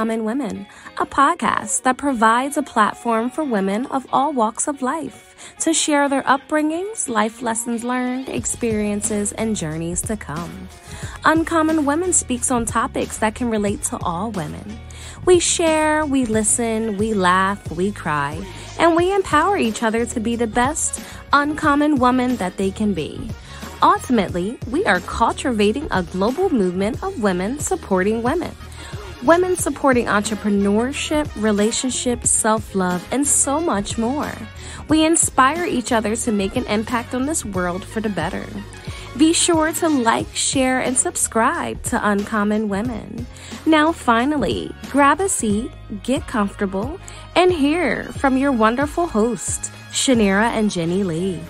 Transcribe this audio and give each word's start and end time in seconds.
Uncommon 0.00 0.24
Women, 0.24 0.66
a 0.98 1.06
podcast 1.06 1.82
that 1.82 1.96
provides 1.96 2.56
a 2.56 2.62
platform 2.62 3.30
for 3.30 3.42
women 3.42 3.86
of 3.86 4.06
all 4.12 4.32
walks 4.32 4.68
of 4.68 4.80
life 4.80 5.34
to 5.58 5.74
share 5.74 6.08
their 6.08 6.22
upbringings, 6.22 7.08
life 7.08 7.42
lessons 7.42 7.82
learned, 7.82 8.28
experiences, 8.28 9.32
and 9.32 9.56
journeys 9.56 10.00
to 10.02 10.16
come. 10.16 10.68
Uncommon 11.24 11.84
Women 11.84 12.12
speaks 12.12 12.52
on 12.52 12.64
topics 12.64 13.18
that 13.18 13.34
can 13.34 13.50
relate 13.50 13.82
to 13.90 13.98
all 13.98 14.30
women. 14.30 14.78
We 15.24 15.40
share, 15.40 16.06
we 16.06 16.26
listen, 16.26 16.96
we 16.96 17.12
laugh, 17.12 17.68
we 17.72 17.90
cry, 17.90 18.40
and 18.78 18.94
we 18.94 19.12
empower 19.12 19.56
each 19.56 19.82
other 19.82 20.06
to 20.06 20.20
be 20.20 20.36
the 20.36 20.46
best 20.46 21.02
uncommon 21.32 21.96
woman 21.96 22.36
that 22.36 22.56
they 22.56 22.70
can 22.70 22.94
be. 22.94 23.28
Ultimately, 23.82 24.58
we 24.70 24.84
are 24.84 25.00
cultivating 25.00 25.88
a 25.90 26.04
global 26.04 26.50
movement 26.50 27.02
of 27.02 27.20
women 27.20 27.58
supporting 27.58 28.22
women 28.22 28.54
women 29.22 29.56
supporting 29.56 30.06
entrepreneurship, 30.06 31.30
relationships, 31.40 32.30
self 32.30 32.74
love, 32.74 33.06
and 33.10 33.26
so 33.26 33.60
much 33.60 33.98
more. 33.98 34.32
We 34.88 35.04
inspire 35.04 35.64
each 35.64 35.92
other 35.92 36.16
to 36.16 36.32
make 36.32 36.56
an 36.56 36.64
impact 36.66 37.14
on 37.14 37.26
this 37.26 37.44
world 37.44 37.84
for 37.84 38.00
the 38.00 38.08
better. 38.08 38.46
Be 39.16 39.32
sure 39.32 39.72
to 39.72 39.88
like, 39.88 40.32
share, 40.34 40.80
and 40.80 40.96
subscribe 40.96 41.82
to 41.84 42.08
Uncommon 42.08 42.68
Women. 42.68 43.26
Now, 43.66 43.90
finally, 43.90 44.72
grab 44.90 45.20
a 45.20 45.28
seat, 45.28 45.72
get 46.04 46.26
comfortable, 46.28 47.00
and 47.34 47.52
hear 47.52 48.04
from 48.04 48.36
your 48.36 48.52
wonderful 48.52 49.06
hosts, 49.06 49.70
Shanira 49.90 50.50
and 50.50 50.70
Jenny 50.70 51.02
Lee. 51.02 51.40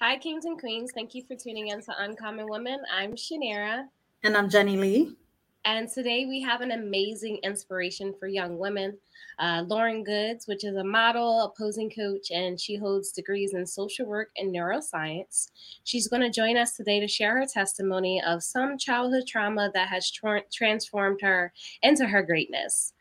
Hi, 0.00 0.16
kings 0.16 0.44
and 0.44 0.56
queens. 0.56 0.92
Thank 0.94 1.12
you 1.16 1.24
for 1.24 1.34
tuning 1.34 1.68
in 1.68 1.82
to 1.82 1.92
Uncommon 1.98 2.46
Women. 2.48 2.78
I'm 2.94 3.14
Shanera. 3.14 3.88
And 4.22 4.36
I'm 4.36 4.48
Jenny 4.48 4.76
Lee. 4.76 5.16
And 5.64 5.88
today 5.88 6.24
we 6.24 6.40
have 6.40 6.60
an 6.60 6.70
amazing 6.70 7.38
inspiration 7.42 8.14
for 8.16 8.28
young 8.28 8.58
women. 8.58 8.96
Uh, 9.40 9.64
Lauren 9.66 10.04
Goodes, 10.04 10.46
which 10.46 10.62
is 10.62 10.76
a 10.76 10.84
model, 10.84 11.42
a 11.42 11.58
posing 11.58 11.90
coach, 11.90 12.30
and 12.30 12.60
she 12.60 12.76
holds 12.76 13.10
degrees 13.10 13.54
in 13.54 13.66
social 13.66 14.06
work 14.06 14.28
and 14.36 14.54
neuroscience. 14.54 15.48
She's 15.82 16.06
going 16.06 16.22
to 16.22 16.30
join 16.30 16.56
us 16.56 16.76
today 16.76 17.00
to 17.00 17.08
share 17.08 17.36
her 17.40 17.46
testimony 17.46 18.22
of 18.24 18.44
some 18.44 18.78
childhood 18.78 19.24
trauma 19.26 19.68
that 19.74 19.88
has 19.88 20.12
tra- 20.12 20.44
transformed 20.52 21.22
her 21.22 21.52
into 21.82 22.06
her 22.06 22.22
greatness. 22.22 22.92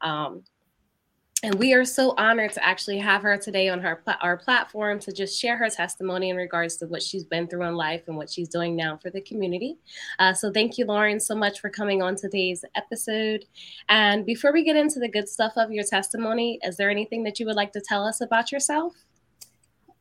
Um, 0.00 0.42
and 1.42 1.54
we 1.56 1.74
are 1.74 1.84
so 1.84 2.14
honored 2.16 2.52
to 2.52 2.64
actually 2.64 2.98
have 2.98 3.20
her 3.20 3.36
today 3.36 3.68
on 3.68 3.78
her 3.80 4.02
our 4.22 4.38
platform 4.38 4.98
to 4.98 5.12
just 5.12 5.38
share 5.38 5.56
her 5.56 5.68
testimony 5.68 6.30
in 6.30 6.36
regards 6.36 6.76
to 6.76 6.86
what 6.86 7.02
she's 7.02 7.24
been 7.24 7.46
through 7.46 7.64
in 7.64 7.74
life 7.74 8.02
and 8.06 8.16
what 8.16 8.30
she's 8.30 8.48
doing 8.48 8.74
now 8.74 8.96
for 8.96 9.10
the 9.10 9.20
community. 9.20 9.76
Uh, 10.18 10.32
so 10.32 10.50
thank 10.50 10.78
you, 10.78 10.86
Lauren, 10.86 11.20
so 11.20 11.34
much 11.34 11.60
for 11.60 11.68
coming 11.68 12.02
on 12.02 12.16
today's 12.16 12.64
episode. 12.74 13.44
And 13.90 14.24
before 14.24 14.52
we 14.52 14.64
get 14.64 14.76
into 14.76 14.98
the 14.98 15.08
good 15.08 15.28
stuff 15.28 15.52
of 15.56 15.70
your 15.70 15.84
testimony, 15.84 16.58
is 16.62 16.78
there 16.78 16.90
anything 16.90 17.22
that 17.24 17.38
you 17.38 17.44
would 17.46 17.56
like 17.56 17.72
to 17.72 17.82
tell 17.82 18.04
us 18.04 18.22
about 18.22 18.50
yourself? 18.50 18.94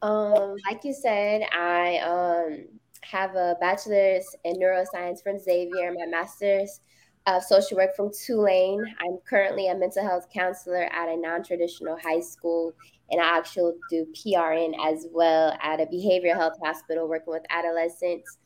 Um, 0.01 0.55
like 0.69 0.85
you 0.85 0.93
said, 0.93 1.41
I 1.51 1.97
um, 1.97 2.65
have 3.01 3.35
a 3.35 3.57
bachelor's 3.59 4.25
in 4.45 4.55
neuroscience 4.55 5.21
from 5.21 5.39
Xavier, 5.39 5.93
my 5.93 6.05
master's 6.05 6.79
of 7.27 7.43
social 7.43 7.77
work 7.77 7.95
from 7.95 8.11
Tulane. 8.11 8.83
I'm 8.99 9.17
currently 9.27 9.67
a 9.67 9.75
mental 9.75 10.03
health 10.03 10.27
counselor 10.33 10.83
at 10.83 11.09
a 11.09 11.17
non 11.17 11.43
traditional 11.43 11.97
high 11.97 12.19
school, 12.19 12.73
and 13.09 13.21
I 13.21 13.37
actually 13.37 13.73
do 13.89 14.05
PRN 14.13 14.73
as 14.83 15.07
well 15.11 15.57
at 15.61 15.79
a 15.79 15.85
behavioral 15.85 16.35
health 16.35 16.57
hospital 16.63 17.07
working 17.07 17.33
with 17.33 17.43
adolescents. 17.49 18.37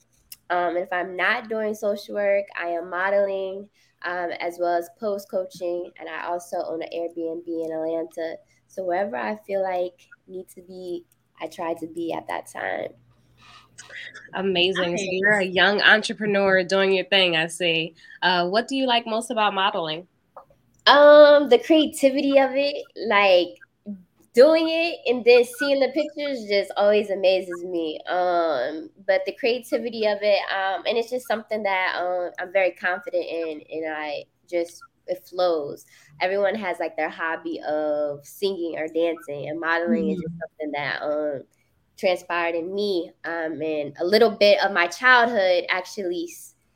Um, 0.49 0.75
and 0.75 0.79
if 0.79 0.89
I'm 0.91 1.15
not 1.15 1.49
doing 1.49 1.75
social 1.75 2.15
work, 2.15 2.45
I 2.59 2.69
am 2.69 2.89
modeling 2.89 3.69
um, 4.03 4.31
as 4.39 4.57
well 4.59 4.75
as 4.75 4.89
post 4.99 5.29
coaching, 5.29 5.91
and 5.99 6.07
I 6.07 6.25
also 6.25 6.57
own 6.65 6.81
an 6.81 6.89
Airbnb 6.95 7.47
in 7.47 7.71
Atlanta. 7.71 8.37
So 8.67 8.83
wherever 8.83 9.17
I 9.17 9.37
feel 9.45 9.61
like 9.61 10.07
need 10.27 10.47
to 10.49 10.61
be, 10.61 11.05
I 11.41 11.47
try 11.47 11.73
to 11.75 11.87
be 11.87 12.13
at 12.13 12.27
that 12.27 12.47
time. 12.51 12.89
Amazing. 14.33 14.91
Nice. 14.91 14.99
So 15.01 15.07
you're 15.11 15.39
a 15.39 15.45
young 15.45 15.81
entrepreneur 15.81 16.63
doing 16.63 16.93
your 16.93 17.05
thing, 17.05 17.35
I 17.35 17.47
see. 17.47 17.95
Uh, 18.21 18.47
what 18.47 18.67
do 18.67 18.75
you 18.75 18.85
like 18.85 19.05
most 19.07 19.31
about 19.31 19.53
modeling? 19.53 20.07
Um, 20.87 21.49
the 21.49 21.59
creativity 21.59 22.39
of 22.39 22.51
it, 22.53 22.83
like 23.07 23.57
doing 24.33 24.67
it 24.69 24.99
and 25.07 25.25
then 25.25 25.43
seeing 25.43 25.79
the 25.79 25.89
pictures 25.89 26.47
just 26.47 26.71
always 26.77 27.09
amazes 27.09 27.63
me. 27.63 27.99
Um, 28.07 28.89
but 29.05 29.21
the 29.25 29.33
creativity 29.33 30.05
of 30.05 30.19
it, 30.21 30.39
um, 30.51 30.83
and 30.87 30.97
it's 30.97 31.09
just 31.09 31.27
something 31.27 31.63
that 31.63 31.95
um, 31.99 32.31
I'm 32.39 32.51
very 32.53 32.71
confident 32.71 33.25
in, 33.25 33.61
and 33.71 33.93
I 33.93 34.23
just 34.49 34.81
it 35.07 35.25
flows. 35.27 35.85
Everyone 36.21 36.55
has 36.55 36.79
like 36.79 36.95
their 36.95 37.09
hobby 37.09 37.59
of 37.67 38.25
singing 38.25 38.77
or 38.77 38.87
dancing, 38.87 39.49
and 39.49 39.59
modeling 39.59 40.03
mm-hmm. 40.03 40.11
is 40.11 40.21
just 40.21 40.39
something 40.39 40.71
that 40.71 41.01
um 41.01 41.43
transpired 41.99 42.55
in 42.55 42.73
me. 42.73 43.11
Um, 43.25 43.61
and 43.61 43.93
a 43.99 44.05
little 44.05 44.31
bit 44.31 44.63
of 44.63 44.71
my 44.71 44.87
childhood 44.87 45.65
actually 45.69 46.29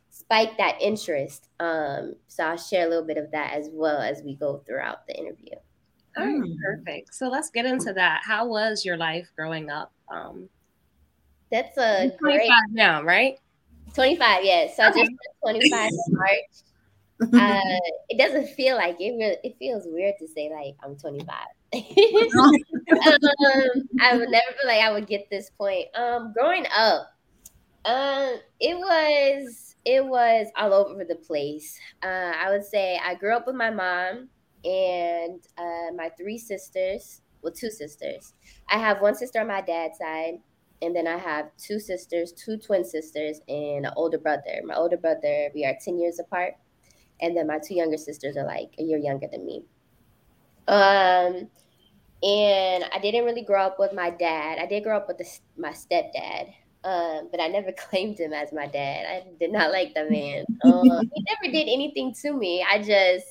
spiked 0.10 0.58
that 0.58 0.82
interest. 0.82 1.48
Um, 1.60 2.16
so 2.28 2.44
I'll 2.44 2.58
share 2.58 2.86
a 2.86 2.90
little 2.90 3.06
bit 3.06 3.18
of 3.18 3.32
that 3.32 3.54
as 3.54 3.70
well 3.72 4.00
as 4.00 4.22
we 4.24 4.36
go 4.36 4.64
throughout 4.66 5.08
the 5.08 5.18
interview. 5.18 5.56
All 6.16 6.26
right, 6.26 6.36
mm. 6.36 6.56
perfect. 6.64 7.16
So 7.16 7.28
let's 7.28 7.50
get 7.50 7.66
into 7.66 7.94
that. 7.94 8.22
How 8.24 8.46
was 8.46 8.86
your 8.86 8.98
life 8.98 9.28
growing 9.36 9.70
up? 9.70 9.92
Um, 10.10 10.48
That's 11.52 11.78
a 11.78 12.12
25 12.20 12.20
great, 12.20 12.50
now, 12.72 13.02
right? 13.02 13.40
25, 13.94 14.44
yes. 14.44 14.78
So 14.78 14.88
okay. 14.90 15.02
I 15.02 15.06
just 15.06 15.16
25 15.44 15.92
in 15.92 16.00
March. 16.10 16.30
Uh, 17.22 17.80
it 18.10 18.18
doesn't 18.18 18.48
feel 18.50 18.76
like 18.76 19.00
it. 19.00 19.12
Really, 19.12 19.38
it 19.46 19.56
feels 19.58 19.84
weird 19.86 20.16
to 20.20 20.28
say 20.28 20.52
like 20.54 20.76
I'm 20.84 20.98
25. 20.98 21.30
um, 21.74 22.54
I 24.00 24.16
would 24.16 24.30
never 24.30 24.52
feel 24.60 24.68
like 24.68 24.82
I 24.82 24.92
would 24.92 25.08
get 25.08 25.30
this 25.30 25.50
point. 25.50 25.88
Um, 25.96 26.32
growing 26.34 26.66
up, 26.76 27.08
um, 27.86 28.38
it 28.60 28.78
was 28.78 29.76
it 29.86 30.06
was 30.06 30.48
all 30.56 30.74
over 30.74 31.04
the 31.04 31.16
place. 31.16 31.80
Uh, 32.04 32.32
I 32.36 32.52
would 32.52 32.64
say 32.64 33.00
I 33.04 33.16
grew 33.16 33.36
up 33.36 33.48
with 33.48 33.56
my 33.56 33.70
mom 33.70 34.30
and 34.64 35.42
uh, 35.58 35.94
my 35.96 36.10
three 36.18 36.38
sisters. 36.38 37.22
Well, 37.42 37.54
two 37.54 37.72
sisters. 37.72 38.34
I 38.70 38.78
have 38.78 39.02
one 39.02 39.16
sister 39.16 39.42
on 39.42 39.48
my 39.48 39.62
dad's 39.62 39.98
side, 39.98 40.36
and 40.82 40.96
then 40.96 41.08
I 41.08 41.18
have 41.18 41.50
two 41.58 41.80
sisters, 41.80 42.32
two 42.32 42.58
twin 42.58 42.86
sisters, 42.86 43.42
and 43.50 43.86
an 43.86 43.92
older 43.98 44.18
brother. 44.18 44.62
My 44.64 44.76
older 44.76 44.98
brother, 44.98 45.50
we 45.54 45.66
are 45.66 45.76
ten 45.84 46.00
years 46.00 46.20
apart, 46.20 46.54
and 47.20 47.36
then 47.36 47.48
my 47.48 47.60
two 47.60 47.76
younger 47.76 47.98
sisters 47.98 48.38
are 48.38 48.46
like 48.46 48.76
a 48.80 48.84
year 48.84 48.98
younger 49.00 49.28
than 49.30 49.46
me. 49.46 49.66
Um, 50.68 51.50
and 52.24 52.86
I 52.94 53.00
didn't 53.00 53.26
really 53.26 53.42
grow 53.42 53.64
up 53.64 53.80
with 53.80 53.94
my 53.94 54.10
dad. 54.10 54.58
I 54.58 54.66
did 54.66 54.84
grow 54.84 54.96
up 54.96 55.08
with 55.10 55.18
the, 55.18 55.28
my 55.58 55.72
stepdad, 55.72 56.54
um, 56.86 57.28
but 57.30 57.42
I 57.42 57.48
never 57.48 57.72
claimed 57.78 58.20
him 58.20 58.32
as 58.34 58.54
my 58.54 58.66
dad. 58.66 59.06
I 59.06 59.24
did 59.40 59.52
not 59.52 59.72
like 59.72 59.94
the 59.94 60.10
man. 60.10 60.46
Um, 60.64 60.84
he 61.14 61.26
never 61.30 61.52
did 61.52 61.68
anything 61.68 62.14
to 62.22 62.32
me. 62.32 62.66
I 62.70 62.78
just, 62.80 63.26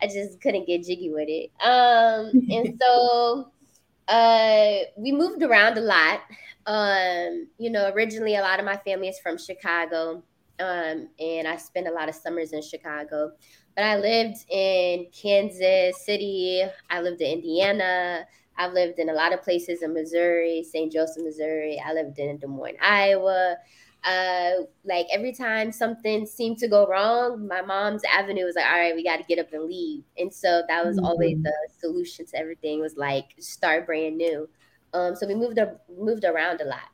I 0.00 0.06
just 0.06 0.40
couldn't 0.40 0.66
get 0.66 0.84
jiggy 0.84 1.10
with 1.10 1.28
it. 1.28 1.50
Um, 1.62 2.32
and 2.50 2.80
so 2.80 3.52
uh, 4.08 4.76
we 4.96 5.12
moved 5.12 5.42
around 5.42 5.76
a 5.76 5.82
lot. 5.82 6.20
Um, 6.66 7.48
you 7.58 7.70
know, 7.70 7.90
originally 7.90 8.36
a 8.36 8.40
lot 8.40 8.58
of 8.58 8.64
my 8.64 8.78
family 8.78 9.08
is 9.08 9.18
from 9.18 9.36
Chicago, 9.36 10.22
um, 10.60 11.08
and 11.18 11.46
I 11.46 11.56
spent 11.58 11.88
a 11.88 11.92
lot 11.92 12.08
of 12.08 12.14
summers 12.14 12.52
in 12.52 12.62
Chicago. 12.62 13.32
But 13.74 13.84
I 13.84 13.96
lived 13.96 14.44
in 14.50 15.06
Kansas 15.10 16.04
City. 16.04 16.62
I 16.90 17.00
lived 17.00 17.20
in 17.20 17.32
Indiana. 17.32 18.26
I've 18.56 18.72
lived 18.72 18.98
in 18.98 19.08
a 19.08 19.12
lot 19.12 19.32
of 19.32 19.42
places 19.42 19.82
in 19.82 19.92
Missouri, 19.92 20.62
St. 20.62 20.92
Joseph, 20.92 21.24
Missouri. 21.24 21.82
I 21.84 21.92
lived 21.92 22.18
in 22.18 22.38
Des 22.38 22.46
Moines, 22.46 22.76
Iowa. 22.80 23.56
Uh, 24.04 24.50
like 24.84 25.06
every 25.10 25.32
time 25.32 25.72
something 25.72 26.26
seemed 26.26 26.58
to 26.58 26.68
go 26.68 26.86
wrong, 26.86 27.48
my 27.48 27.62
mom's 27.62 28.02
avenue 28.04 28.44
was 28.44 28.54
like, 28.54 28.66
all 28.66 28.78
right, 28.78 28.94
we 28.94 29.02
got 29.02 29.16
to 29.16 29.24
get 29.24 29.38
up 29.38 29.52
and 29.52 29.64
leave. 29.64 30.04
And 30.18 30.32
so 30.32 30.62
that 30.68 30.84
was 30.84 30.96
mm-hmm. 30.96 31.06
always 31.06 31.42
the 31.42 31.52
solution 31.78 32.26
to 32.26 32.36
everything 32.36 32.80
was 32.80 32.96
like 32.96 33.34
start 33.38 33.86
brand 33.86 34.18
new. 34.18 34.48
Um, 34.92 35.16
so 35.16 35.26
we 35.26 35.34
moved 35.34 35.58
up, 35.58 35.84
moved 35.98 36.24
around 36.24 36.60
a 36.60 36.64
lot. 36.64 36.93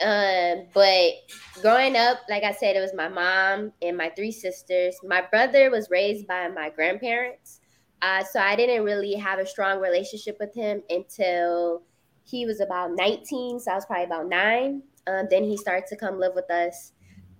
Um, 0.00 0.66
but 0.72 1.12
growing 1.60 1.96
up, 1.96 2.18
like 2.28 2.44
I 2.44 2.52
said, 2.52 2.76
it 2.76 2.80
was 2.80 2.94
my 2.94 3.08
mom 3.08 3.72
and 3.82 3.96
my 3.96 4.10
three 4.10 4.30
sisters. 4.30 4.96
My 5.02 5.22
brother 5.22 5.70
was 5.70 5.90
raised 5.90 6.26
by 6.26 6.48
my 6.48 6.70
grandparents. 6.70 7.60
Uh, 8.00 8.22
so 8.22 8.38
I 8.38 8.54
didn't 8.54 8.84
really 8.84 9.14
have 9.14 9.40
a 9.40 9.46
strong 9.46 9.80
relationship 9.80 10.36
with 10.38 10.54
him 10.54 10.82
until 10.88 11.82
he 12.22 12.46
was 12.46 12.60
about 12.60 12.92
19. 12.94 13.58
So 13.58 13.72
I 13.72 13.74
was 13.74 13.86
probably 13.86 14.04
about 14.04 14.28
nine. 14.28 14.82
Um, 15.06 15.26
then 15.30 15.42
he 15.42 15.56
started 15.56 15.86
to 15.88 15.96
come 15.96 16.20
live 16.20 16.34
with 16.34 16.50
us. 16.50 16.92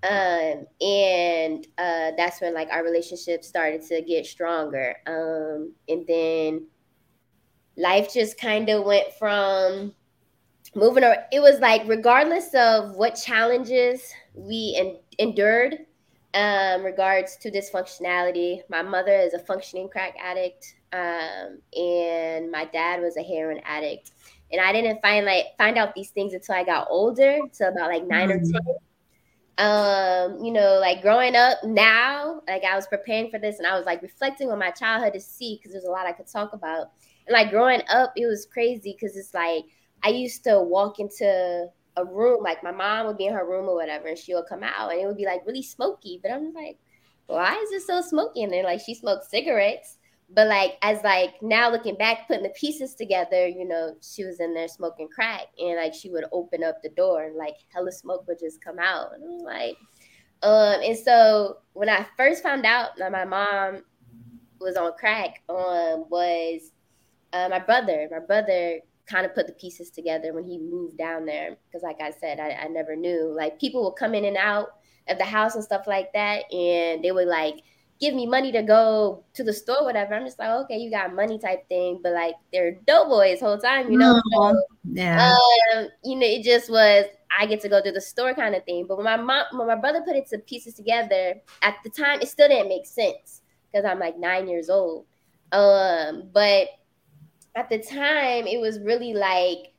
Um, 0.02 0.66
and 0.80 1.66
uh, 1.76 2.12
that's 2.16 2.40
when 2.40 2.54
like 2.54 2.68
our 2.70 2.82
relationship 2.82 3.44
started 3.44 3.82
to 3.88 4.02
get 4.02 4.26
stronger. 4.26 4.96
Um, 5.06 5.74
and 5.88 6.06
then 6.06 6.66
life 7.76 8.12
just 8.12 8.38
kind 8.40 8.68
of 8.68 8.84
went 8.84 9.12
from 9.18 9.94
moving 10.74 11.04
around, 11.04 11.18
it 11.32 11.40
was 11.40 11.60
like 11.60 11.82
regardless 11.86 12.54
of 12.54 12.96
what 12.96 13.12
challenges 13.12 14.12
we 14.34 14.76
en- 14.78 14.98
endured 15.18 15.78
um, 16.34 16.84
regards 16.84 17.36
to 17.38 17.50
dysfunctionality. 17.50 18.60
My 18.68 18.82
mother 18.82 19.14
is 19.14 19.34
a 19.34 19.38
functioning 19.38 19.88
crack 19.88 20.14
addict, 20.22 20.74
um, 20.92 21.58
and 21.76 22.50
my 22.50 22.66
dad 22.66 23.00
was 23.00 23.16
a 23.16 23.22
heroin 23.22 23.60
addict. 23.64 24.12
And 24.50 24.60
I 24.60 24.72
didn't 24.72 25.00
find 25.02 25.26
like 25.26 25.46
find 25.58 25.76
out 25.76 25.94
these 25.94 26.10
things 26.10 26.34
until 26.34 26.54
I 26.54 26.64
got 26.64 26.86
older, 26.90 27.38
so 27.52 27.68
about 27.68 27.90
like 27.90 28.06
9 28.06 28.28
mm-hmm. 28.28 28.38
or 28.38 28.60
ten. 28.60 28.74
Um, 29.58 30.44
you 30.44 30.52
know, 30.52 30.78
like 30.80 31.02
growing 31.02 31.34
up 31.34 31.58
now, 31.64 32.42
like 32.46 32.62
I 32.62 32.76
was 32.76 32.86
preparing 32.86 33.30
for 33.30 33.38
this, 33.38 33.58
and 33.58 33.66
I 33.66 33.76
was 33.76 33.86
like 33.86 34.02
reflecting 34.02 34.50
on 34.50 34.58
my 34.58 34.70
childhood 34.70 35.14
to 35.14 35.20
see 35.20 35.56
because 35.56 35.72
there's 35.72 35.84
a 35.84 35.90
lot 35.90 36.06
I 36.06 36.12
could 36.12 36.28
talk 36.28 36.52
about. 36.52 36.92
And 37.26 37.34
like 37.34 37.50
growing 37.50 37.82
up, 37.90 38.12
it 38.16 38.26
was 38.26 38.46
crazy 38.46 38.96
because 38.98 39.16
it's 39.16 39.34
like 39.34 39.64
I 40.02 40.08
used 40.08 40.44
to 40.44 40.60
walk 40.60 41.00
into 41.00 41.68
a 41.96 42.04
room, 42.04 42.42
like 42.42 42.62
my 42.62 42.70
mom 42.70 43.06
would 43.06 43.18
be 43.18 43.26
in 43.26 43.34
her 43.34 43.46
room 43.46 43.68
or 43.68 43.74
whatever, 43.74 44.08
and 44.08 44.18
she 44.18 44.34
would 44.34 44.46
come 44.48 44.62
out 44.62 44.92
and 44.92 45.00
it 45.00 45.06
would 45.06 45.16
be 45.16 45.26
like 45.26 45.46
really 45.46 45.62
smoky. 45.62 46.20
But 46.22 46.32
I'm 46.32 46.52
like, 46.52 46.78
why 47.26 47.54
is 47.54 47.72
it 47.72 47.86
so 47.86 48.00
smoky? 48.00 48.42
And 48.42 48.52
then 48.52 48.64
like 48.64 48.80
she 48.80 48.94
smoked 48.94 49.30
cigarettes. 49.30 49.98
But 50.30 50.48
like 50.48 50.76
as 50.82 51.02
like 51.02 51.42
now 51.42 51.70
looking 51.70 51.96
back, 51.96 52.28
putting 52.28 52.42
the 52.42 52.50
pieces 52.50 52.94
together, 52.94 53.46
you 53.46 53.66
know, 53.66 53.96
she 54.02 54.24
was 54.24 54.40
in 54.40 54.52
there 54.54 54.68
smoking 54.68 55.08
crack 55.08 55.46
and 55.58 55.76
like 55.76 55.94
she 55.94 56.10
would 56.10 56.24
open 56.32 56.62
up 56.62 56.82
the 56.82 56.90
door 56.90 57.24
and 57.24 57.36
like 57.36 57.54
hella 57.72 57.92
smoke 57.92 58.26
would 58.28 58.38
just 58.38 58.62
come 58.62 58.78
out. 58.78 59.14
And 59.14 59.24
I'm 59.24 59.38
like, 59.38 59.76
um, 60.42 60.82
and 60.82 60.96
so 60.96 61.58
when 61.72 61.88
I 61.88 62.06
first 62.16 62.42
found 62.42 62.66
out 62.66 62.90
that 62.98 63.10
my 63.10 63.24
mom 63.24 63.82
was 64.60 64.76
on 64.76 64.92
crack, 64.98 65.42
um, 65.48 66.04
was 66.10 66.72
uh, 67.32 67.48
my 67.48 67.58
brother. 67.58 68.08
My 68.10 68.20
brother 68.20 68.80
kind 69.08 69.24
of 69.24 69.34
put 69.34 69.46
the 69.46 69.52
pieces 69.54 69.90
together 69.90 70.32
when 70.32 70.44
he 70.44 70.58
moved 70.58 70.98
down 70.98 71.24
there. 71.24 71.56
Because 71.66 71.82
like 71.82 72.00
i 72.00 72.10
said 72.10 72.38
I, 72.38 72.50
I, 72.50 72.68
never 72.68 72.94
knew. 72.94 73.32
Like 73.34 73.58
people 73.58 73.84
would 73.84 73.96
come 73.96 74.14
in 74.14 74.24
and 74.24 74.36
out 74.36 74.68
of 75.08 75.18
the 75.18 75.24
house 75.24 75.54
and 75.54 75.64
stuff 75.64 75.86
like 75.86 76.12
that 76.12 76.52
and 76.52 77.02
they 77.02 77.12
would 77.12 77.28
like 77.28 77.62
give 77.98 78.14
me 78.14 78.26
money 78.26 78.52
to 78.52 78.62
go 78.62 79.24
to 79.34 79.42
the 79.42 79.52
store 79.52 79.84
whatever. 79.84 80.14
I'm 80.14 80.26
just 80.26 80.38
like 80.38 80.50
okay 80.64 80.76
you 80.76 80.90
got 80.90 81.14
money 81.14 81.38
type 81.38 81.68
thing. 81.68 82.00
But 82.02 82.12
like 82.12 82.34
they're 82.52 82.74
doughboys 82.86 83.40
whole 83.40 83.58
time 83.58 83.90
you 83.90 83.98
know? 83.98 84.20
So, 84.34 84.62
yeah. 84.84 85.34
um, 85.74 85.88
you 86.04 86.16
know 86.16 86.26
it 86.26 86.44
just 86.44 86.70
was 86.70 87.06
i 87.38 87.46
get 87.46 87.60
to 87.60 87.68
go 87.68 87.82
to 87.82 87.92
the 87.92 88.00
store 88.00 88.34
kind 88.34 88.54
of 88.54 88.64
thing. 88.64 88.86
But 88.86 88.98
when 88.98 89.04
my 89.04 89.16
mom 89.16 89.44
when 89.52 89.66
my 89.66 89.76
brother 89.76 90.02
put 90.06 90.16
it 90.16 90.28
to 90.28 90.38
pieces 90.38 90.74
together 90.74 91.36
at 91.62 91.76
the 91.82 91.90
time 91.90 92.20
it 92.20 92.28
still 92.28 92.48
didn't 92.48 92.68
make 92.68 92.86
sense 92.86 93.40
because 93.72 93.84
i'm 93.84 93.98
like 93.98 94.18
nine 94.18 94.48
years 94.48 94.68
old. 94.68 95.06
Um 95.50 96.28
but 96.32 96.68
at 97.58 97.68
the 97.68 97.78
time 97.78 98.46
it 98.46 98.60
was 98.60 98.78
really 98.78 99.14
like 99.14 99.72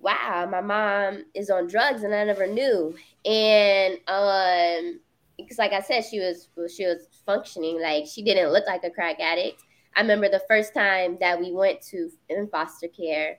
wow 0.00 0.46
my 0.50 0.60
mom 0.60 1.24
is 1.34 1.50
on 1.50 1.68
drugs 1.68 2.02
and 2.02 2.12
i 2.12 2.24
never 2.24 2.46
knew. 2.48 2.94
And 3.24 3.94
um 4.08 5.00
because 5.38 5.56
like 5.58 5.72
i 5.72 5.80
said 5.80 6.04
she 6.04 6.18
was 6.18 6.48
she 6.74 6.84
was 6.84 7.06
functioning. 7.24 7.80
Like 7.80 8.06
she 8.06 8.22
didn't 8.24 8.52
look 8.52 8.66
like 8.66 8.82
a 8.82 8.90
crack 8.90 9.20
addict. 9.20 9.62
I 9.94 10.00
remember 10.00 10.28
the 10.28 10.42
first 10.48 10.74
time 10.74 11.16
that 11.20 11.38
we 11.38 11.52
went 11.52 11.80
to 11.90 12.10
in 12.28 12.48
foster 12.48 12.88
care 12.88 13.38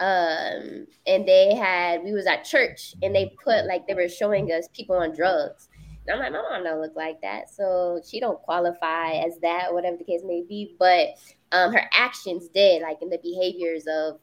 um 0.00 0.86
and 1.06 1.26
they 1.26 1.54
had 1.54 2.02
we 2.02 2.12
was 2.12 2.26
at 2.26 2.44
church 2.44 2.94
and 3.02 3.14
they 3.14 3.32
put 3.42 3.64
like 3.66 3.86
they 3.86 3.94
were 3.94 4.08
showing 4.08 4.50
us 4.50 4.68
people 4.72 4.96
on 4.96 5.14
drugs 5.14 5.68
I'm 6.12 6.18
like, 6.18 6.32
my 6.32 6.42
mom 6.42 6.64
don't 6.64 6.80
look 6.80 6.96
like 6.96 7.20
that, 7.22 7.48
so 7.48 8.00
she 8.08 8.20
don't 8.20 8.40
qualify 8.42 9.12
as 9.12 9.38
that, 9.40 9.72
whatever 9.72 9.96
the 9.96 10.04
case 10.04 10.22
may 10.24 10.42
be. 10.46 10.76
But 10.78 11.08
um, 11.52 11.72
her 11.72 11.88
actions 11.92 12.48
did, 12.48 12.82
like 12.82 12.98
in 13.00 13.08
the 13.08 13.18
behaviors 13.22 13.86
of 13.86 14.18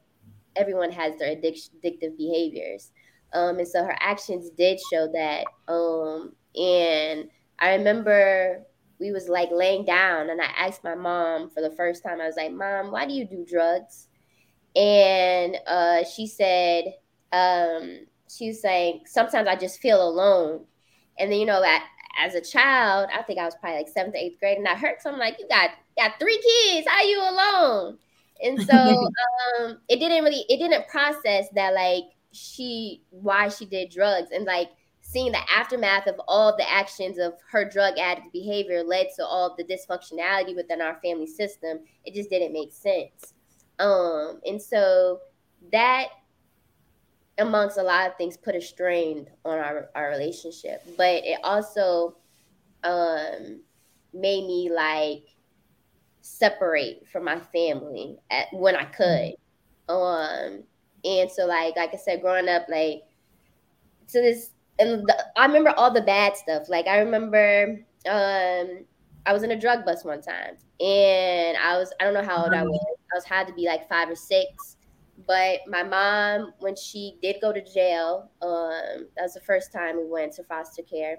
everyone 0.55 0.91
has 0.91 1.17
their 1.17 1.35
addictive 1.35 2.17
behaviors, 2.17 2.91
um, 3.33 3.57
and 3.57 3.67
so 3.67 3.83
her 3.83 3.95
actions 3.99 4.51
did 4.51 4.79
show 4.91 5.07
that. 5.13 5.45
Um, 5.67 6.33
and 6.55 7.29
I 7.59 7.75
remember 7.75 8.63
we 8.99 9.11
was 9.11 9.27
like 9.27 9.49
laying 9.51 9.85
down, 9.85 10.29
and 10.29 10.39
I 10.39 10.51
asked 10.57 10.83
my 10.83 10.95
mom 10.95 11.49
for 11.49 11.61
the 11.61 11.71
first 11.75 12.03
time. 12.03 12.21
I 12.21 12.27
was 12.27 12.37
like, 12.37 12.51
"Mom, 12.51 12.91
why 12.91 13.07
do 13.07 13.13
you 13.13 13.25
do 13.25 13.45
drugs?" 13.49 14.07
And 14.75 15.57
uh, 15.67 16.03
she 16.03 16.27
said, 16.27 16.85
um, 17.31 18.05
she 18.29 18.49
was 18.49 18.61
saying, 18.61 19.01
"Sometimes 19.07 19.47
I 19.47 19.55
just 19.55 19.79
feel 19.79 20.07
alone." 20.07 20.65
And 21.19 21.31
then, 21.31 21.39
you 21.39 21.45
know, 21.45 21.63
at, 21.63 21.83
as 22.19 22.35
a 22.35 22.41
child, 22.41 23.09
I 23.13 23.21
think 23.23 23.39
I 23.39 23.45
was 23.45 23.55
probably 23.59 23.79
like 23.79 23.87
seventh, 23.87 24.15
eighth 24.15 24.39
grade, 24.39 24.57
and 24.57 24.67
I 24.67 24.75
heard 24.75 25.01
something 25.01 25.19
like, 25.19 25.37
"You 25.39 25.47
got 25.47 25.71
got 25.97 26.19
three 26.19 26.37
kids. 26.37 26.87
How 26.87 26.97
are 26.97 27.03
you 27.03 27.19
alone?" 27.19 27.97
And 28.43 28.61
so 28.63 28.75
um, 29.59 29.77
it 29.87 29.99
didn't 29.99 30.23
really, 30.23 30.45
it 30.49 30.57
didn't 30.57 30.87
process 30.87 31.47
that 31.55 31.73
like 31.73 32.05
she 32.31 33.03
why 33.09 33.49
she 33.49 33.65
did 33.65 33.91
drugs 33.91 34.29
and 34.33 34.45
like 34.45 34.69
seeing 35.01 35.31
the 35.31 35.51
aftermath 35.51 36.07
of 36.07 36.19
all 36.27 36.55
the 36.55 36.69
actions 36.69 37.17
of 37.17 37.33
her 37.51 37.67
drug 37.67 37.97
addict 37.97 38.31
behavior 38.31 38.83
led 38.83 39.07
to 39.17 39.25
all 39.25 39.55
the 39.57 39.63
dysfunctionality 39.63 40.55
within 40.55 40.81
our 40.81 40.99
family 41.03 41.27
system. 41.27 41.79
It 42.05 42.13
just 42.13 42.29
didn't 42.29 42.53
make 42.53 42.71
sense. 42.71 43.33
Um, 43.79 44.39
and 44.45 44.61
so 44.61 45.19
that 45.71 46.07
amongst 47.41 47.77
a 47.77 47.83
lot 47.83 48.07
of 48.07 48.17
things 48.17 48.37
put 48.37 48.55
a 48.55 48.61
strain 48.61 49.27
on 49.45 49.57
our, 49.57 49.89
our 49.95 50.09
relationship. 50.09 50.83
But 50.97 51.23
it 51.25 51.39
also 51.43 52.15
um 52.83 53.61
made 54.13 54.45
me 54.45 54.71
like 54.73 55.23
separate 56.21 57.07
from 57.11 57.23
my 57.25 57.39
family 57.39 58.17
at, 58.29 58.47
when 58.53 58.75
i 58.75 58.85
could. 58.85 59.33
Um 59.89 60.63
and 61.03 61.29
so 61.31 61.45
like 61.45 61.75
like 61.75 61.93
i 61.93 61.97
said 61.97 62.21
growing 62.21 62.47
up 62.47 62.65
like 62.69 63.03
to 64.07 64.21
this 64.21 64.51
and 64.79 65.05
the, 65.07 65.25
i 65.35 65.45
remember 65.45 65.71
all 65.71 65.91
the 65.91 66.01
bad 66.01 66.35
stuff. 66.37 66.69
Like 66.69 66.87
i 66.87 66.99
remember 66.99 67.79
um 68.09 68.85
i 69.25 69.33
was 69.33 69.43
in 69.43 69.51
a 69.51 69.59
drug 69.59 69.85
bus 69.85 70.03
one 70.03 70.21
time 70.21 70.57
and 70.79 71.57
i 71.57 71.77
was 71.77 71.93
i 71.99 72.03
don't 72.03 72.13
know 72.13 72.23
how 72.23 72.43
old 72.43 72.53
i 72.53 72.63
was. 72.63 72.97
I 73.11 73.15
was 73.15 73.25
had 73.25 73.45
to 73.47 73.53
be 73.53 73.65
like 73.65 73.87
five 73.89 74.09
or 74.09 74.15
six 74.15 74.77
but 75.27 75.59
my 75.67 75.83
mom, 75.83 76.53
when 76.59 76.75
she 76.75 77.17
did 77.21 77.37
go 77.41 77.51
to 77.51 77.61
jail, 77.61 78.31
um, 78.41 79.07
that 79.15 79.23
was 79.23 79.33
the 79.33 79.41
first 79.41 79.71
time 79.71 79.97
we 79.97 80.05
went 80.05 80.33
to 80.33 80.43
foster 80.43 80.83
care. 80.83 81.17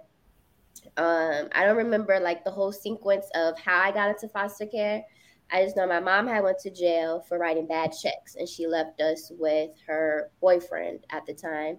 Um, 0.97 1.49
I 1.53 1.65
don't 1.65 1.77
remember 1.77 2.19
like 2.19 2.45
the 2.45 2.51
whole 2.51 2.73
sequence 2.73 3.27
of 3.35 3.59
how 3.59 3.81
I 3.81 3.93
got 3.93 4.11
into 4.11 4.29
foster 4.29 4.67
care. 4.67 5.05
I 5.51 5.63
just 5.63 5.77
know 5.77 5.87
my 5.87 6.01
mom 6.01 6.27
had 6.27 6.43
went 6.43 6.59
to 6.61 6.71
jail 6.71 7.25
for 7.29 7.39
writing 7.39 7.67
bad 7.67 7.93
checks, 7.93 8.37
and 8.37 8.49
she 8.49 8.67
left 8.67 9.01
us 9.01 9.31
with 9.39 9.71
her 9.87 10.31
boyfriend 10.41 11.01
at 11.11 11.27
the 11.27 11.35
time. 11.35 11.79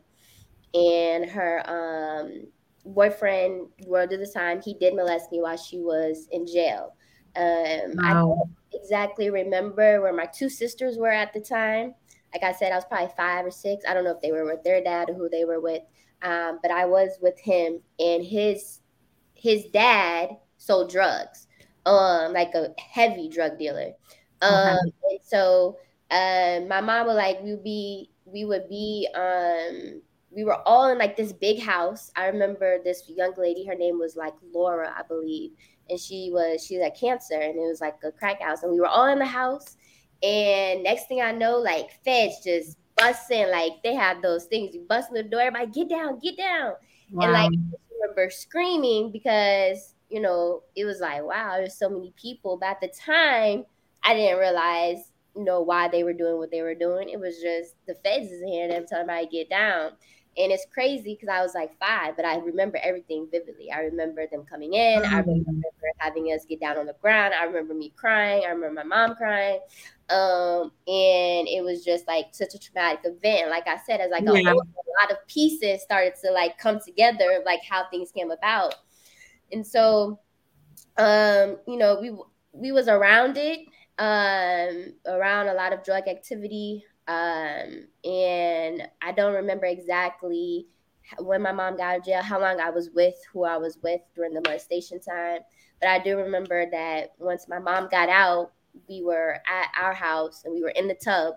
And 0.76 1.30
her 1.30 1.64
um, 1.68 2.48
boyfriend, 2.86 3.68
word 3.86 4.14
of 4.14 4.20
the 4.20 4.28
time, 4.28 4.62
he 4.62 4.76
did 4.76 4.96
molest 4.96 5.32
me 5.32 5.42
while 5.42 5.58
she 5.58 5.80
was 5.80 6.28
in 6.32 6.46
jail. 6.46 6.96
Um, 7.36 7.96
wow. 7.96 8.04
I 8.04 8.14
don't 8.14 8.40
exactly 8.74 9.32
remember 9.32 10.02
where 10.02 10.14
my 10.14 10.28
two 10.28 10.50
sisters 10.50 10.98
were 10.98 11.12
at 11.12 11.34
the 11.34 11.42
time 11.42 11.96
like 12.34 12.44
I 12.44 12.52
said, 12.52 12.72
I 12.72 12.76
was 12.76 12.86
probably 12.86 13.14
five 13.16 13.46
or 13.46 13.52
six. 13.52 13.86
I 13.88 13.94
don't 13.94 14.04
know 14.04 14.12
if 14.12 14.22
they 14.22 14.32
were 14.32 14.46
with 14.46 14.64
their 14.64 14.84
dad 14.84 15.10
or 15.10 15.14
who 15.14 15.30
they 15.30 15.46
were 15.46 15.60
with, 15.60 15.84
um, 16.22 16.60
but 16.62 16.72
I 16.72 16.86
was 16.86 17.18
with 17.22 17.40
him, 17.40 17.80
and 18.00 18.24
his 18.24 18.80
his 19.34 19.66
dad 19.66 20.38
sold 20.58 20.90
drugs, 20.90 21.48
um, 21.86 22.34
like 22.34 22.56
a 22.56 22.70
heavy 22.80 23.30
drug 23.30 23.58
dealer. 23.60 23.92
Um, 24.42 24.78
and 25.10 25.20
so 25.22 25.78
um, 26.12 26.68
my 26.68 26.82
mom 26.82 27.08
would 27.08 27.14
like 27.14 27.42
we 27.44 27.52
would 27.52 27.64
be 27.64 28.10
we 28.26 28.46
would 28.46 28.68
be 28.70 29.08
um 29.16 30.02
we 30.32 30.44
were 30.44 30.68
all 30.68 30.90
in 30.90 30.98
like 30.98 31.16
this 31.16 31.32
big 31.32 31.60
house. 31.60 32.12
I 32.16 32.28
remember 32.28 32.80
this 32.84 33.04
young 33.08 33.34
lady, 33.38 33.66
her 33.66 33.76
name 33.76 34.00
was 34.00 34.16
like 34.16 34.34
Laura, 34.54 34.94
I 34.98 35.04
believe, 35.04 35.52
and 35.90 36.00
she 36.00 36.30
was 36.32 36.66
she 36.66 36.76
had 36.76 36.96
cancer, 36.96 37.36
and 37.36 37.56
it 37.56 37.68
was 37.68 37.82
like 37.82 37.96
a 38.04 38.12
crack 38.12 38.42
house, 38.42 38.64
and 38.64 38.72
we 38.72 38.80
were 38.80 38.88
all 38.88 39.08
in 39.08 39.20
the 39.20 39.26
house 39.26 39.78
and 40.24 40.84
next 40.84 41.08
thing 41.08 41.22
I 41.22 41.32
know, 41.32 41.58
like 41.58 41.90
feds 42.06 42.44
just 42.44 42.78
busting, 42.96 43.50
like 43.50 43.74
they 43.84 43.94
have 43.94 44.22
those 44.22 44.46
things. 44.46 44.74
You 44.74 44.86
bust 44.88 45.10
in 45.10 45.16
the 45.16 45.24
door, 45.24 45.42
everybody 45.42 45.72
get 45.72 45.90
down, 45.90 46.20
get 46.20 46.38
down. 46.38 46.74
Wow. 47.12 47.26
And 47.26 47.34
like 47.34 47.52
I 47.52 47.94
remember 48.02 48.32
screaming 48.32 49.12
because, 49.12 49.96
you 50.10 50.22
know, 50.22 50.64
it 50.76 50.86
was 50.86 51.02
like, 51.02 51.24
wow, 51.24 51.58
there's 51.58 51.78
so 51.78 51.90
many 51.90 52.14
people. 52.16 52.58
But 52.58 52.70
at 52.70 52.82
the 52.82 52.88
time, 52.88 53.66
I 54.04 54.14
didn't 54.14 54.40
realize, 54.40 55.12
you 55.36 55.44
know, 55.44 55.62
why 55.62 55.90
they 55.90 56.04
were 56.04 56.14
doing 56.14 56.38
what 56.38 56.52
they 56.52 56.62
were 56.62 56.76
doing. 56.76 57.10
It 57.10 57.20
was 57.20 57.42
just 57.42 57.76
the 57.86 57.96
feds 57.96 58.32
is 58.32 58.44
here 58.44 58.64
and 58.64 58.72
them 58.72 58.86
telling 58.88 59.10
everybody 59.10 59.38
get 59.38 59.50
down. 59.50 59.92
And 60.36 60.52
it's 60.52 60.66
crazy 60.74 61.14
because 61.14 61.30
I 61.30 61.42
was 61.44 61.54
like 61.54 61.78
five, 61.80 62.16
but 62.16 62.26
I 62.26 62.38
remember 62.38 62.80
everything 62.82 63.28
vividly. 63.32 63.72
I 63.72 63.82
remember 63.82 64.26
them 64.26 64.44
coming 64.46 64.74
in. 64.74 65.02
Mm-hmm. 65.04 65.16
I 65.16 65.20
remember 65.20 65.68
having 65.98 66.26
us 66.28 66.46
get 66.46 66.60
down 66.60 66.78
on 66.78 66.88
the 66.88 66.96
ground. 67.02 67.34
I 67.34 67.44
remember 67.44 67.74
me 67.76 67.94
crying. 67.96 68.44
I 68.46 68.50
remember 68.50 68.84
my 68.84 68.84
mom 68.84 69.16
crying. 69.16 69.60
Um, 70.10 70.72
and 70.88 71.48
it 71.48 71.64
was 71.64 71.84
just 71.86 72.08
like 72.08 72.28
such 72.32 72.56
a 72.56 72.60
traumatic 72.60 73.02
event. 73.06 73.50
Like 73.50 73.68
I 73.68 73.78
said, 73.86 74.02
as 74.02 74.12
like 74.12 74.24
yeah. 74.24 74.52
a, 74.52 74.54
a 74.54 74.94
lot 75.02 75.12
of 75.12 75.18
pieces 75.28 75.82
started 75.82 76.14
to 76.24 76.32
like 76.32 76.58
come 76.58 76.80
together, 76.80 77.42
like 77.46 77.62
how 77.68 77.88
things 77.90 78.12
came 78.12 78.32
about. 78.32 78.76
And 79.52 79.66
so, 79.66 80.20
um, 80.98 81.58
you 81.68 81.78
know, 81.78 82.00
we 82.02 82.12
we 82.54 82.72
was 82.72 82.88
around 82.88 83.38
it, 83.38 83.60
um, 84.00 84.94
around 85.08 85.48
a 85.48 85.54
lot 85.54 85.74
of 85.74 85.84
drug 85.84 86.08
activity. 86.08 86.84
Um, 87.08 87.88
and 88.04 88.88
I 89.02 89.12
don't 89.16 89.34
remember 89.34 89.66
exactly 89.66 90.68
when 91.20 91.42
my 91.42 91.52
mom 91.52 91.78
got 91.78 91.94
out 91.94 92.00
of 92.00 92.06
jail, 92.06 92.22
how 92.22 92.40
long 92.40 92.60
I 92.60 92.70
was 92.70 92.90
with 92.92 93.16
who 93.32 93.44
I 93.44 93.58
was 93.58 93.78
with 93.84 94.02
during 94.16 94.34
the 94.34 94.42
molestation 94.42 95.00
time. 95.00 95.40
But 95.80 95.90
I 95.90 96.00
do 96.00 96.18
remember 96.18 96.70
that 96.72 97.14
once 97.18 97.48
my 97.48 97.60
mom 97.60 97.90
got 97.90 98.10
out, 98.10 98.54
we 98.88 99.04
were 99.04 99.38
at 99.46 99.68
our 99.80 99.94
house 99.94 100.44
and 100.46 100.54
we 100.54 100.62
were 100.62 100.70
in 100.70 100.88
the 100.88 100.96
tub, 100.96 101.36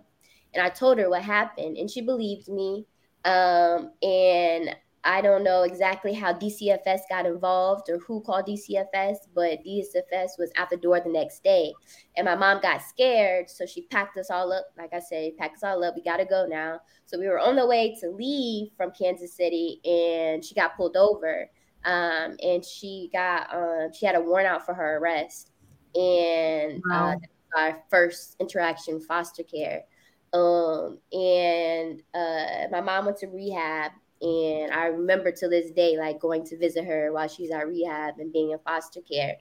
and 0.55 0.65
I 0.65 0.71
told 0.71 0.99
her 0.99 1.11
what 1.11 1.23
happened, 1.23 1.77
and 1.77 1.91
she 1.91 2.01
believed 2.01 2.49
me. 2.49 2.87
Um, 3.25 3.91
and 4.03 4.77
I 5.07 5.21
don't 5.21 5.45
know 5.45 5.63
exactly 5.63 6.13
how 6.13 6.33
DCFS 6.33 7.03
got 7.09 7.27
involved 7.27 7.89
or 7.89 7.99
who 8.01 8.21
called 8.23 8.47
DCFS, 8.47 9.17
but 9.35 9.65
DCFS 9.65 10.31
was 10.37 10.51
at 10.57 10.69
the 10.69 10.77
door 10.77 10.99
the 10.99 11.09
next 11.11 11.45
day. 11.45 11.73
And 12.17 12.25
my 12.25 12.35
mom 12.35 12.61
got 12.61 12.83
scared. 12.83 13.49
So 13.49 13.67
she 13.67 13.83
packed 13.83 14.19
us 14.19 14.31
all 14.31 14.53
up. 14.53 14.67
Like 14.77 14.93
I 14.93 14.99
said, 14.99 15.37
packed 15.37 15.59
us 15.59 15.63
all 15.63 15.85
up. 15.85 15.95
We 15.95 16.03
got 16.03 16.17
to 16.17 16.25
go 16.25 16.45
now. 16.47 16.81
So 17.07 17.21
we 17.21 17.29
were 17.29 17.39
on 17.39 17.55
the 17.55 17.67
way 17.67 17.97
to 18.01 18.11
leave 18.11 18.73
from 18.77 18.91
Kansas 18.91 19.33
City 19.33 19.81
and 19.85 20.45
she 20.45 20.57
got 20.57 20.77
pulled 20.77 20.97
over. 20.97 21.49
Um, 21.85 22.37
and 22.43 22.65
she 22.65 23.09
got, 23.13 23.55
uh, 23.55 23.93
she 23.93 24.07
had 24.07 24.17
a 24.17 24.21
warrant 24.21 24.49
out 24.49 24.67
for 24.67 24.75
her 24.75 24.99
arrest. 24.99 25.53
And 25.95 26.83
uh, 26.93 27.15
wow. 27.15 27.21
uh, 27.57 27.61
our 27.61 27.83
first 27.91 28.35
interaction 28.41 29.01
foster 29.01 29.45
care. 29.45 29.85
Um, 30.33 30.99
and 31.13 32.03
uh, 32.13 32.67
my 32.73 32.81
mom 32.81 33.05
went 33.05 33.19
to 33.19 33.29
rehab 33.29 33.93
and 34.21 34.73
I 34.73 34.87
remember 34.87 35.31
to 35.31 35.49
this 35.49 35.71
day, 35.71 35.97
like 35.99 36.21
going 36.21 36.45
to 36.47 36.57
visit 36.57 36.85
her 36.85 37.13
while 37.13 37.29
she's 37.29 37.51
at 37.51 37.67
rehab 37.67 38.19
and 38.19 38.33
being 38.33 38.51
in 38.53 38.59
foster 38.61 39.01
care. 39.01 39.37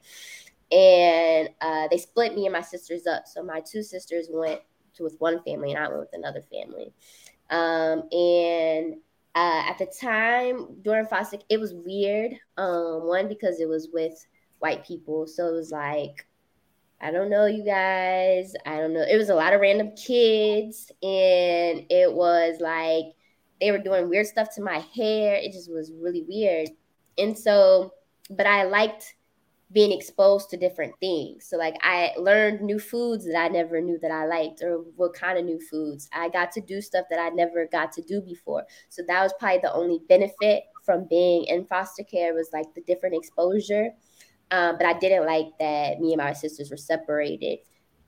And 0.71 1.49
uh, 1.61 1.87
they 1.89 1.97
split 1.97 2.35
me 2.35 2.45
and 2.45 2.53
my 2.53 2.61
sisters 2.61 3.07
up. 3.07 3.27
So 3.27 3.43
my 3.43 3.61
two 3.61 3.83
sisters 3.83 4.27
went 4.29 4.61
to, 4.95 5.03
with 5.03 5.15
one 5.19 5.41
family 5.43 5.71
and 5.71 5.83
I 5.83 5.87
went 5.87 5.99
with 5.99 6.13
another 6.13 6.41
family. 6.41 6.91
Um, 7.49 8.03
and 8.11 8.95
uh, 9.35 9.63
at 9.69 9.77
the 9.77 9.85
time 9.85 10.81
during 10.81 11.05
foster, 11.05 11.37
it 11.49 11.59
was 11.59 11.73
weird. 11.73 12.33
Um, 12.57 13.07
one 13.07 13.27
because 13.27 13.59
it 13.59 13.69
was 13.69 13.89
with 13.93 14.25
white 14.59 14.85
people, 14.85 15.27
so 15.27 15.47
it 15.47 15.53
was 15.53 15.71
like, 15.71 16.25
I 17.01 17.11
don't 17.11 17.29
know, 17.29 17.45
you 17.45 17.63
guys. 17.63 18.53
I 18.65 18.77
don't 18.77 18.93
know. 18.93 19.05
It 19.07 19.17
was 19.17 19.29
a 19.29 19.35
lot 19.35 19.53
of 19.53 19.61
random 19.61 19.91
kids, 19.95 20.91
and 21.03 21.85
it 21.89 22.11
was 22.11 22.59
like 22.61 23.13
they 23.59 23.71
were 23.71 23.79
doing 23.79 24.09
weird 24.09 24.27
stuff 24.27 24.53
to 24.55 24.61
my 24.61 24.79
hair. 24.95 25.35
It 25.35 25.51
just 25.51 25.71
was 25.71 25.91
really 25.99 26.23
weird. 26.27 26.69
And 27.17 27.37
so, 27.37 27.93
but 28.29 28.47
I 28.47 28.63
liked 28.63 29.15
being 29.71 29.91
exposed 29.91 30.49
to 30.49 30.57
different 30.57 30.93
things. 30.99 31.45
So 31.49 31.57
like 31.57 31.75
I 31.81 32.13
learned 32.17 32.61
new 32.61 32.79
foods 32.79 33.25
that 33.25 33.37
I 33.37 33.47
never 33.47 33.81
knew 33.81 33.97
that 34.01 34.11
I 34.11 34.25
liked 34.25 34.61
or 34.61 34.83
what 34.95 35.13
kind 35.13 35.37
of 35.37 35.45
new 35.45 35.59
foods. 35.59 36.07
I 36.13 36.29
got 36.29 36.51
to 36.53 36.61
do 36.61 36.81
stuff 36.81 37.05
that 37.09 37.19
I 37.19 37.29
never 37.29 37.65
got 37.71 37.91
to 37.93 38.01
do 38.01 38.21
before. 38.21 38.63
So 38.89 39.01
that 39.07 39.23
was 39.23 39.33
probably 39.39 39.59
the 39.59 39.73
only 39.73 39.99
benefit 40.07 40.63
from 40.83 41.07
being 41.09 41.45
in 41.45 41.65
foster 41.65 42.03
care 42.03 42.33
was 42.33 42.49
like 42.53 42.73
the 42.75 42.81
different 42.81 43.15
exposure. 43.15 43.89
Um, 44.51 44.77
but 44.77 44.85
I 44.85 44.93
didn't 44.99 45.25
like 45.25 45.47
that 45.59 45.99
me 45.99 46.13
and 46.13 46.21
my 46.21 46.33
sisters 46.33 46.69
were 46.69 46.77
separated. 46.77 47.59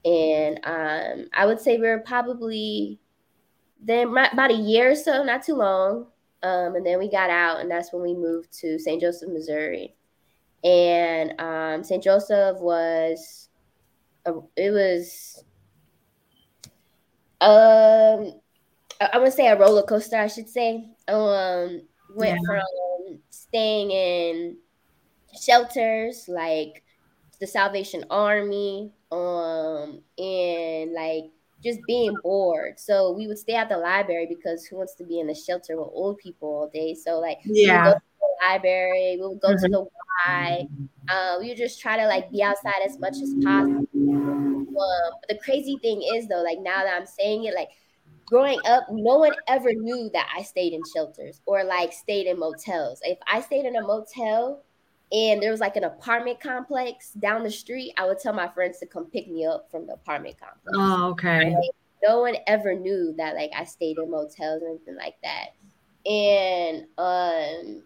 And 0.05 0.59
um, 0.63 1.27
I 1.33 1.45
would 1.47 1.59
say 1.59 1.77
we 1.77 1.87
were 1.87 1.99
probably 2.05 2.99
then 3.81 4.09
about 4.09 4.51
a 4.51 4.55
year 4.55 4.91
or 4.91 4.95
so, 4.95 5.23
not 5.23 5.43
too 5.43 5.55
long. 5.55 6.07
Um, 6.43 6.75
and 6.75 6.85
then 6.85 6.99
we 6.99 7.09
got 7.09 7.29
out, 7.29 7.59
and 7.59 7.69
that's 7.69 7.91
when 7.91 8.01
we 8.01 8.13
moved 8.13 8.51
to 8.59 8.77
St. 8.77 9.01
Joseph, 9.01 9.29
Missouri. 9.29 9.95
And 10.63 11.39
um, 11.39 11.83
St. 11.83 12.03
Joseph 12.03 12.59
was, 12.59 13.49
a, 14.25 14.33
it 14.55 14.71
was, 14.71 15.43
um, 17.41 18.39
I, 19.01 19.09
I 19.13 19.17
would 19.17 19.33
say 19.33 19.47
a 19.47 19.57
roller 19.57 19.83
coaster, 19.83 20.17
I 20.17 20.27
should 20.27 20.49
say. 20.49 20.89
Um, 21.07 21.81
went 22.15 22.39
yeah. 22.39 22.61
from 22.61 23.19
staying 23.29 23.91
in 23.91 24.57
shelters 25.39 26.25
like 26.27 26.83
the 27.39 27.47
Salvation 27.47 28.05
Army, 28.09 28.91
um, 29.11 30.01
and 30.17 30.93
like 30.93 31.31
just 31.63 31.79
being 31.87 32.15
bored. 32.23 32.79
So 32.79 33.11
we 33.11 33.27
would 33.27 33.37
stay 33.37 33.55
at 33.55 33.69
the 33.69 33.77
library 33.77 34.27
because 34.27 34.65
who 34.65 34.77
wants 34.77 34.95
to 34.95 35.03
be 35.03 35.19
in 35.19 35.27
the 35.27 35.35
shelter 35.35 35.77
with 35.77 35.89
old 35.91 36.17
people 36.17 36.47
all 36.47 36.69
day? 36.73 36.93
So 36.93 37.19
like 37.19 37.39
yeah. 37.45 37.83
We 37.83 37.89
would 37.89 37.93
go 37.93 37.93
to 37.93 37.99
the 38.19 38.47
library, 38.47 39.17
we 39.19 39.27
would 39.27 39.41
go 39.41 39.49
mm-hmm. 39.49 39.65
to 39.65 39.69
the 39.69 39.85
Y. 40.27 40.67
Uh, 41.09 41.37
we 41.39 41.49
would 41.49 41.57
just 41.57 41.79
try 41.79 41.97
to 41.97 42.05
like 42.07 42.31
be 42.31 42.43
outside 42.43 42.81
as 42.85 42.99
much 42.99 43.15
as 43.21 43.33
possible. 43.43 43.87
Um, 43.95 44.67
but 44.73 45.29
the 45.29 45.39
crazy 45.43 45.77
thing 45.81 46.01
is 46.15 46.27
though, 46.27 46.43
like 46.43 46.59
now 46.59 46.83
that 46.83 46.95
I'm 46.95 47.05
saying 47.05 47.45
it, 47.45 47.55
like 47.55 47.69
growing 48.25 48.59
up, 48.67 48.85
no 48.91 49.17
one 49.17 49.33
ever 49.47 49.73
knew 49.73 50.09
that 50.13 50.29
I 50.35 50.43
stayed 50.43 50.73
in 50.73 50.81
shelters 50.93 51.41
or 51.45 51.63
like 51.63 51.93
stayed 51.93 52.27
in 52.27 52.37
motels. 52.37 52.99
If 53.03 53.17
I 53.31 53.41
stayed 53.41 53.65
in 53.65 53.75
a 53.75 53.81
motel, 53.81 54.63
and 55.11 55.41
there 55.41 55.51
was 55.51 55.61
like 55.61 55.77
an 55.77 55.85
apartment 55.85 56.41
complex 56.41 57.11
down 57.13 57.43
the 57.43 57.51
street, 57.51 57.93
I 57.97 58.05
would 58.05 58.19
tell 58.19 58.33
my 58.33 58.49
friends 58.49 58.79
to 58.79 58.85
come 58.85 59.05
pick 59.05 59.29
me 59.29 59.45
up 59.45 59.71
from 59.71 59.87
the 59.87 59.93
apartment 59.93 60.35
complex. 60.39 60.75
Oh, 60.75 61.09
okay. 61.11 61.51
Like, 61.51 61.71
no 62.05 62.21
one 62.21 62.35
ever 62.45 62.73
knew 62.73 63.13
that 63.17 63.35
like 63.35 63.51
I 63.55 63.63
stayed 63.63 63.97
in 63.97 64.11
motels 64.11 64.61
or 64.61 64.69
anything 64.69 64.97
like 64.97 65.15
that. 65.23 65.49
And 66.09 66.85
um 66.97 67.83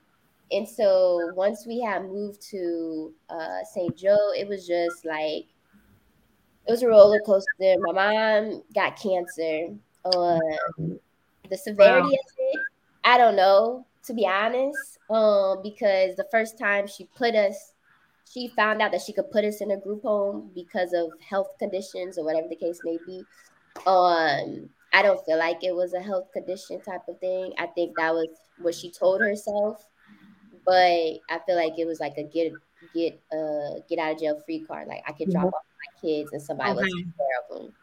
and 0.51 0.68
so 0.68 1.32
once 1.36 1.66
we 1.66 1.80
had 1.80 2.04
moved 2.04 2.42
to 2.50 3.13
uh 3.30 3.63
St. 3.72 3.96
Joe, 3.96 4.32
it 4.38 4.48
was 4.48 4.68
just 4.68 5.06
like 5.06 5.46
it 6.68 6.72
was 6.72 6.84
a 6.84 6.88
roller 6.88 7.22
coaster. 7.25 7.75
My 7.80 7.94
mom 7.94 8.63
got 8.74 9.00
cancer. 9.00 9.70
Um 10.06 11.00
the 11.50 11.58
severity 11.58 12.01
wow. 12.01 12.13
of 12.13 12.36
it, 12.38 12.60
I 13.04 13.18
don't 13.18 13.36
know 13.36 13.86
to 14.03 14.13
be 14.13 14.25
honest, 14.25 14.98
um, 15.10 15.62
because 15.63 16.15
the 16.15 16.27
first 16.31 16.58
time 16.58 16.88
she 16.88 17.08
put 17.15 17.36
us, 17.36 17.74
she 18.31 18.48
found 18.55 18.81
out 18.81 18.91
that 18.91 19.01
she 19.01 19.13
could 19.13 19.29
put 19.31 19.46
us 19.46 19.62
in 19.62 19.72
a 19.72 19.77
group 19.77 20.03
home 20.03 20.51
because 20.55 20.93
of 20.93 21.12
health 21.27 21.55
conditions 21.60 22.17
or 22.17 22.25
whatever 22.25 22.48
the 22.48 22.55
case 22.55 22.79
may 22.84 22.98
be. 23.05 23.24
Um, 23.86 24.70
I 24.93 25.01
don't 25.01 25.24
feel 25.25 25.38
like 25.38 25.63
it 25.63 25.75
was 25.75 25.93
a 25.93 26.01
health 26.01 26.31
condition 26.31 26.81
type 26.81 27.08
of 27.08 27.20
thing. 27.20 27.53
I 27.58 27.67
think 27.67 27.96
that 27.98 28.13
was 28.13 28.27
what 28.60 28.75
she 28.75 28.89
told 28.89 29.22
herself, 29.22 29.88
but 30.65 30.74
I 31.29 31.39
feel 31.46 31.55
like 31.55 31.77
it 31.77 31.86
was 31.86 32.00
like 32.00 32.17
a 32.17 32.24
get 32.24 32.53
get 32.93 33.22
uh 33.31 33.79
get 33.88 34.00
out 34.00 34.13
of 34.13 34.20
jail 34.20 34.41
free 34.46 34.60
card. 34.60 34.88
Like 34.88 35.03
I 35.08 35.12
could 35.13 35.29
drop 35.29 35.46
mm-hmm. 35.46 35.55
off 35.55 35.63
my 35.93 36.01
kids 36.01 36.31
and 36.34 36.41
somebody 36.41 36.72
okay. 36.72 36.81
was 36.81 36.93
take 36.93 37.17
care 37.17 37.58
of 37.58 37.63
them. 37.63 37.74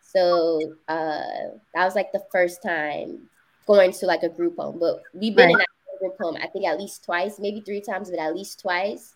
So 0.00 0.76
uh, 0.86 1.58
that 1.74 1.84
was 1.84 1.96
like 1.96 2.12
the 2.12 2.24
first 2.30 2.62
time 2.62 3.28
going 3.66 3.92
to 3.92 4.06
like 4.06 4.22
a 4.22 4.28
group 4.28 4.56
home. 4.56 4.78
But 4.78 5.02
we've 5.12 5.34
been 5.34 5.52
right. 5.52 5.54
in 5.54 5.96
a 5.96 5.98
group 5.98 6.16
home, 6.20 6.36
I 6.42 6.48
think 6.48 6.66
at 6.66 6.78
least 6.78 7.04
twice, 7.04 7.38
maybe 7.38 7.60
three 7.60 7.80
times, 7.80 8.10
but 8.10 8.18
at 8.18 8.34
least 8.34 8.60
twice. 8.60 9.14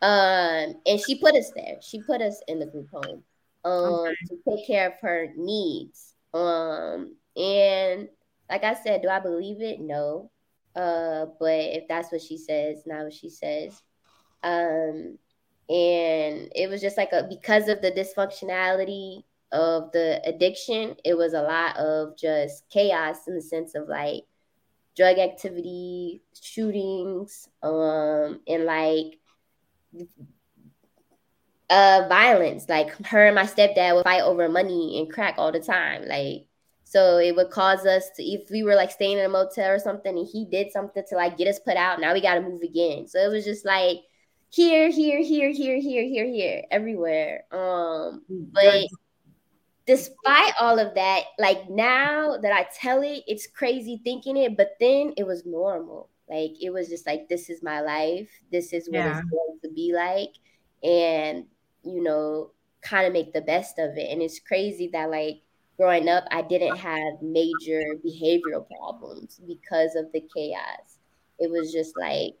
Um, 0.00 0.74
and 0.86 1.00
she 1.06 1.18
put 1.20 1.34
us 1.34 1.52
there. 1.54 1.76
She 1.80 2.02
put 2.02 2.20
us 2.20 2.40
in 2.48 2.58
the 2.58 2.66
group 2.66 2.88
home 2.90 3.22
um 3.64 3.94
okay. 3.94 4.14
to 4.28 4.36
take 4.48 4.66
care 4.66 4.88
of 4.88 4.94
her 5.00 5.28
needs. 5.36 6.14
Um, 6.34 7.16
and 7.36 8.08
like 8.50 8.64
I 8.64 8.74
said, 8.74 9.02
do 9.02 9.08
I 9.08 9.20
believe 9.20 9.60
it? 9.60 9.80
No. 9.80 10.30
Uh, 10.74 11.26
but 11.38 11.60
if 11.60 11.86
that's 11.88 12.10
what 12.10 12.22
she 12.22 12.38
says, 12.38 12.82
not 12.86 13.04
what 13.04 13.12
she 13.12 13.28
says. 13.28 13.82
Um, 14.42 15.18
and 15.68 16.50
it 16.54 16.68
was 16.68 16.80
just 16.80 16.96
like 16.96 17.12
a 17.12 17.26
because 17.28 17.68
of 17.68 17.80
the 17.80 17.92
dysfunctionality 17.92 19.22
of 19.52 19.92
the 19.92 20.20
addiction, 20.24 20.96
it 21.04 21.14
was 21.14 21.34
a 21.34 21.42
lot 21.42 21.76
of 21.76 22.16
just 22.16 22.68
chaos 22.70 23.28
in 23.28 23.34
the 23.34 23.42
sense 23.42 23.74
of 23.74 23.88
like 23.88 24.24
drug 24.96 25.18
activity, 25.18 26.22
shootings, 26.40 27.48
um, 27.62 28.40
and 28.46 28.64
like 28.64 29.18
uh 31.70 32.06
violence. 32.08 32.68
Like 32.68 32.90
her 33.06 33.26
and 33.26 33.34
my 33.34 33.44
stepdad 33.44 33.94
would 33.94 34.04
fight 34.04 34.22
over 34.22 34.48
money 34.48 34.98
and 34.98 35.12
crack 35.12 35.34
all 35.38 35.52
the 35.52 35.60
time. 35.60 36.06
Like 36.06 36.46
so 36.84 37.16
it 37.16 37.34
would 37.34 37.50
cause 37.50 37.86
us 37.86 38.10
to 38.16 38.22
if 38.22 38.50
we 38.50 38.62
were 38.62 38.74
like 38.74 38.90
staying 38.90 39.16
in 39.18 39.24
a 39.24 39.28
motel 39.28 39.70
or 39.70 39.78
something 39.78 40.16
and 40.16 40.28
he 40.30 40.44
did 40.44 40.70
something 40.70 41.02
to 41.08 41.16
like 41.16 41.38
get 41.38 41.48
us 41.48 41.58
put 41.58 41.76
out, 41.76 42.00
now 42.00 42.12
we 42.12 42.20
gotta 42.20 42.42
move 42.42 42.62
again. 42.62 43.08
So 43.08 43.18
it 43.18 43.32
was 43.32 43.44
just 43.44 43.64
like 43.64 43.98
here, 44.50 44.90
here, 44.90 45.22
here, 45.22 45.50
here, 45.50 45.80
here, 45.80 46.04
here, 46.04 46.26
here, 46.26 46.64
everywhere. 46.70 47.44
Um 47.50 48.22
but 48.28 48.86
despite 49.86 50.52
all 50.60 50.78
of 50.78 50.94
that, 50.94 51.24
like 51.38 51.68
now 51.68 52.36
that 52.38 52.52
I 52.52 52.66
tell 52.74 53.02
it, 53.02 53.24
it's 53.26 53.46
crazy 53.46 54.00
thinking 54.04 54.36
it, 54.36 54.56
but 54.56 54.76
then 54.80 55.14
it 55.16 55.26
was 55.26 55.44
normal. 55.44 56.08
Like 56.28 56.52
it 56.60 56.70
was 56.70 56.88
just 56.88 57.06
like 57.06 57.28
this 57.28 57.50
is 57.50 57.62
my 57.62 57.80
life. 57.80 58.28
This 58.50 58.72
is 58.72 58.88
what 58.88 58.98
yeah. 58.98 59.18
it's 59.18 59.30
going 59.30 59.58
to 59.62 59.70
be 59.70 59.92
like. 59.94 60.30
And 60.82 61.46
you 61.84 62.02
know, 62.02 62.50
kind 62.80 63.06
of 63.06 63.12
make 63.12 63.32
the 63.32 63.42
best 63.42 63.78
of 63.78 63.96
it. 63.96 64.10
And 64.10 64.22
it's 64.22 64.38
crazy 64.38 64.88
that 64.92 65.10
like 65.10 65.42
growing 65.76 66.08
up, 66.08 66.24
I 66.30 66.42
didn't 66.42 66.76
have 66.76 67.22
major 67.22 67.82
behavioral 68.04 68.66
problems 68.78 69.40
because 69.46 69.94
of 69.96 70.12
the 70.12 70.22
chaos. 70.34 70.98
It 71.38 71.50
was 71.50 71.72
just 71.72 71.96
like 71.98 72.34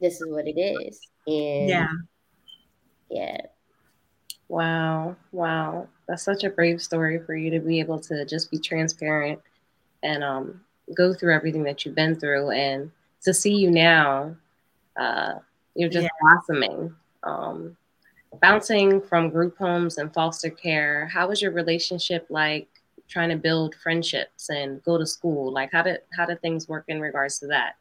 this 0.00 0.20
is 0.20 0.28
what 0.28 0.46
it 0.46 0.60
is. 0.60 1.00
And 1.26 1.68
yeah. 1.68 1.88
Yeah. 3.10 3.40
Wow. 4.50 5.14
Wow. 5.30 5.86
That's 6.08 6.24
such 6.24 6.42
a 6.42 6.50
brave 6.50 6.82
story 6.82 7.20
for 7.20 7.36
you 7.36 7.52
to 7.52 7.60
be 7.60 7.78
able 7.78 8.00
to 8.00 8.24
just 8.24 8.50
be 8.50 8.58
transparent 8.58 9.38
and 10.02 10.24
um 10.24 10.60
go 10.96 11.14
through 11.14 11.32
everything 11.32 11.62
that 11.62 11.84
you've 11.84 11.94
been 11.94 12.18
through 12.18 12.50
and 12.50 12.90
to 13.22 13.32
see 13.32 13.54
you 13.54 13.70
now, 13.70 14.34
uh, 14.96 15.34
you're 15.76 15.88
just 15.88 16.04
yeah. 16.04 16.08
blossoming. 16.20 16.92
Um, 17.22 17.76
bouncing 18.40 19.00
from 19.00 19.30
group 19.30 19.56
homes 19.56 19.98
and 19.98 20.12
foster 20.12 20.50
care, 20.50 21.06
how 21.06 21.28
was 21.28 21.40
your 21.40 21.52
relationship 21.52 22.26
like 22.28 22.66
trying 23.08 23.28
to 23.28 23.36
build 23.36 23.76
friendships 23.76 24.50
and 24.50 24.82
go 24.82 24.98
to 24.98 25.06
school? 25.06 25.52
Like 25.52 25.70
how 25.70 25.82
did 25.82 26.00
how 26.16 26.26
did 26.26 26.42
things 26.42 26.68
work 26.68 26.86
in 26.88 27.00
regards 27.00 27.38
to 27.38 27.46
that? 27.48 27.76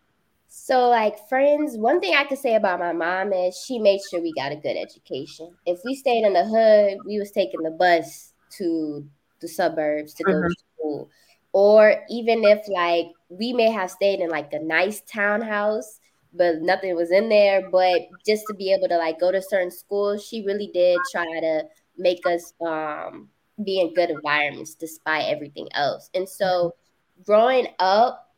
So, 0.51 0.89
like 0.89 1.29
friends, 1.29 1.77
one 1.77 2.01
thing 2.01 2.15
I 2.15 2.23
could 2.23 2.39
say 2.39 2.55
about 2.55 2.79
my 2.79 2.91
mom 2.91 3.33
is 3.33 3.55
she 3.55 3.77
made 3.77 3.99
sure 4.09 4.19
we 4.19 4.33
got 4.33 4.51
a 4.51 4.55
good 4.55 4.77
education. 4.77 5.51
If 5.67 5.79
we 5.85 5.93
stayed 5.93 6.25
in 6.25 6.33
the 6.33 6.43
hood, 6.43 6.97
we 7.05 7.19
was 7.19 7.31
taking 7.31 7.61
the 7.61 7.69
bus 7.69 8.33
to 8.57 9.07
the 9.41 9.47
suburbs 9.47 10.15
to 10.15 10.23
go 10.23 10.31
mm-hmm. 10.31 10.47
to 10.47 10.55
school. 10.75 11.09
Or 11.53 12.03
even 12.09 12.43
if 12.43 12.67
like 12.67 13.11
we 13.29 13.53
may 13.53 13.69
have 13.69 13.91
stayed 13.91 14.21
in 14.21 14.29
like 14.29 14.51
a 14.51 14.59
nice 14.59 15.01
townhouse, 15.01 15.99
but 16.33 16.63
nothing 16.63 16.95
was 16.95 17.11
in 17.11 17.29
there. 17.29 17.69
But 17.69 18.09
just 18.25 18.45
to 18.47 18.55
be 18.55 18.73
able 18.73 18.87
to 18.87 18.97
like 18.97 19.19
go 19.19 19.31
to 19.31 19.43
certain 19.43 19.71
schools, 19.71 20.25
she 20.25 20.43
really 20.43 20.71
did 20.73 20.97
try 21.11 21.25
to 21.25 21.63
make 21.95 22.25
us 22.25 22.53
um 22.59 23.29
be 23.63 23.79
in 23.79 23.93
good 23.93 24.09
environments 24.09 24.73
despite 24.73 25.25
everything 25.25 25.67
else. 25.73 26.09
And 26.15 26.27
so 26.27 26.73
growing 27.23 27.67
up, 27.77 28.28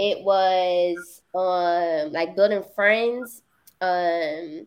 it 0.00 0.24
was 0.24 1.20
um 1.34 2.10
like 2.12 2.34
building 2.34 2.64
friends. 2.74 3.42
Um 3.82 4.66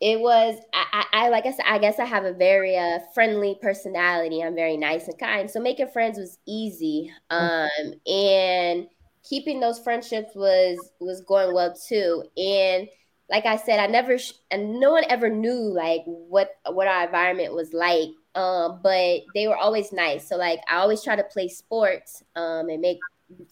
it 0.00 0.18
was 0.18 0.58
I, 0.74 1.04
I, 1.12 1.28
like 1.28 1.46
I 1.46 1.52
said, 1.52 1.64
I 1.64 1.78
guess 1.78 2.00
I 2.00 2.04
have 2.04 2.24
a 2.24 2.32
very 2.32 2.76
uh, 2.76 2.98
friendly 3.14 3.56
personality. 3.62 4.42
I'm 4.42 4.56
very 4.56 4.76
nice 4.76 5.06
and 5.06 5.16
kind. 5.16 5.48
So 5.48 5.60
making 5.60 5.90
friends 5.90 6.18
was 6.18 6.38
easy. 6.48 7.12
Um 7.30 7.94
and 8.08 8.88
keeping 9.22 9.60
those 9.60 9.78
friendships 9.78 10.34
was 10.34 10.90
was 10.98 11.20
going 11.20 11.54
well 11.54 11.72
too. 11.72 12.24
And 12.36 12.88
like 13.30 13.46
I 13.46 13.56
said, 13.56 13.78
I 13.78 13.86
never 13.86 14.18
and 14.50 14.80
no 14.80 14.90
one 14.90 15.04
ever 15.08 15.30
knew 15.30 15.72
like 15.72 16.02
what 16.06 16.50
what 16.72 16.88
our 16.88 17.04
environment 17.04 17.54
was 17.54 17.72
like 17.72 18.10
um, 18.34 18.80
but 18.82 19.20
they 19.34 19.46
were 19.46 19.56
always 19.56 19.92
nice. 19.92 20.28
So 20.28 20.36
like 20.36 20.60
I 20.68 20.76
always 20.76 21.02
try 21.02 21.16
to 21.16 21.24
play 21.24 21.48
sports 21.48 22.22
um, 22.34 22.68
and 22.68 22.80
make 22.80 22.98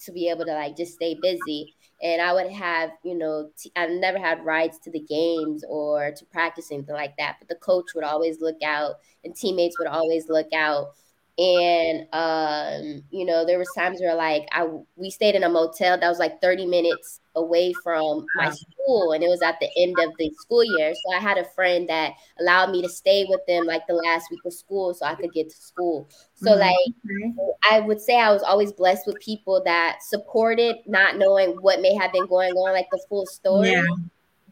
to 0.05 0.13
be 0.13 0.29
able 0.29 0.45
to 0.45 0.53
like 0.53 0.77
just 0.77 0.95
stay 0.95 1.19
busy. 1.21 1.75
And 2.03 2.23
I 2.23 2.33
would 2.33 2.51
have, 2.51 2.91
you 3.05 3.17
know, 3.17 3.51
t- 3.59 3.73
I 3.77 3.87
never 3.87 4.19
had 4.19 4.45
rides 4.45 4.79
to 4.85 4.91
the 4.91 5.01
games 5.01 5.65
or 5.69 6.13
to 6.13 6.25
practice 6.27 6.71
anything 6.73 6.95
like 6.95 7.17
that. 7.19 7.37
But 7.39 7.49
the 7.49 7.57
coach 7.57 7.95
would 7.95 8.05
always 8.05 8.41
look 8.41 8.57
out, 8.65 8.97
and 9.25 9.35
teammates 9.37 9.79
would 9.79 9.89
always 9.89 10.29
look 10.29 10.53
out 10.55 10.95
and 11.39 12.07
um, 12.13 13.03
you 13.11 13.25
know 13.25 13.47
there 13.47 13.59
was 13.59 13.69
times 13.77 14.01
where 14.01 14.15
like 14.15 14.47
i 14.53 14.67
we 14.97 15.11
stayed 15.11 15.35
in 15.35 15.45
a 15.45 15.49
motel 15.49 15.99
that 15.99 16.09
was 16.09 16.19
like 16.19 16.41
30 16.41 16.67
minutes 16.67 17.21
away 17.37 17.73
from 17.85 18.27
my 18.35 18.51
school 18.51 19.13
and 19.13 19.23
it 19.23 19.29
was 19.29 19.41
at 19.41 19.59
the 19.61 19.69
end 19.77 19.97
of 20.01 20.13
the 20.19 20.31
school 20.39 20.65
year. 20.65 20.93
So 20.93 21.17
i 21.17 21.21
had 21.21 21.39
a 21.39 21.45
friend 21.45 21.89
that 21.89 22.15
allowed 22.41 22.71
me 22.71 22.83
to 22.83 22.89
stay 22.89 23.25
with 23.29 23.41
them 23.47 23.65
like 23.67 23.87
the 23.87 23.95
last 23.95 24.31
week 24.31 24.41
of 24.45 24.53
school 24.53 24.93
so 24.93 25.07
i 25.07 25.15
could 25.15 25.33
get 25.33 25.49
to 25.49 25.57
school. 25.57 26.09
So 26.35 26.51
mm-hmm. 26.51 26.61
like 26.61 27.55
i 27.71 27.81
would 27.81 28.01
say 28.01 28.19
i 28.19 28.33
was 28.33 28.43
always 28.43 28.73
blessed 28.73 29.07
with 29.07 29.19
people 29.21 29.63
that 29.65 30.03
supported 30.03 30.77
not 30.87 31.17
knowing 31.17 31.51
what 31.61 31.81
may 31.81 31.95
have 31.95 32.13
been 32.13 32.27
going 32.27 32.53
on 32.53 32.73
like 32.73 32.89
the 32.91 33.03
full 33.09 33.27
story. 33.27 33.71
Yeah. 33.73 33.85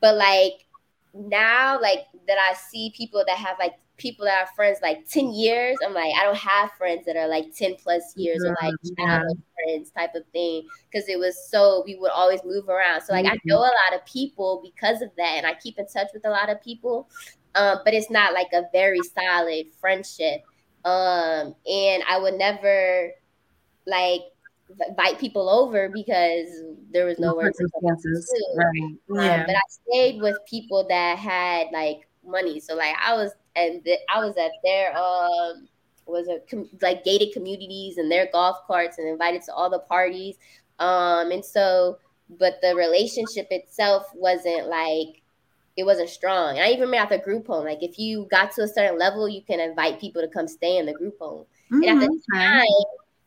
but 0.01 0.15
like 0.15 0.65
now 1.15 1.81
like 1.81 2.07
that 2.27 2.39
i 2.39 2.55
see 2.55 2.93
people 2.97 3.25
that 3.27 3.37
have 3.37 3.57
like 3.59 3.75
people 3.99 4.25
that 4.25 4.47
are 4.47 4.55
friends 4.55 4.79
like 4.81 5.07
10 5.09 5.33
years. 5.33 5.77
I'm 5.85 5.93
like, 5.93 6.13
I 6.19 6.25
don't 6.25 6.37
have 6.37 6.71
friends 6.79 7.05
that 7.07 7.17
are 7.17 7.29
like 7.29 7.55
10 7.55 7.77
plus 7.83 8.17
years 8.17 8.39
mm-hmm. 8.43 8.53
or 8.53 8.57
like 8.63 8.75
mm-hmm. 8.75 9.05
childhood 9.05 9.43
friends 9.55 9.91
type 9.91 10.15
of 10.15 10.23
thing. 10.33 10.67
Cause 10.93 11.05
it 11.09 11.19
was 11.19 11.49
so 11.51 11.83
we 11.85 11.97
would 11.97 12.13
always 12.13 12.41
move 12.45 12.69
around. 12.69 13.03
So 13.03 13.13
like 13.13 13.27
mm-hmm. 13.27 13.35
I 13.35 13.39
know 13.45 13.59
a 13.59 13.61
lot 13.61 13.95
of 13.95 14.05
people 14.07 14.63
because 14.65 15.03
of 15.03 15.11
that. 15.19 15.35
And 15.37 15.47
I 15.47 15.55
keep 15.55 15.79
in 15.79 15.87
touch 15.87 16.09
with 16.15 16.25
a 16.27 16.31
lot 16.31 16.49
of 16.49 16.63
people. 16.63 17.11
Um, 17.55 17.79
but 17.85 17.93
it's 17.93 18.11
not 18.11 18.33
like 18.33 18.53
a 18.53 18.65
very 18.73 19.01
solid 19.03 19.67
friendship. 19.81 20.43
Um, 20.85 21.55
and 21.67 22.03
I 22.09 22.19
would 22.19 22.35
never 22.35 23.11
like 23.87 24.21
invite 24.89 25.19
people 25.19 25.49
over 25.49 25.89
because 25.89 26.49
there 26.93 27.07
was 27.07 27.19
nowhere 27.19 27.51
to 27.51 27.69
go. 27.83 27.89
Right. 28.55 28.83
Um, 28.83 28.99
yeah. 29.11 29.47
But 29.47 29.57
I 29.57 29.61
stayed 29.69 30.21
with 30.21 30.37
people 30.49 30.87
that 30.89 31.19
had 31.19 31.69
like 31.73 32.08
money. 32.29 32.61
So 32.61 32.75
like 32.75 32.95
I 33.03 33.15
was 33.15 33.33
and 33.57 33.85
th- 33.85 34.01
I 34.15 34.21
was 34.21 34.37
at 34.37 34.53
their 34.63 34.97
um 34.97 35.69
was 36.07 36.29
a 36.29 36.41
com- 36.49 36.71
like 36.81 37.05
gated 37.05 37.33
communities 37.33 37.99
and 37.99 38.11
their 38.11 38.29
golf 38.33 38.59
carts 38.67 38.99
and 38.99 39.09
invited 39.09 39.43
to 39.43 39.55
all 39.55 39.71
the 39.71 39.81
parties. 39.81 40.37
Um 40.79 41.31
and 41.31 41.45
so 41.45 41.99
but 42.39 42.59
the 42.63 42.75
relationship 42.75 43.49
itself 43.51 44.07
wasn't 44.15 44.69
like 44.69 45.23
it 45.77 45.87
wasn't 45.87 46.09
strong. 46.09 46.57
And 46.57 46.65
I 46.65 46.71
even 46.71 46.91
made 46.91 46.99
out 46.99 47.09
the 47.09 47.19
group 47.19 47.47
home. 47.47 47.65
Like 47.65 47.83
if 47.83 47.99
you 47.99 48.27
got 48.31 48.53
to 48.53 48.63
a 48.63 48.69
certain 48.69 48.99
level, 48.99 49.29
you 49.29 49.43
can 49.43 49.61
invite 49.61 50.01
people 50.01 50.21
to 50.21 50.29
come 50.29 50.49
stay 50.49 50.77
in 50.77 50.87
the 50.87 50.93
group 50.93 51.19
home. 51.21 51.45
Mm-hmm. 51.73 51.83
And 51.85 51.85
at 51.85 52.01
the 52.01 52.15
mm-hmm. 52.15 52.37
time, 52.37 52.65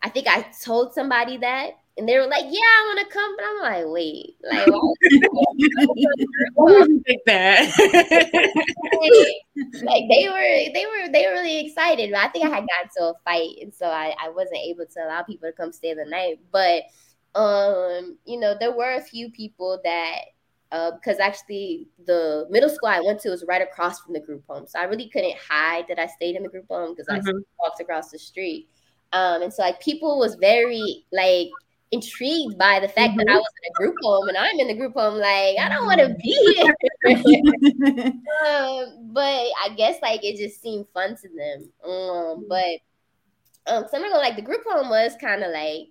I 0.02 0.10
think 0.10 0.28
I 0.28 0.46
told 0.64 0.94
somebody 0.94 1.38
that 1.38 1.81
and 1.98 2.08
they 2.08 2.18
were 2.18 2.28
like, 2.28 2.46
"Yeah, 2.46 2.62
I 2.62 2.86
want 2.88 3.00
to 3.00 3.06
come," 3.14 3.36
but 3.36 3.44
I'm 3.46 3.60
like, 3.62 3.84
"Wait, 3.88 4.38
like, 4.50 4.66
why 6.56 6.72
would 6.80 6.90
you 6.90 7.04
think 7.06 7.22
that?" 7.26 7.70
like 9.84 10.06
they 10.10 10.30
were, 10.30 10.72
they 10.74 10.86
were, 10.86 11.10
they 11.12 11.28
were 11.28 11.34
really 11.34 11.60
excited. 11.66 12.12
But 12.12 12.22
I 12.22 12.30
think 12.30 12.46
I 12.46 12.50
had 12.50 12.66
gotten 12.68 12.90
to 12.98 13.10
a 13.10 13.14
fight, 13.26 13.58
and 13.62 13.74
so 13.74 13.88
I, 13.88 14.16
I 14.22 14.30
wasn't 14.30 14.58
able 14.58 14.86
to 14.86 15.04
allow 15.04 15.24
people 15.24 15.50
to 15.50 15.54
come 15.54 15.74
stay 15.74 15.94
the 15.94 16.06
night. 16.06 16.40
But 16.52 16.84
um, 17.36 18.18
you 18.26 18.40
know, 18.40 18.56
there 18.58 18.72
were 18.76 18.96
a 18.96 19.02
few 19.02 19.30
people 19.32 19.80
that 19.84 20.20
uh 20.72 20.92
because 20.92 21.20
uh, 21.20 21.24
actually 21.24 21.90
the 22.06 22.48
middle 22.50 22.70
school 22.70 22.88
I 22.88 23.02
went 23.02 23.20
to 23.22 23.30
was 23.30 23.44
right 23.46 23.62
across 23.62 24.00
from 24.00 24.14
the 24.14 24.22
group 24.22 24.46
home, 24.48 24.66
so 24.66 24.80
I 24.80 24.84
really 24.84 25.10
couldn't 25.10 25.36
hide 25.38 25.86
that 25.90 26.00
I 26.00 26.08
stayed 26.08 26.38
in 26.38 26.44
the 26.44 26.50
group 26.50 26.68
home 26.70 26.96
because 26.96 27.08
mm-hmm. 27.08 27.28
I 27.28 27.42
walked 27.60 27.82
across 27.82 28.12
the 28.12 28.20
street. 28.20 28.70
Um, 29.14 29.42
and 29.42 29.54
so 29.54 29.64
like 29.64 29.82
people 29.82 30.18
was 30.18 30.36
very 30.36 31.04
like 31.12 31.50
intrigued 31.92 32.58
by 32.58 32.80
the 32.80 32.88
fact 32.88 33.12
mm-hmm. 33.12 33.20
that 33.20 33.30
I 33.30 33.36
was 33.36 33.54
in 33.64 33.72
a 33.72 33.78
group 33.78 33.96
home 34.02 34.30
and 34.30 34.38
I'm 34.38 34.60
in 34.60 34.68
the 34.68 34.74
group 34.74 34.94
home. 34.94 35.16
Like, 35.16 35.58
I 35.60 35.70
don't 35.70 35.86
want 35.86 36.00
to 36.00 36.16
be 36.16 36.54
here. 36.56 36.76
um, 38.48 39.12
but 39.14 39.46
I 39.64 39.70
guess 39.76 39.98
like 40.02 40.24
it 40.24 40.38
just 40.38 40.62
seemed 40.62 40.88
fun 40.94 41.16
to 41.18 41.30
them. 41.30 41.70
Um, 41.84 41.92
mm-hmm. 41.92 42.44
but 42.48 42.80
um, 43.68 43.86
so 43.90 43.98
I'm 43.98 44.02
not 44.02 44.12
gonna 44.12 44.24
like 44.24 44.36
the 44.36 44.42
group 44.42 44.64
home 44.68 44.90
was 44.90 45.14
kind 45.22 45.44
of 45.44 45.52
like 45.52 45.90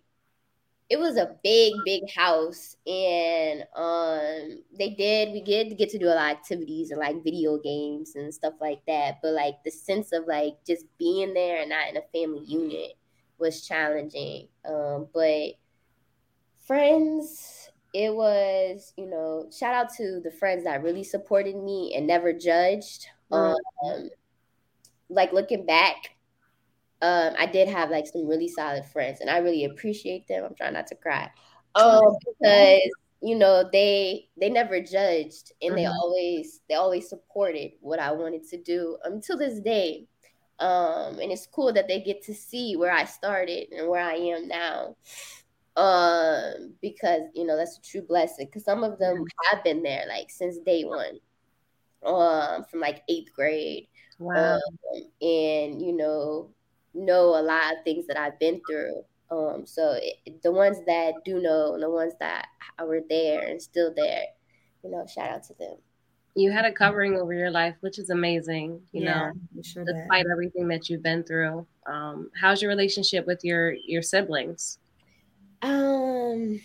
it 0.88 0.98
was 0.98 1.16
a 1.16 1.36
big, 1.44 1.72
big 1.84 2.10
house, 2.12 2.76
and 2.84 3.64
um, 3.76 4.58
they 4.76 4.90
did 4.90 5.32
we 5.32 5.40
did 5.40 5.78
get 5.78 5.88
to 5.90 5.98
do 5.98 6.06
a 6.06 6.08
lot 6.08 6.32
of 6.32 6.38
activities 6.38 6.90
and 6.90 6.98
like 6.98 7.22
video 7.22 7.58
games 7.58 8.16
and 8.16 8.34
stuff 8.34 8.54
like 8.60 8.80
that. 8.88 9.18
But 9.22 9.34
like 9.34 9.62
the 9.64 9.70
sense 9.70 10.12
of 10.12 10.26
like 10.26 10.54
just 10.66 10.84
being 10.98 11.32
there 11.32 11.60
and 11.60 11.70
not 11.70 11.88
in 11.88 11.96
a 11.96 12.02
family 12.12 12.44
unit 12.44 12.94
was 13.38 13.66
challenging. 13.66 14.48
Um, 14.64 15.06
but 15.14 15.52
friends, 16.70 17.68
it 17.92 18.14
was, 18.14 18.92
you 18.96 19.10
know, 19.10 19.50
shout 19.50 19.74
out 19.74 19.92
to 19.92 20.20
the 20.22 20.30
friends 20.30 20.62
that 20.62 20.84
really 20.84 21.02
supported 21.02 21.56
me 21.56 21.92
and 21.96 22.06
never 22.06 22.32
judged. 22.32 23.08
Um, 23.32 23.56
like 25.08 25.32
looking 25.32 25.66
back, 25.66 25.96
um, 27.02 27.34
I 27.36 27.46
did 27.46 27.66
have 27.66 27.90
like 27.90 28.06
some 28.06 28.24
really 28.24 28.46
solid 28.46 28.84
friends 28.84 29.20
and 29.20 29.28
I 29.28 29.38
really 29.38 29.64
appreciate 29.64 30.28
them. 30.28 30.44
I'm 30.44 30.54
trying 30.54 30.74
not 30.74 30.86
to 30.86 30.94
cry. 30.94 31.28
Um, 31.74 32.16
because 32.24 32.88
you 33.20 33.34
know, 33.34 33.68
they 33.72 34.28
they 34.40 34.48
never 34.48 34.80
judged 34.80 35.52
and 35.60 35.72
mm-hmm. 35.72 35.74
they 35.74 35.86
always 35.86 36.60
they 36.68 36.76
always 36.76 37.08
supported 37.08 37.72
what 37.80 37.98
I 37.98 38.12
wanted 38.12 38.46
to 38.48 38.62
do 38.62 38.96
until 39.02 39.36
this 39.36 39.58
day. 39.58 40.06
Um, 40.60 41.18
and 41.18 41.32
it's 41.32 41.46
cool 41.46 41.72
that 41.72 41.88
they 41.88 42.00
get 42.00 42.22
to 42.26 42.34
see 42.34 42.76
where 42.76 42.92
I 42.92 43.06
started 43.06 43.72
and 43.72 43.88
where 43.88 44.02
I 44.02 44.14
am 44.14 44.46
now 44.46 44.94
um 45.76 46.74
because 46.82 47.22
you 47.34 47.46
know 47.46 47.56
that's 47.56 47.78
a 47.78 47.82
true 47.82 48.02
blessing 48.02 48.46
because 48.46 48.64
some 48.64 48.82
of 48.82 48.98
them 48.98 49.24
have 49.50 49.62
been 49.62 49.82
there 49.82 50.04
like 50.08 50.28
since 50.28 50.58
day 50.58 50.82
one 50.82 51.18
um 52.04 52.64
from 52.64 52.80
like 52.80 53.02
eighth 53.08 53.32
grade 53.32 53.86
wow. 54.18 54.54
um, 54.54 54.60
and 55.22 55.80
you 55.80 55.92
know 55.96 56.50
know 56.92 57.38
a 57.38 57.42
lot 57.42 57.72
of 57.72 57.84
things 57.84 58.06
that 58.06 58.18
i've 58.18 58.38
been 58.40 58.60
through 58.68 59.04
um 59.30 59.64
so 59.64 59.96
it, 60.02 60.42
the 60.42 60.50
ones 60.50 60.78
that 60.86 61.14
do 61.24 61.40
know 61.40 61.74
and 61.74 61.82
the 61.82 61.90
ones 61.90 62.14
that 62.18 62.46
were 62.84 63.02
there 63.08 63.42
and 63.42 63.62
still 63.62 63.92
there 63.94 64.24
you 64.82 64.90
know 64.90 65.06
shout 65.06 65.30
out 65.30 65.42
to 65.44 65.54
them. 65.54 65.76
You 66.36 66.52
had 66.52 66.64
a 66.64 66.72
covering 66.72 67.16
over 67.16 67.32
your 67.32 67.50
life 67.50 67.76
which 67.80 67.98
is 67.98 68.10
amazing 68.10 68.80
you 68.92 69.04
yeah, 69.04 69.30
know 69.30 69.62
sure 69.62 69.84
despite 69.84 70.24
that. 70.24 70.30
everything 70.32 70.68
that 70.68 70.88
you've 70.88 71.02
been 71.02 71.22
through. 71.22 71.66
Um 71.86 72.30
how's 72.40 72.62
your 72.62 72.70
relationship 72.70 73.26
with 73.26 73.44
your 73.44 73.72
your 73.72 74.02
siblings 74.02 74.78
um 75.62 76.60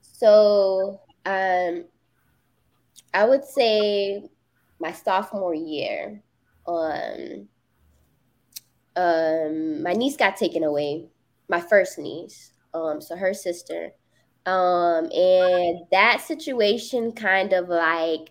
so 0.00 1.00
um 1.26 1.84
I 3.14 3.24
would 3.24 3.44
say 3.44 4.28
my 4.78 4.92
sophomore 4.92 5.54
year, 5.54 6.22
um 6.66 7.48
um, 8.96 9.82
my 9.82 9.92
niece 9.92 10.16
got 10.16 10.36
taken 10.36 10.62
away, 10.64 11.06
my 11.48 11.60
first 11.60 11.98
niece, 11.98 12.52
um, 12.72 13.00
so 13.00 13.16
her 13.16 13.34
sister, 13.34 13.90
um, 14.46 15.10
and 15.12 15.80
that 15.90 16.20
situation 16.20 17.12
kind 17.12 17.52
of 17.52 17.68
like 17.68 18.30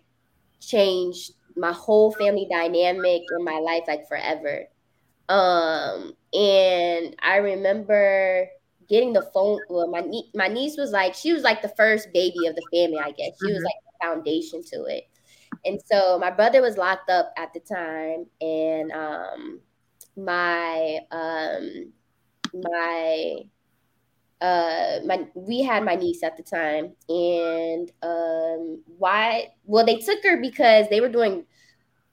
changed 0.61 1.33
my 1.57 1.73
whole 1.73 2.11
family 2.13 2.47
dynamic 2.51 3.23
in 3.37 3.45
my 3.45 3.59
life 3.59 3.83
like 3.87 4.07
forever. 4.07 4.65
Um, 5.29 6.13
and 6.33 7.15
I 7.21 7.37
remember 7.37 8.47
getting 8.89 9.13
the 9.13 9.29
phone. 9.33 9.59
Well, 9.69 9.87
my 9.87 10.01
nie- 10.01 10.31
my 10.33 10.47
niece 10.47 10.77
was 10.77 10.91
like 10.91 11.13
she 11.13 11.33
was 11.33 11.43
like 11.43 11.61
the 11.61 11.69
first 11.69 12.11
baby 12.13 12.47
of 12.47 12.55
the 12.55 12.67
family, 12.73 12.99
I 12.99 13.11
guess. 13.11 13.37
She 13.39 13.47
mm-hmm. 13.47 13.53
was 13.55 13.63
like 13.63 13.75
the 13.85 14.05
foundation 14.05 14.63
to 14.71 14.83
it. 14.85 15.07
And 15.65 15.79
so 15.85 16.17
my 16.19 16.31
brother 16.31 16.61
was 16.61 16.77
locked 16.77 17.09
up 17.09 17.31
at 17.37 17.53
the 17.53 17.59
time, 17.59 18.25
and 18.41 18.91
um, 18.91 19.59
my 20.17 20.99
um, 21.11 21.93
my 22.53 23.35
uh 24.41 24.99
my 25.05 25.25
we 25.35 25.61
had 25.61 25.85
my 25.85 25.95
niece 25.95 26.21
at 26.21 26.35
the 26.35 26.43
time 26.43 26.91
and 27.07 27.91
um 28.03 28.83
why 28.97 29.47
well 29.63 29.85
they 29.85 29.95
took 29.95 30.21
her 30.21 30.35
because 30.41 30.85
they 30.89 30.99
were 30.99 31.07
doing 31.07 31.45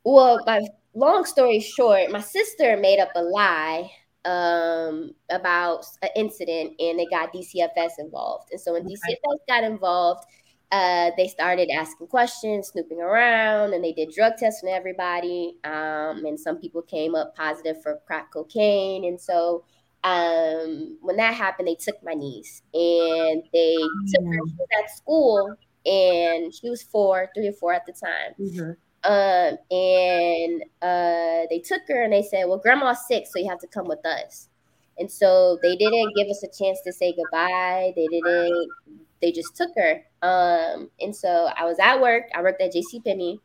well 0.04 0.38
my 0.46 0.60
long 0.94 1.24
story 1.24 1.60
short 1.60 2.10
my 2.10 2.20
sister 2.20 2.76
made 2.76 2.98
up 2.98 3.10
a 3.14 3.22
lie 3.22 3.90
um 4.24 5.14
about 5.30 5.84
an 6.02 6.10
incident 6.16 6.72
and 6.78 6.98
they 6.98 7.06
got 7.06 7.32
DCFS 7.32 7.92
involved 7.98 8.48
and 8.52 8.60
so 8.60 8.72
when 8.72 8.84
DCFS 8.84 9.38
got 9.48 9.64
involved 9.64 10.24
uh, 10.72 11.10
they 11.16 11.26
started 11.26 11.68
asking 11.68 12.06
questions, 12.06 12.68
snooping 12.68 13.00
around, 13.00 13.74
and 13.74 13.82
they 13.82 13.92
did 13.92 14.12
drug 14.14 14.34
tests 14.38 14.62
on 14.62 14.70
everybody. 14.70 15.56
Um, 15.64 16.24
and 16.24 16.38
some 16.38 16.58
people 16.58 16.82
came 16.82 17.16
up 17.16 17.34
positive 17.34 17.82
for 17.82 17.98
crack 18.06 18.32
cocaine. 18.32 19.04
And 19.04 19.20
so 19.20 19.64
um, 20.04 20.96
when 21.00 21.16
that 21.16 21.34
happened, 21.34 21.66
they 21.66 21.74
took 21.74 21.96
my 22.04 22.14
niece 22.14 22.62
and 22.72 23.42
they 23.52 23.76
took 23.76 24.24
her 24.24 24.80
at 24.80 24.90
school, 24.96 25.56
and 25.84 26.54
she 26.54 26.70
was 26.70 26.82
four, 26.82 27.28
three 27.34 27.48
or 27.48 27.52
four 27.52 27.72
at 27.72 27.84
the 27.84 27.92
time. 27.92 28.34
Mm-hmm. 28.38 28.70
Um, 29.02 29.56
and 29.70 30.62
uh, 30.82 31.46
they 31.48 31.62
took 31.64 31.80
her 31.88 32.02
and 32.02 32.12
they 32.12 32.22
said, 32.22 32.44
"Well, 32.46 32.58
grandma's 32.58 33.06
sick, 33.06 33.24
so 33.26 33.38
you 33.38 33.48
have 33.48 33.60
to 33.60 33.66
come 33.66 33.86
with 33.86 34.04
us." 34.04 34.48
And 34.98 35.10
so 35.10 35.58
they 35.62 35.76
didn't 35.76 36.14
give 36.14 36.28
us 36.28 36.42
a 36.42 36.48
chance 36.48 36.80
to 36.84 36.92
say 36.92 37.14
goodbye. 37.16 37.92
They 37.96 38.06
didn't. 38.08 38.68
They 39.22 39.32
just 39.32 39.56
took 39.56 39.70
her. 39.76 40.02
Um, 40.22 40.90
and 41.00 41.16
so 41.16 41.48
I 41.56 41.64
was 41.64 41.78
at 41.78 42.00
work. 42.00 42.24
I 42.34 42.42
worked 42.42 42.60
at 42.60 42.72
J.C. 42.72 43.00
Penney, 43.00 43.40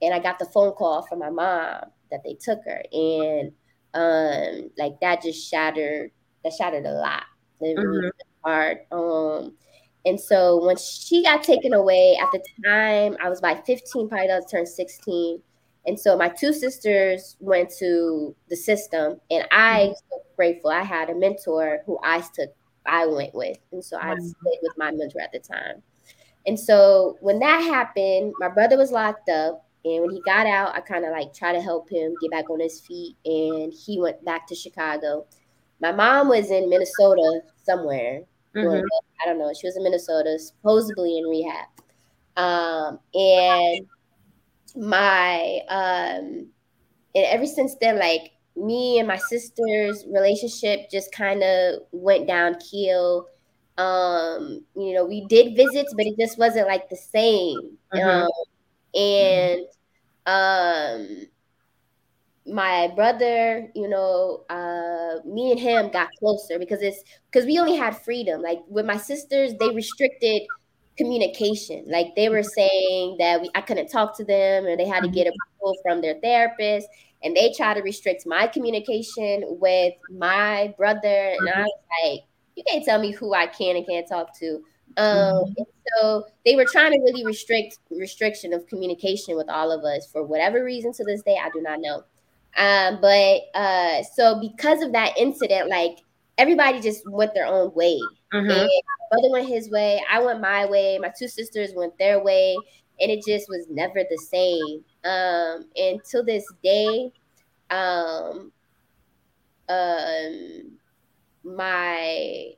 and 0.00 0.14
I 0.14 0.20
got 0.20 0.38
the 0.38 0.46
phone 0.46 0.72
call 0.72 1.02
from 1.02 1.18
my 1.18 1.30
mom 1.30 1.90
that 2.10 2.22
they 2.24 2.34
took 2.40 2.60
her, 2.64 2.82
and 2.92 3.52
um, 3.94 4.70
like 4.78 5.00
that 5.00 5.22
just 5.22 5.48
shattered. 5.48 6.12
That 6.44 6.52
shattered 6.52 6.86
a 6.86 6.92
lot. 6.92 7.24
It 7.60 7.78
really 7.78 8.08
mm-hmm. 8.08 8.48
hard. 8.48 8.78
Um, 8.92 9.56
and 10.04 10.20
so 10.20 10.64
when 10.64 10.76
she 10.76 11.22
got 11.22 11.42
taken 11.42 11.72
away, 11.72 12.18
at 12.20 12.28
the 12.32 12.42
time 12.64 13.16
I 13.22 13.28
was 13.28 13.38
about 13.38 13.64
15, 13.66 14.08
probably 14.08 14.26
about 14.26 14.48
to 14.48 14.56
turn 14.56 14.66
16. 14.66 15.40
And 15.86 15.98
so 15.98 16.16
my 16.16 16.28
two 16.28 16.52
sisters 16.52 17.36
went 17.40 17.70
to 17.78 18.34
the 18.48 18.56
system, 18.56 19.20
and 19.30 19.46
I 19.50 19.86
mm-hmm. 19.86 19.92
so 19.92 20.22
grateful. 20.36 20.70
I 20.70 20.82
had 20.82 21.10
a 21.10 21.14
mentor 21.14 21.80
who 21.86 21.98
I 22.02 22.20
took, 22.20 22.50
I 22.86 23.06
went 23.06 23.34
with, 23.34 23.58
and 23.72 23.84
so 23.84 23.96
I 23.96 24.14
stayed 24.16 24.58
with 24.62 24.78
my 24.78 24.92
mentor 24.92 25.20
at 25.20 25.32
the 25.32 25.40
time. 25.40 25.82
And 26.46 26.58
so 26.58 27.16
when 27.20 27.38
that 27.40 27.62
happened, 27.62 28.32
my 28.38 28.48
brother 28.48 28.76
was 28.76 28.92
locked 28.92 29.28
up, 29.28 29.66
and 29.84 30.02
when 30.02 30.10
he 30.10 30.22
got 30.24 30.46
out, 30.46 30.74
I 30.74 30.80
kind 30.80 31.04
of 31.04 31.10
like 31.10 31.34
tried 31.34 31.54
to 31.54 31.60
help 31.60 31.90
him 31.90 32.14
get 32.20 32.30
back 32.30 32.48
on 32.48 32.60
his 32.60 32.80
feet, 32.80 33.16
and 33.24 33.72
he 33.72 34.00
went 34.00 34.24
back 34.24 34.46
to 34.48 34.54
Chicago. 34.54 35.26
My 35.80 35.90
mom 35.90 36.28
was 36.28 36.52
in 36.52 36.70
Minnesota 36.70 37.40
somewhere. 37.64 38.22
Mm-hmm. 38.54 38.84
I 39.22 39.26
don't 39.26 39.38
know. 39.38 39.52
She 39.58 39.66
was 39.66 39.76
in 39.76 39.82
Minnesota, 39.82 40.38
supposedly 40.38 41.18
in 41.18 41.24
rehab. 41.24 41.68
Um, 42.36 42.98
and 43.14 43.86
my 44.76 45.60
um 45.68 46.46
and 47.14 47.26
ever 47.26 47.46
since 47.46 47.76
then 47.80 47.98
like 47.98 48.32
me 48.56 48.98
and 48.98 49.08
my 49.08 49.16
sister's 49.16 50.04
relationship 50.08 50.90
just 50.90 51.12
kind 51.12 51.42
of 51.42 51.80
went 51.92 52.26
down 52.26 52.56
keel 52.58 53.26
um 53.78 54.64
you 54.76 54.94
know 54.94 55.04
we 55.04 55.26
did 55.26 55.56
visits 55.56 55.92
but 55.94 56.06
it 56.06 56.14
just 56.18 56.38
wasn't 56.38 56.66
like 56.66 56.88
the 56.88 56.96
same 56.96 57.76
mm-hmm. 57.92 58.08
um 58.08 58.30
and 58.94 59.66
um 60.26 61.26
my 62.44 62.90
brother 62.96 63.70
you 63.74 63.88
know 63.88 64.44
uh 64.50 65.24
me 65.24 65.52
and 65.52 65.60
him 65.60 65.88
got 65.92 66.08
closer 66.18 66.58
because 66.58 66.82
it's 66.82 67.04
because 67.30 67.46
we 67.46 67.56
only 67.56 67.76
had 67.76 67.96
freedom 67.96 68.42
like 68.42 68.58
with 68.68 68.84
my 68.84 68.96
sisters 68.96 69.52
they 69.60 69.70
restricted 69.70 70.42
communication. 70.96 71.84
Like 71.88 72.14
they 72.16 72.28
were 72.28 72.42
saying 72.42 73.16
that 73.18 73.40
we, 73.40 73.50
I 73.54 73.60
couldn't 73.60 73.88
talk 73.88 74.16
to 74.18 74.24
them 74.24 74.66
and 74.66 74.78
they 74.78 74.86
had 74.86 75.02
to 75.02 75.08
get 75.08 75.26
mm-hmm. 75.26 75.56
approval 75.56 75.76
from 75.82 76.00
their 76.00 76.20
therapist. 76.20 76.88
And 77.24 77.36
they 77.36 77.52
tried 77.56 77.74
to 77.74 77.82
restrict 77.82 78.26
my 78.26 78.46
communication 78.46 79.44
with 79.60 79.94
my 80.10 80.74
brother. 80.76 81.36
And 81.38 81.48
I 81.48 81.62
was 81.62 81.72
like, 82.02 82.20
you 82.56 82.64
can't 82.68 82.84
tell 82.84 83.00
me 83.00 83.12
who 83.12 83.32
I 83.32 83.46
can 83.46 83.76
and 83.76 83.86
can't 83.86 84.08
talk 84.08 84.36
to. 84.40 84.62
Um, 84.98 85.06
mm-hmm. 85.06 85.62
so 85.96 86.24
they 86.44 86.54
were 86.56 86.66
trying 86.66 86.92
to 86.92 86.98
really 86.98 87.24
restrict 87.24 87.78
restriction 87.90 88.52
of 88.52 88.66
communication 88.66 89.36
with 89.36 89.48
all 89.48 89.70
of 89.70 89.84
us 89.84 90.06
for 90.12 90.22
whatever 90.22 90.62
reason 90.62 90.92
to 90.94 91.04
this 91.04 91.22
day, 91.22 91.38
I 91.42 91.48
do 91.50 91.62
not 91.62 91.80
know. 91.80 92.04
Um, 92.56 93.00
but 93.00 93.40
uh, 93.54 94.02
so 94.14 94.40
because 94.40 94.82
of 94.82 94.92
that 94.92 95.16
incident, 95.16 95.68
like 95.68 95.98
everybody 96.38 96.80
just 96.80 97.08
went 97.10 97.34
their 97.34 97.46
own 97.46 97.72
way. 97.74 97.98
Mm-hmm. 98.32 98.50
And 98.50 98.68
my 98.68 99.06
brother 99.10 99.30
went 99.30 99.48
his 99.48 99.70
way, 99.70 100.02
I 100.10 100.22
went 100.22 100.40
my 100.40 100.66
way, 100.66 100.98
my 100.98 101.12
two 101.16 101.28
sisters 101.28 101.72
went 101.74 101.96
their 101.98 102.22
way, 102.22 102.56
and 103.00 103.10
it 103.10 103.24
just 103.26 103.48
was 103.48 103.66
never 103.70 104.04
the 104.08 104.18
same. 104.18 104.84
Um, 105.04 105.66
and 105.76 106.00
to 106.10 106.22
this 106.22 106.44
day, 106.62 107.12
um, 107.70 108.52
um, 109.68 110.78
my 111.44 112.52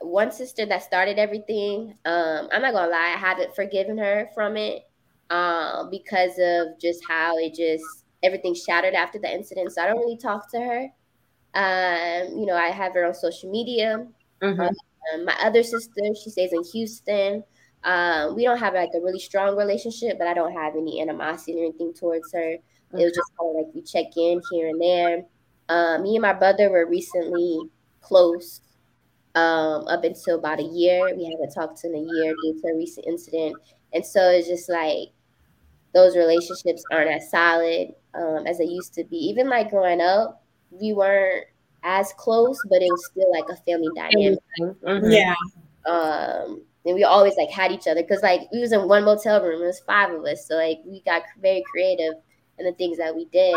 one 0.00 0.32
sister 0.32 0.66
that 0.66 0.82
started 0.82 1.18
everything, 1.18 1.96
um, 2.04 2.48
I'm 2.52 2.62
not 2.62 2.72
gonna 2.72 2.90
lie, 2.90 3.12
I 3.14 3.18
haven't 3.18 3.54
forgiven 3.54 3.98
her 3.98 4.30
from 4.34 4.56
it, 4.56 4.86
um, 5.30 5.90
because 5.90 6.38
of 6.38 6.78
just 6.80 7.00
how 7.08 7.36
it 7.38 7.54
just 7.54 8.03
everything 8.24 8.54
shattered 8.54 8.94
after 8.94 9.18
the 9.18 9.32
incident. 9.32 9.72
So 9.72 9.82
I 9.82 9.86
don't 9.86 9.98
really 9.98 10.16
talk 10.16 10.50
to 10.52 10.60
her. 10.60 10.88
Um, 11.54 12.38
you 12.38 12.46
know, 12.46 12.56
I 12.56 12.68
have 12.68 12.94
her 12.94 13.06
on 13.06 13.14
social 13.14 13.50
media. 13.50 14.06
Mm-hmm. 14.42 14.60
Um, 14.60 15.24
my 15.24 15.36
other 15.40 15.62
sister, 15.62 16.02
she 16.22 16.30
stays 16.30 16.52
in 16.52 16.64
Houston. 16.72 17.44
Um, 17.84 18.34
we 18.34 18.44
don't 18.44 18.58
have 18.58 18.74
like 18.74 18.90
a 18.94 19.00
really 19.00 19.20
strong 19.20 19.56
relationship, 19.56 20.18
but 20.18 20.26
I 20.26 20.34
don't 20.34 20.52
have 20.52 20.74
any 20.74 21.00
animosity 21.00 21.60
or 21.60 21.64
anything 21.64 21.92
towards 21.92 22.32
her. 22.32 22.56
Mm-hmm. 22.56 22.98
It 22.98 23.04
was 23.04 23.12
just 23.14 23.32
kind 23.38 23.50
of 23.50 23.56
like 23.56 23.74
we 23.74 23.82
check 23.82 24.16
in 24.16 24.40
here 24.50 24.68
and 24.68 24.80
there. 24.80 25.24
Um, 25.68 26.02
me 26.02 26.16
and 26.16 26.22
my 26.22 26.32
brother 26.32 26.70
were 26.70 26.86
recently 26.86 27.58
close 28.00 28.60
um, 29.34 29.86
up 29.88 30.04
until 30.04 30.38
about 30.38 30.60
a 30.60 30.64
year. 30.64 31.14
We 31.16 31.24
haven't 31.24 31.54
talked 31.54 31.84
in 31.84 31.94
a 31.94 31.98
year 31.98 32.34
due 32.42 32.60
to 32.60 32.68
a 32.68 32.76
recent 32.76 33.06
incident. 33.06 33.54
And 33.92 34.04
so 34.04 34.30
it's 34.30 34.48
just 34.48 34.68
like 34.68 35.08
those 35.94 36.16
relationships 36.16 36.82
aren't 36.92 37.10
as 37.10 37.30
solid 37.30 37.94
um, 38.14 38.46
as 38.46 38.58
they 38.58 38.64
used 38.64 38.92
to 38.94 39.04
be. 39.04 39.16
Even 39.16 39.48
like 39.48 39.70
growing 39.70 40.00
up, 40.00 40.44
we 40.70 40.92
weren't 40.92 41.46
as 41.84 42.12
close, 42.16 42.58
but 42.68 42.82
it 42.82 42.88
was 42.90 43.06
still 43.06 43.30
like 43.30 43.44
a 43.48 43.56
family 43.62 43.88
dynamic. 43.94 44.38
Mm-hmm. 44.60 45.10
Yeah. 45.10 45.34
Um, 45.86 46.62
and 46.84 46.94
we 46.94 47.04
always 47.04 47.36
like 47.36 47.50
had 47.50 47.72
each 47.72 47.86
other 47.86 48.02
because 48.02 48.22
like 48.22 48.42
we 48.52 48.60
was 48.60 48.72
in 48.72 48.88
one 48.88 49.04
motel 49.04 49.42
room. 49.42 49.62
It 49.62 49.66
was 49.66 49.80
five 49.80 50.10
of 50.10 50.24
us, 50.24 50.46
so 50.46 50.56
like 50.56 50.78
we 50.84 51.00
got 51.02 51.22
very 51.40 51.62
creative 51.70 52.14
in 52.58 52.66
the 52.66 52.72
things 52.72 52.98
that 52.98 53.14
we 53.14 53.26
did. 53.26 53.54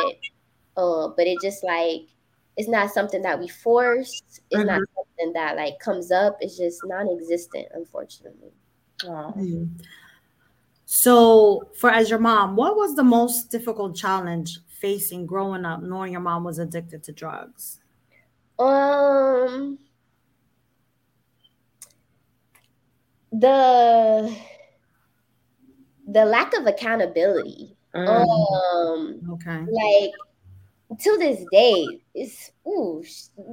Uh, 0.78 1.10
but 1.10 1.28
it 1.28 1.40
just 1.42 1.64
like 1.64 2.04
it's 2.56 2.70
not 2.70 2.92
something 2.92 3.22
that 3.24 3.40
we 3.40 3.48
forced. 3.48 4.42
It's 4.50 4.60
mm-hmm. 4.60 4.68
not 4.68 4.82
something 4.96 5.34
that 5.34 5.58
like 5.58 5.80
comes 5.80 6.12
up. 6.12 6.38
It's 6.40 6.58
just 6.58 6.82
non-existent, 6.86 7.68
unfortunately. 7.74 8.52
Mm-hmm. 9.04 9.66
So, 10.90 11.70
for 11.78 11.90
as 11.90 12.10
your 12.10 12.18
mom, 12.18 12.56
what 12.56 12.78
was 12.78 12.96
the 12.96 13.04
most 13.04 13.52
difficult 13.52 13.94
challenge 13.94 14.60
facing 14.70 15.26
growing 15.26 15.66
up 15.66 15.82
knowing 15.82 16.14
your 16.14 16.22
mom 16.22 16.46
was 16.46 16.60
addicted 16.60 17.04
to 17.04 17.12
drugs? 17.12 17.82
Um 18.58 19.80
the 23.34 24.34
the 26.08 26.24
lack 26.24 26.54
of 26.54 26.66
accountability. 26.68 27.76
Mm. 27.94 28.08
Um 28.08 29.30
okay. 29.34 29.66
Like 29.70 31.00
to 31.02 31.18
this 31.18 31.44
day, 31.52 31.86
it's 32.16 32.50
ooh, 32.66 33.04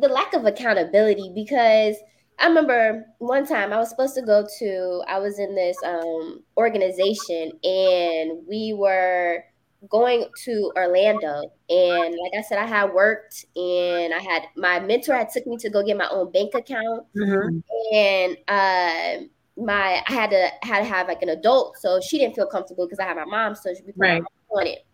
the 0.01 0.09
lack 0.09 0.35
of 0.35 0.44
accountability 0.44 1.33
because 1.35 1.97
I 2.38 2.49
remember 2.49 3.07
one 3.18 3.47
time 3.47 3.73
I 3.73 3.79
was 3.79 3.90
supposed 3.90 4.14
to 4.16 4.23
go 4.23 4.47
to 4.59 5.03
I 5.07 5.18
was 5.18 5.38
in 5.38 5.55
this 5.55 5.77
um 5.85 6.42
organization 6.57 7.53
and 7.62 8.47
we 8.49 8.75
were 8.77 9.44
going 9.88 10.25
to 10.44 10.73
Orlando. 10.77 11.53
And 11.68 12.14
like 12.14 12.33
I 12.38 12.42
said, 12.42 12.59
I 12.59 12.66
had 12.66 12.92
worked 12.92 13.44
and 13.57 14.14
I 14.14 14.20
had 14.20 14.44
my 14.57 14.81
mentor 14.81 15.14
had 15.14 15.31
took 15.31 15.47
me 15.47 15.57
to 15.59 15.70
go 15.70 15.85
get 15.85 15.97
my 15.97 16.09
own 16.09 16.33
bank 16.33 16.55
account. 16.55 17.07
Mm-hmm. 17.16 17.94
And 17.94 18.37
uh, 18.49 19.25
my 19.57 20.03
I 20.07 20.12
had 20.12 20.31
to 20.31 20.49
had 20.62 20.81
to 20.81 20.85
have 20.85 21.09
like 21.09 21.23
an 21.23 21.31
adult, 21.31 21.77
so 21.79 22.01
she 22.01 22.18
didn't 22.18 22.35
feel 22.35 22.47
comfortable 22.47 22.87
because 22.87 22.99
I 22.99 23.05
had 23.05 23.16
my 23.16 23.25
mom, 23.25 23.55
so 23.55 23.75
she 23.75 23.83
right. 23.97 24.23
on 24.51 24.66
it. 24.66 24.87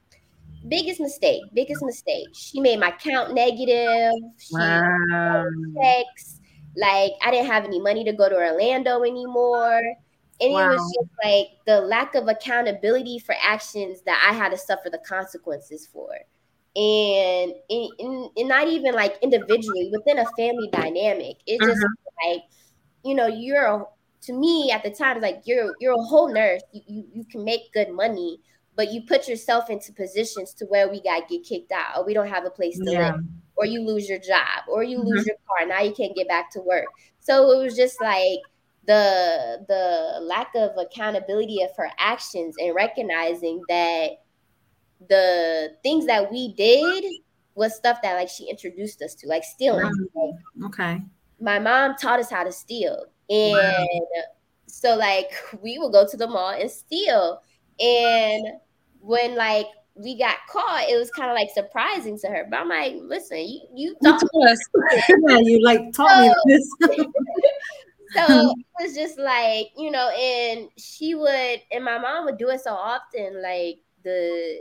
Biggest 0.68 1.00
mistake, 1.00 1.42
biggest 1.54 1.82
mistake. 1.82 2.28
She 2.34 2.60
made 2.60 2.78
my 2.78 2.90
count 2.90 3.34
negative. 3.34 4.12
She 4.38 4.54
wow. 4.54 5.44
Text, 5.80 6.39
like 6.76 7.12
I 7.22 7.30
didn't 7.30 7.46
have 7.46 7.64
any 7.64 7.80
money 7.80 8.04
to 8.04 8.12
go 8.12 8.28
to 8.28 8.34
Orlando 8.34 9.02
anymore. 9.02 9.82
And 10.40 10.52
wow. 10.52 10.70
it 10.70 10.72
was 10.72 10.96
just 10.98 11.10
like 11.22 11.48
the 11.66 11.80
lack 11.82 12.14
of 12.14 12.28
accountability 12.28 13.18
for 13.18 13.34
actions 13.42 14.00
that 14.06 14.26
I 14.26 14.32
had 14.32 14.50
to 14.50 14.56
suffer 14.56 14.88
the 14.90 15.00
consequences 15.06 15.88
for. 15.92 16.10
And, 16.76 17.52
and, 17.68 18.30
and 18.36 18.48
not 18.48 18.68
even 18.68 18.94
like 18.94 19.18
individually 19.22 19.90
within 19.92 20.18
a 20.18 20.24
family 20.38 20.68
dynamic. 20.72 21.36
It 21.46 21.60
just 21.60 21.82
uh-huh. 21.82 22.30
like, 22.30 22.42
you 23.04 23.14
know, 23.14 23.26
you're 23.26 23.64
a, 23.64 23.84
to 24.22 24.32
me 24.32 24.70
at 24.70 24.82
the 24.82 24.90
time, 24.90 25.16
it's 25.16 25.22
like 25.22 25.42
you're 25.44 25.74
you're 25.80 25.94
a 25.94 26.02
whole 26.02 26.32
nurse. 26.32 26.62
You, 26.72 26.82
you 26.86 27.04
you 27.14 27.24
can 27.24 27.44
make 27.44 27.72
good 27.72 27.90
money, 27.90 28.40
but 28.76 28.92
you 28.92 29.02
put 29.02 29.28
yourself 29.28 29.70
into 29.70 29.92
positions 29.92 30.52
to 30.54 30.66
where 30.66 30.88
we 30.88 31.02
got 31.02 31.28
get 31.28 31.42
kicked 31.42 31.72
out 31.72 31.96
or 31.96 32.04
we 32.04 32.14
don't 32.14 32.28
have 32.28 32.44
a 32.44 32.50
place 32.50 32.78
to 32.78 32.90
yeah. 32.90 33.12
live 33.12 33.24
or 33.60 33.66
you 33.66 33.82
lose 33.82 34.08
your 34.08 34.18
job 34.18 34.64
or 34.68 34.82
you 34.82 34.98
mm-hmm. 34.98 35.08
lose 35.08 35.26
your 35.26 35.36
car 35.46 35.66
now 35.66 35.80
you 35.80 35.92
can't 35.92 36.16
get 36.16 36.26
back 36.26 36.50
to 36.50 36.60
work 36.60 36.86
so 37.20 37.50
it 37.52 37.62
was 37.62 37.76
just 37.76 38.00
like 38.00 38.38
the 38.86 39.64
the 39.68 40.20
lack 40.22 40.48
of 40.56 40.70
accountability 40.78 41.62
of 41.62 41.70
her 41.76 41.90
actions 41.98 42.56
and 42.58 42.74
recognizing 42.74 43.62
that 43.68 44.22
the 45.08 45.76
things 45.82 46.06
that 46.06 46.30
we 46.30 46.54
did 46.54 47.04
was 47.54 47.74
stuff 47.74 48.00
that 48.02 48.14
like 48.14 48.28
she 48.28 48.48
introduced 48.48 49.02
us 49.02 49.14
to, 49.14 49.28
like 49.28 49.44
stealing. 49.44 49.90
okay. 50.64 51.00
My 51.40 51.58
mom 51.58 51.96
taught 51.96 52.20
us 52.20 52.30
how 52.30 52.44
to 52.44 52.52
steal. 52.52 53.04
And 53.28 53.52
wow. 53.52 53.86
so 54.66 54.96
like 54.96 55.30
we 55.62 55.78
would 55.78 55.92
go 55.92 56.06
to 56.06 56.16
the 56.16 56.26
mall 56.26 56.50
and 56.50 56.70
steal. 56.70 57.40
And 57.78 58.46
when 59.00 59.36
like 59.36 59.66
we 60.02 60.18
got 60.18 60.36
caught, 60.48 60.88
it 60.88 60.96
was 60.96 61.10
kind 61.10 61.30
of 61.30 61.34
like 61.34 61.50
surprising 61.52 62.18
to 62.20 62.28
her. 62.28 62.46
But 62.50 62.60
I'm 62.60 62.68
like, 62.68 62.94
listen, 63.00 63.38
you 63.38 63.60
you 63.74 63.96
taught 64.02 64.22
us. 64.22 64.58
yeah, 65.28 65.38
you 65.40 65.62
like 65.62 65.92
taught 65.92 66.10
so, 66.10 66.22
me 66.22 66.34
this. 66.46 66.68
so 68.14 68.50
it 68.50 68.82
was 68.82 68.94
just 68.94 69.18
like 69.18 69.68
you 69.76 69.90
know 69.90 70.08
and 70.10 70.68
she 70.76 71.14
would 71.14 71.60
and 71.70 71.84
my 71.84 71.98
mom 71.98 72.24
would 72.24 72.38
do 72.38 72.48
it 72.48 72.60
so 72.60 72.72
often 72.72 73.40
like 73.42 73.78
the 74.02 74.58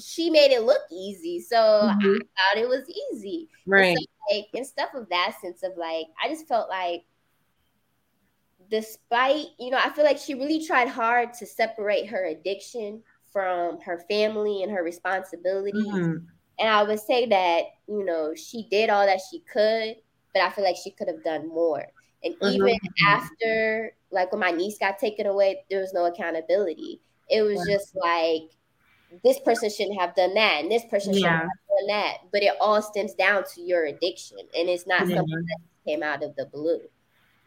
she 0.00 0.30
made 0.30 0.50
it 0.50 0.62
look 0.62 0.82
easy 0.90 1.40
so 1.40 1.56
mm-hmm. 1.56 2.14
i 2.36 2.54
thought 2.54 2.62
it 2.62 2.68
was 2.68 2.84
easy 3.12 3.48
right 3.66 3.96
and, 3.96 3.98
so, 3.98 4.34
like, 4.34 4.46
and 4.54 4.66
stuff 4.66 4.90
of 4.94 5.08
that 5.08 5.34
sense 5.40 5.62
of 5.62 5.72
like 5.76 6.06
i 6.22 6.28
just 6.28 6.48
felt 6.48 6.68
like 6.68 7.04
despite 8.70 9.46
you 9.58 9.70
know 9.70 9.78
i 9.78 9.90
feel 9.90 10.04
like 10.04 10.18
she 10.18 10.34
really 10.34 10.64
tried 10.64 10.88
hard 10.88 11.32
to 11.32 11.46
separate 11.46 12.06
her 12.06 12.26
addiction 12.26 13.02
from 13.34 13.78
her 13.80 14.02
family 14.08 14.62
and 14.62 14.72
her 14.72 14.82
responsibilities 14.82 15.84
mm-hmm. 15.86 16.24
and 16.58 16.68
i 16.68 16.82
would 16.82 17.00
say 17.00 17.26
that 17.26 17.64
you 17.86 18.02
know 18.04 18.32
she 18.34 18.66
did 18.70 18.88
all 18.88 19.04
that 19.04 19.20
she 19.30 19.40
could 19.40 19.96
but 20.32 20.42
i 20.42 20.48
feel 20.48 20.64
like 20.64 20.76
she 20.82 20.92
could 20.92 21.08
have 21.08 21.22
done 21.22 21.46
more 21.46 21.84
and 22.24 22.34
mm-hmm. 22.36 22.54
even 22.54 22.78
after, 23.06 23.94
like 24.10 24.32
when 24.32 24.40
my 24.40 24.50
niece 24.50 24.78
got 24.78 24.98
taken 24.98 25.26
away, 25.26 25.62
there 25.70 25.80
was 25.80 25.92
no 25.92 26.06
accountability. 26.06 27.00
It 27.28 27.42
was 27.42 27.64
just 27.68 27.94
like 27.94 28.50
this 29.22 29.38
person 29.40 29.70
shouldn't 29.70 30.00
have 30.00 30.14
done 30.14 30.34
that, 30.34 30.60
and 30.62 30.70
this 30.70 30.84
person 30.86 31.12
yeah. 31.12 31.18
shouldn't 31.18 31.42
have 31.42 31.78
done 31.78 31.86
that. 31.88 32.16
But 32.32 32.42
it 32.42 32.54
all 32.60 32.80
stems 32.80 33.14
down 33.14 33.44
to 33.54 33.60
your 33.60 33.84
addiction, 33.86 34.38
and 34.56 34.68
it's 34.68 34.86
not 34.86 35.06
yeah. 35.06 35.16
something 35.16 35.44
that 35.46 35.58
came 35.86 36.02
out 36.02 36.22
of 36.22 36.34
the 36.36 36.46
blue. 36.46 36.80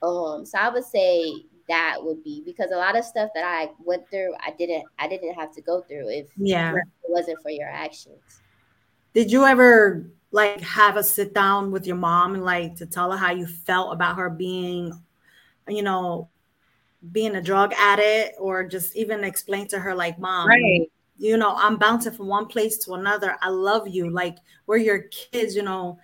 Um, 0.03 0.45
so 0.45 0.59
I 0.59 0.69
would 0.69 0.85
say 0.85 1.33
that 1.67 1.97
would 1.99 2.23
be 2.23 2.41
because 2.45 2.71
a 2.71 2.77
lot 2.77 2.97
of 2.97 3.03
stuff 3.03 3.29
that 3.35 3.43
I 3.43 3.71
went 3.83 4.09
through, 4.09 4.33
I 4.39 4.51
didn't, 4.57 4.85
I 4.99 5.07
didn't 5.07 5.33
have 5.33 5.53
to 5.55 5.61
go 5.61 5.81
through 5.81 6.09
if 6.09 6.27
yeah. 6.37 6.73
it 6.73 6.83
wasn't 7.09 7.41
for 7.41 7.51
your 7.51 7.67
actions. 7.67 8.41
Did 9.13 9.31
you 9.31 9.45
ever 9.45 10.09
like 10.31 10.61
have 10.61 10.97
a 10.97 11.03
sit 11.03 11.33
down 11.33 11.71
with 11.71 11.87
your 11.87 11.95
mom 11.95 12.35
and 12.35 12.43
like 12.43 12.75
to 12.75 12.85
tell 12.85 13.11
her 13.11 13.17
how 13.17 13.31
you 13.31 13.45
felt 13.45 13.93
about 13.93 14.17
her 14.17 14.29
being, 14.29 14.93
you 15.67 15.81
know, 15.81 16.29
being 17.11 17.35
a 17.35 17.41
drug 17.41 17.73
addict 17.77 18.35
or 18.39 18.65
just 18.65 18.95
even 18.95 19.23
explain 19.23 19.67
to 19.67 19.79
her 19.79 19.95
like, 19.95 20.19
mom, 20.19 20.47
right. 20.47 20.89
you 21.17 21.37
know, 21.37 21.55
I'm 21.55 21.77
bouncing 21.77 22.13
from 22.13 22.27
one 22.27 22.47
place 22.47 22.77
to 22.85 22.93
another. 22.93 23.37
I 23.41 23.49
love 23.49 23.87
you. 23.87 24.09
Like 24.09 24.37
we're 24.65 24.77
your 24.77 25.03
kids, 25.09 25.55
you 25.55 25.63
know, 25.63 25.99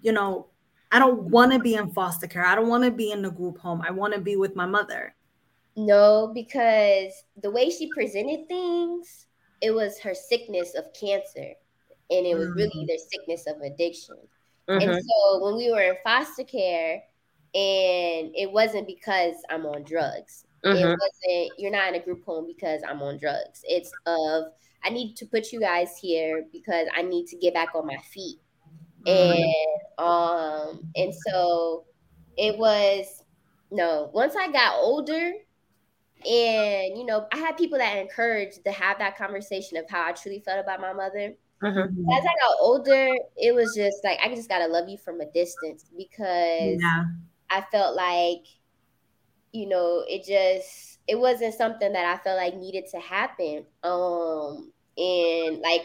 you 0.00 0.12
know, 0.12 0.48
I 0.94 1.00
don't 1.00 1.22
want 1.22 1.52
to 1.52 1.58
be 1.58 1.74
in 1.74 1.90
foster 1.90 2.28
care. 2.28 2.46
I 2.46 2.54
don't 2.54 2.68
want 2.68 2.84
to 2.84 2.90
be 2.92 3.10
in 3.10 3.20
the 3.20 3.30
group 3.32 3.58
home. 3.58 3.82
I 3.82 3.90
want 3.90 4.14
to 4.14 4.20
be 4.20 4.36
with 4.36 4.54
my 4.54 4.64
mother. 4.64 5.12
No, 5.74 6.30
because 6.32 7.24
the 7.42 7.50
way 7.50 7.68
she 7.68 7.90
presented 7.92 8.46
things, 8.46 9.26
it 9.60 9.72
was 9.72 9.98
her 9.98 10.14
sickness 10.14 10.76
of 10.76 10.84
cancer 10.94 11.54
and 12.10 12.24
it 12.24 12.36
was 12.36 12.46
really 12.50 12.68
mm-hmm. 12.68 12.86
their 12.86 12.98
sickness 12.98 13.48
of 13.48 13.60
addiction. 13.62 14.18
Mm-hmm. 14.68 14.88
And 14.88 15.02
so 15.04 15.44
when 15.44 15.56
we 15.56 15.72
were 15.72 15.82
in 15.82 15.96
foster 16.04 16.44
care, 16.44 17.02
and 17.54 18.30
it 18.36 18.52
wasn't 18.52 18.86
because 18.86 19.34
I'm 19.50 19.66
on 19.66 19.82
drugs. 19.82 20.44
Mm-hmm. 20.64 20.76
It 20.76 20.86
wasn't 20.86 21.58
you're 21.58 21.72
not 21.72 21.88
in 21.88 22.00
a 22.00 22.04
group 22.04 22.24
home 22.24 22.46
because 22.46 22.82
I'm 22.88 23.02
on 23.02 23.18
drugs. 23.18 23.62
It's 23.64 23.90
of 24.06 24.44
I 24.84 24.90
need 24.90 25.16
to 25.16 25.26
put 25.26 25.50
you 25.50 25.58
guys 25.58 25.98
here 26.00 26.44
because 26.52 26.86
I 26.96 27.02
need 27.02 27.26
to 27.28 27.36
get 27.36 27.52
back 27.52 27.74
on 27.74 27.84
my 27.84 27.96
feet. 28.12 28.38
Mm-hmm. 29.06 29.42
And 29.42 30.06
um 30.06 30.88
and 30.96 31.14
so 31.26 31.84
it 32.36 32.58
was 32.58 33.22
no, 33.70 34.10
once 34.12 34.34
I 34.36 34.50
got 34.50 34.74
older 34.76 35.32
and 36.26 36.98
you 36.98 37.04
know, 37.04 37.26
I 37.32 37.38
had 37.38 37.56
people 37.56 37.78
that 37.78 37.98
encouraged 37.98 38.64
to 38.64 38.72
have 38.72 38.98
that 38.98 39.16
conversation 39.16 39.76
of 39.76 39.88
how 39.88 40.06
I 40.06 40.12
truly 40.12 40.40
felt 40.40 40.60
about 40.60 40.80
my 40.80 40.92
mother. 40.92 41.34
Mm-hmm. 41.62 42.10
As 42.10 42.24
I 42.24 42.34
got 42.40 42.56
older, 42.60 43.14
it 43.36 43.54
was 43.54 43.74
just 43.74 43.98
like 44.04 44.18
I 44.22 44.34
just 44.34 44.48
gotta 44.48 44.66
love 44.66 44.88
you 44.88 44.98
from 44.98 45.20
a 45.20 45.26
distance 45.26 45.84
because 45.96 46.80
yeah. 46.80 47.04
I 47.50 47.62
felt 47.72 47.96
like, 47.96 48.44
you 49.52 49.68
know, 49.68 50.04
it 50.08 50.24
just 50.24 50.98
it 51.06 51.18
wasn't 51.18 51.54
something 51.54 51.92
that 51.92 52.06
I 52.06 52.22
felt 52.22 52.38
like 52.38 52.56
needed 52.56 52.84
to 52.90 53.00
happen. 53.00 53.64
Um, 53.82 54.72
and 54.96 55.60
like 55.60 55.82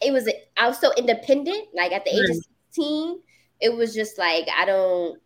it 0.00 0.12
was 0.12 0.30
I 0.56 0.68
was 0.68 0.80
so 0.80 0.92
independent. 0.96 1.68
Like 1.74 1.92
at 1.92 2.04
the 2.04 2.10
age 2.10 2.30
of 2.30 2.36
sixteen, 2.36 3.20
it 3.60 3.74
was 3.74 3.94
just 3.94 4.18
like 4.18 4.46
I 4.56 4.64
don't 4.64 5.20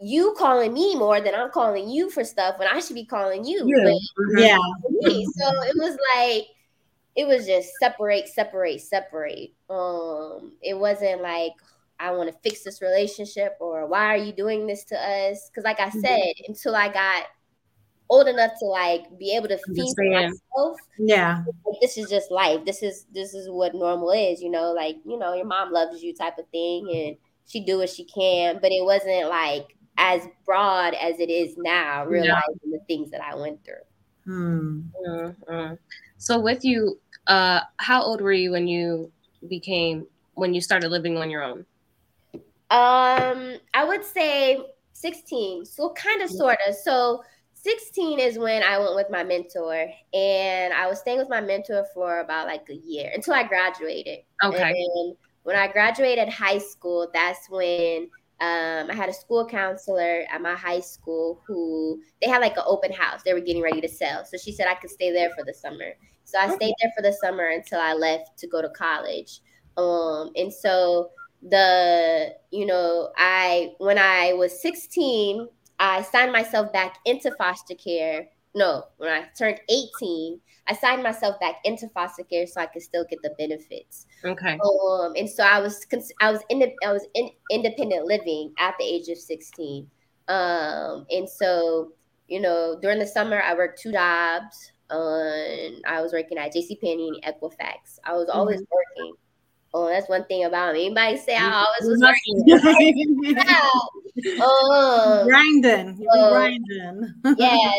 you 0.00 0.34
calling 0.36 0.72
me 0.74 0.96
more 0.96 1.20
than 1.20 1.34
I'm 1.34 1.50
calling 1.50 1.88
you 1.88 2.10
for 2.10 2.24
stuff 2.24 2.58
when 2.58 2.68
I 2.68 2.80
should 2.80 2.94
be 2.94 3.06
calling 3.06 3.44
you. 3.44 3.64
yeah. 4.36 4.56
So 5.00 5.62
it 5.62 5.76
was 5.76 5.96
like 6.16 6.46
it 7.16 7.26
was 7.26 7.46
just 7.46 7.70
separate, 7.80 8.28
separate, 8.28 8.80
separate. 8.80 9.52
Um, 9.70 10.52
it 10.62 10.76
wasn't 10.76 11.22
like 11.22 11.52
I 11.98 12.10
want 12.10 12.30
to 12.30 12.38
fix 12.42 12.64
this 12.64 12.82
relationship 12.82 13.56
or 13.60 13.86
why 13.86 14.06
are 14.06 14.16
you 14.16 14.32
doing 14.32 14.66
this 14.66 14.84
to 14.84 14.96
us? 14.96 15.48
Because, 15.48 15.64
like 15.64 15.80
I 15.80 15.88
mm-hmm. 15.88 16.00
said, 16.00 16.18
mm-hmm. 16.18 16.52
until 16.52 16.74
I 16.74 16.88
got 16.88 17.24
old 18.08 18.28
enough 18.28 18.52
to 18.60 18.66
like 18.66 19.04
be 19.18 19.34
able 19.34 19.48
to 19.48 19.58
feed 19.74 19.94
myself, 19.96 20.76
yeah, 20.98 21.42
like, 21.46 21.80
this 21.80 21.96
is 21.96 22.08
just 22.08 22.30
life. 22.30 22.64
This 22.64 22.82
is 22.82 23.06
this 23.12 23.34
is 23.34 23.48
what 23.48 23.74
normal 23.74 24.10
is. 24.10 24.40
You 24.40 24.50
know, 24.50 24.72
like 24.72 24.96
you 25.04 25.18
know, 25.18 25.34
your 25.34 25.46
mom 25.46 25.72
loves 25.72 26.02
you, 26.02 26.14
type 26.14 26.38
of 26.38 26.48
thing, 26.48 26.90
and 26.92 27.16
she 27.46 27.60
do 27.64 27.78
what 27.78 27.90
she 27.90 28.04
can. 28.04 28.58
But 28.60 28.72
it 28.72 28.84
wasn't 28.84 29.28
like 29.28 29.76
as 29.96 30.22
broad 30.44 30.94
as 30.94 31.18
it 31.20 31.30
is 31.30 31.56
now, 31.56 32.04
realizing 32.04 32.58
yeah. 32.64 32.78
the 32.78 32.84
things 32.86 33.10
that 33.10 33.22
I 33.22 33.34
went 33.34 33.64
through. 33.64 33.74
Hmm. 34.24 34.80
Mm-hmm. 35.06 35.74
So, 36.18 36.40
with 36.40 36.64
you 36.64 36.98
uh, 37.26 37.60
how 37.78 38.02
old 38.02 38.20
were 38.20 38.32
you 38.32 38.50
when 38.50 38.68
you 38.68 39.10
became 39.48 40.06
when 40.34 40.54
you 40.54 40.60
started 40.60 40.90
living 40.90 41.16
on 41.16 41.30
your 41.30 41.42
own? 41.42 41.64
Um, 42.70 43.56
I 43.72 43.84
would 43.84 44.04
say 44.04 44.58
16. 44.92 45.64
So 45.64 45.92
kind 45.92 46.22
of 46.22 46.30
sort 46.30 46.58
of. 46.66 46.74
So 46.74 47.22
16 47.64 48.20
is 48.20 48.38
when 48.38 48.62
I 48.62 48.78
went 48.78 48.94
with 48.94 49.08
my 49.08 49.24
mentor 49.24 49.88
and 50.12 50.74
I 50.74 50.86
was 50.86 51.00
staying 51.00 51.16
with 51.16 51.30
my 51.30 51.40
mentor 51.40 51.86
for 51.94 52.20
about 52.20 52.46
like 52.46 52.68
a 52.68 52.74
year 52.74 53.10
until 53.14 53.32
I 53.32 53.42
graduated. 53.42 54.18
Okay. 54.44 54.70
And 54.70 55.16
when 55.44 55.56
I 55.56 55.68
graduated 55.68 56.28
high 56.28 56.58
school, 56.58 57.08
that's 57.14 57.48
when 57.48 58.10
um, 58.40 58.90
I 58.90 58.94
had 58.94 59.08
a 59.08 59.14
school 59.14 59.46
counselor 59.46 60.24
at 60.30 60.42
my 60.42 60.54
high 60.54 60.80
school 60.80 61.40
who 61.46 62.02
they 62.20 62.28
had 62.28 62.42
like 62.42 62.58
an 62.58 62.64
open 62.66 62.92
house. 62.92 63.22
They 63.24 63.32
were 63.32 63.40
getting 63.40 63.62
ready 63.62 63.80
to 63.80 63.88
sell. 63.88 64.26
So 64.26 64.36
she 64.36 64.52
said 64.52 64.66
I 64.68 64.74
could 64.74 64.90
stay 64.90 65.10
there 65.10 65.30
for 65.30 65.42
the 65.42 65.54
summer. 65.54 65.92
So 66.24 66.38
I 66.38 66.54
stayed 66.54 66.74
there 66.82 66.92
for 66.94 67.00
the 67.00 67.14
summer 67.14 67.48
until 67.48 67.80
I 67.80 67.94
left 67.94 68.38
to 68.40 68.46
go 68.46 68.60
to 68.60 68.68
college. 68.68 69.40
Um, 69.78 70.32
and 70.36 70.52
so 70.52 71.12
the, 71.40 72.34
you 72.50 72.66
know, 72.66 73.10
I, 73.16 73.72
when 73.78 73.96
I 73.96 74.34
was 74.34 74.60
16, 74.60 75.48
I 75.78 76.02
signed 76.02 76.32
myself 76.32 76.72
back 76.72 76.98
into 77.04 77.30
foster 77.38 77.74
care 77.74 78.28
no, 78.54 78.84
when 78.98 79.10
I 79.10 79.26
turned 79.36 79.60
18, 79.68 80.40
I 80.68 80.74
signed 80.74 81.02
myself 81.02 81.38
back 81.40 81.56
into 81.64 81.88
foster 81.88 82.22
care 82.22 82.46
so 82.46 82.60
I 82.60 82.66
could 82.66 82.82
still 82.82 83.04
get 83.04 83.20
the 83.22 83.34
benefits. 83.36 84.06
Okay. 84.24 84.58
Um, 84.64 85.12
and 85.16 85.28
so 85.28 85.42
I 85.42 85.60
was 85.60 85.84
I 86.20 86.30
was 86.30 86.40
in 86.48 86.62
I 86.84 86.92
was 86.92 87.04
in 87.14 87.30
independent 87.50 88.06
living 88.06 88.52
at 88.58 88.74
the 88.78 88.84
age 88.84 89.08
of 89.08 89.18
16. 89.18 89.90
Um, 90.28 91.06
and 91.10 91.28
so 91.28 91.92
you 92.28 92.40
know 92.40 92.78
during 92.80 92.98
the 92.98 93.06
summer 93.06 93.42
I 93.42 93.54
worked 93.54 93.80
two 93.80 93.92
jobs. 93.92 94.70
Um, 94.90 95.80
I 95.86 96.00
was 96.00 96.12
working 96.12 96.38
at 96.38 96.52
J.C. 96.52 96.76
Penney 96.76 97.20
and 97.24 97.34
Equifax. 97.34 97.98
I 98.04 98.12
was 98.12 98.28
always 98.28 98.60
mm-hmm. 98.60 98.74
working. 99.00 99.14
Oh, 99.76 99.88
that's 99.88 100.08
one 100.08 100.24
thing 100.26 100.44
about 100.44 100.74
me. 100.74 100.86
Anybody 100.86 101.16
say 101.16 101.36
I 101.36 101.64
always 101.64 101.90
was 101.90 102.00
working? 102.00 103.36
oh, 104.40 105.20
um, 105.20 105.26
grinding. 105.26 105.96
So, 106.12 106.30
grinding. 106.30 107.14
yeah. 107.38 107.72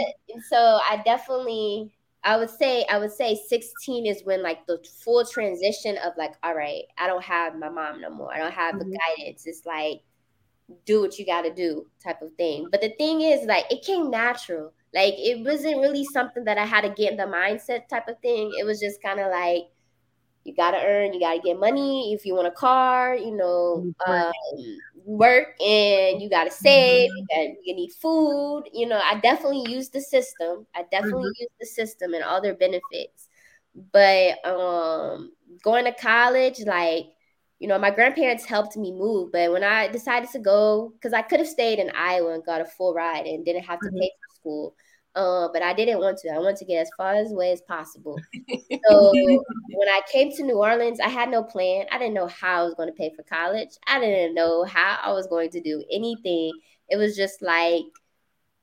So 0.49 0.57
I 0.89 1.01
definitely 1.05 1.93
I 2.25 2.35
would 2.35 2.49
say 2.49 2.85
I 2.89 2.97
would 2.97 3.13
say 3.13 3.39
16 3.47 4.07
is 4.07 4.23
when 4.25 4.43
like 4.43 4.65
the 4.67 4.83
full 5.05 5.23
transition 5.23 5.97
of 6.03 6.11
like, 6.17 6.33
all 6.43 6.53
right, 6.53 6.83
I 6.97 7.07
don't 7.07 7.23
have 7.23 7.55
my 7.55 7.69
mom 7.69 8.01
no 8.01 8.09
more. 8.09 8.33
I 8.33 8.39
don't 8.39 8.53
have 8.53 8.75
mm-hmm. 8.75 8.89
the 8.89 8.99
guidance. 9.17 9.43
It's 9.45 9.65
like 9.65 10.01
do 10.85 10.99
what 10.99 11.17
you 11.17 11.25
got 11.25 11.43
to 11.43 11.53
do 11.53 11.85
type 12.03 12.21
of 12.21 12.33
thing. 12.33 12.67
But 12.71 12.81
the 12.81 12.89
thing 12.97 13.21
is 13.21 13.45
like 13.45 13.71
it 13.71 13.85
came 13.85 14.09
natural. 14.09 14.73
Like 14.93 15.13
it 15.17 15.45
wasn't 15.45 15.77
really 15.77 16.03
something 16.03 16.43
that 16.43 16.57
I 16.57 16.65
had 16.65 16.81
to 16.81 16.89
get 16.89 17.11
in 17.11 17.17
the 17.17 17.23
mindset 17.23 17.87
type 17.87 18.09
of 18.09 18.19
thing. 18.19 18.51
It 18.59 18.65
was 18.65 18.81
just 18.81 19.01
kind 19.01 19.21
of 19.21 19.31
like 19.31 19.69
you 20.45 20.55
gotta 20.55 20.77
earn, 20.77 21.13
you 21.13 21.19
gotta 21.19 21.41
get 21.41 21.59
money. 21.59 22.13
If 22.13 22.25
you 22.25 22.35
want 22.35 22.47
a 22.47 22.51
car, 22.51 23.15
you 23.15 23.35
know, 23.35 23.91
um, 24.05 24.31
work 25.03 25.59
and 25.59 26.21
you 26.21 26.29
gotta 26.29 26.51
save. 26.51 27.09
And 27.31 27.53
mm-hmm. 27.53 27.61
you 27.63 27.75
need 27.75 27.91
food. 27.99 28.65
You 28.71 28.87
know, 28.87 29.01
I 29.03 29.19
definitely 29.19 29.71
use 29.71 29.89
the 29.89 30.01
system. 30.01 30.67
I 30.75 30.83
definitely 30.91 31.31
mm-hmm. 31.31 31.41
use 31.41 31.49
the 31.59 31.65
system 31.65 32.13
and 32.13 32.23
all 32.23 32.41
their 32.41 32.53
benefits. 32.53 33.27
But 33.91 34.45
um, 34.45 35.31
going 35.63 35.85
to 35.85 35.93
college, 35.93 36.59
like 36.65 37.07
you 37.59 37.67
know, 37.67 37.79
my 37.79 37.89
grandparents 37.89 38.45
helped 38.45 38.77
me 38.77 38.91
move. 38.91 39.31
But 39.31 39.51
when 39.51 39.63
I 39.63 39.87
decided 39.87 40.29
to 40.31 40.39
go, 40.39 40.93
because 40.93 41.13
I 41.13 41.23
could 41.23 41.39
have 41.39 41.47
stayed 41.47 41.79
in 41.79 41.89
Iowa 41.95 42.33
and 42.33 42.45
got 42.45 42.61
a 42.61 42.65
full 42.65 42.93
ride 42.93 43.25
and 43.25 43.43
didn't 43.43 43.63
have 43.63 43.79
to 43.79 43.87
mm-hmm. 43.87 43.99
pay 43.99 44.11
for 44.19 44.35
school. 44.35 44.75
Uh, 45.15 45.47
but 45.53 45.61
I 45.61 45.73
didn't 45.73 45.99
want 45.99 46.17
to. 46.19 46.29
I 46.29 46.39
wanted 46.39 46.57
to 46.57 46.65
get 46.65 46.81
as 46.81 46.89
far 46.97 47.15
as 47.15 47.31
away 47.31 47.51
as 47.51 47.61
possible. 47.61 48.19
So 48.87 49.11
when 49.13 49.87
I 49.87 50.01
came 50.11 50.31
to 50.33 50.43
New 50.43 50.57
Orleans, 50.57 50.99
I 50.99 51.07
had 51.07 51.29
no 51.29 51.43
plan. 51.43 51.85
I 51.91 51.97
didn't 51.97 52.13
know 52.13 52.27
how 52.27 52.61
I 52.61 52.63
was 52.63 52.75
going 52.75 52.89
to 52.89 52.93
pay 52.93 53.11
for 53.15 53.23
college. 53.23 53.69
I 53.87 53.99
didn't 53.99 54.35
know 54.35 54.63
how 54.63 54.99
I 55.01 55.11
was 55.11 55.25
going 55.27 55.49
to 55.51 55.61
do 55.61 55.83
anything. 55.91 56.51
It 56.89 56.97
was 56.97 57.15
just 57.15 57.41
like 57.41 57.83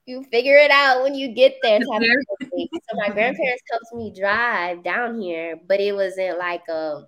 you 0.07 0.23
figure 0.31 0.57
it 0.57 0.71
out 0.71 1.03
when 1.03 1.15
you 1.15 1.35
get 1.35 1.55
there. 1.63 1.81
so 1.83 2.97
my 2.97 3.09
grandparents 3.09 3.63
helped 3.71 3.95
me 3.95 4.13
drive 4.17 4.85
down 4.85 5.21
here, 5.21 5.59
but 5.67 5.81
it 5.81 5.95
wasn't 5.95 6.39
like 6.39 6.69
a 6.69 7.03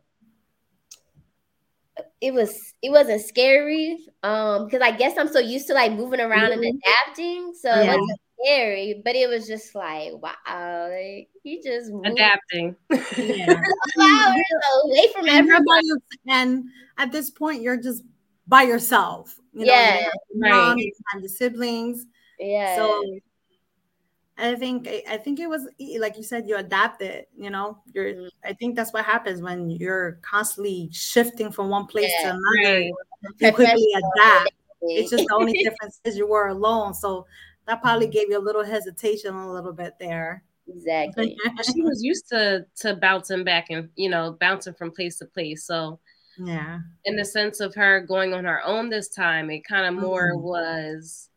it 2.20 2.32
was 2.32 2.74
it 2.82 2.90
wasn't 2.90 3.20
scary 3.20 3.98
um 4.24 4.64
because 4.64 4.82
i 4.82 4.90
guess 4.90 5.16
i'm 5.16 5.28
so 5.28 5.38
used 5.38 5.66
to 5.66 5.74
like 5.74 5.92
moving 5.92 6.20
around 6.20 6.50
mm-hmm. 6.50 6.62
and 6.62 6.82
adapting 7.06 7.54
so 7.54 7.68
yeah. 7.68 7.82
it 7.82 7.86
wasn't 7.86 8.20
scary, 8.44 9.00
but 9.04 9.16
it 9.16 9.28
was 9.28 9.46
just 9.46 9.74
like, 9.74 10.12
wow, 10.14 10.88
like 10.90 11.28
he 11.42 11.62
just 11.62 11.90
moved. 11.90 12.06
adapting. 12.06 12.76
Yeah. 13.16 13.54
wow, 13.96 14.34
away 14.84 15.08
from 15.12 15.28
and 15.28 15.48
everybody. 15.48 15.88
And 16.28 16.64
at 16.98 17.12
this 17.12 17.30
point, 17.30 17.62
you're 17.62 17.80
just 17.80 18.02
by 18.46 18.62
yourself. 18.62 19.38
You 19.52 19.66
know, 19.66 19.72
yeah, 19.72 20.06
mom, 20.34 20.76
right. 20.76 20.92
and 21.12 21.24
the 21.24 21.28
siblings. 21.28 22.06
Yeah. 22.38 22.76
So 22.76 23.04
I 24.36 24.56
think 24.56 24.88
I 25.08 25.16
think 25.16 25.38
it 25.38 25.48
was 25.48 25.68
like 25.98 26.16
you 26.16 26.22
said, 26.22 26.48
you 26.48 26.56
adapted. 26.56 27.26
You 27.36 27.50
know, 27.50 27.78
you're. 27.92 28.12
Mm-hmm. 28.12 28.26
I 28.44 28.52
think 28.54 28.76
that's 28.76 28.92
what 28.92 29.04
happens 29.04 29.40
when 29.40 29.70
you're 29.70 30.18
constantly 30.22 30.88
shifting 30.92 31.52
from 31.52 31.68
one 31.68 31.86
place 31.86 32.10
yeah, 32.20 32.30
to 32.30 32.36
another. 32.36 32.80
Right. 32.80 32.92
You 33.40 33.52
quickly 33.52 33.94
adapt. 33.94 34.50
It's 34.82 35.10
just 35.10 35.26
the 35.26 35.34
only 35.34 35.52
difference 35.64 36.00
is 36.04 36.18
you 36.18 36.26
were 36.26 36.48
alone. 36.48 36.94
So 36.94 37.26
that 37.66 37.82
probably 37.82 38.06
gave 38.06 38.28
you 38.28 38.38
a 38.38 38.40
little 38.40 38.64
hesitation 38.64 39.34
a 39.34 39.52
little 39.52 39.72
bit 39.72 39.94
there. 39.98 40.42
Exactly. 40.68 41.36
she 41.74 41.82
was 41.82 42.02
used 42.02 42.28
to 42.30 42.66
to 42.76 42.96
bouncing 42.96 43.44
back 43.44 43.66
and 43.70 43.88
you 43.96 44.08
know 44.08 44.36
bouncing 44.40 44.74
from 44.74 44.90
place 44.90 45.18
to 45.18 45.26
place. 45.26 45.64
So 45.64 46.00
yeah, 46.38 46.80
in 47.04 47.16
the 47.16 47.24
sense 47.24 47.60
of 47.60 47.74
her 47.74 48.00
going 48.00 48.34
on 48.34 48.44
her 48.44 48.64
own 48.64 48.88
this 48.90 49.08
time, 49.08 49.50
it 49.50 49.64
kind 49.64 49.86
of 49.86 50.02
more 50.02 50.32
mm-hmm. 50.32 50.42
was 50.42 51.28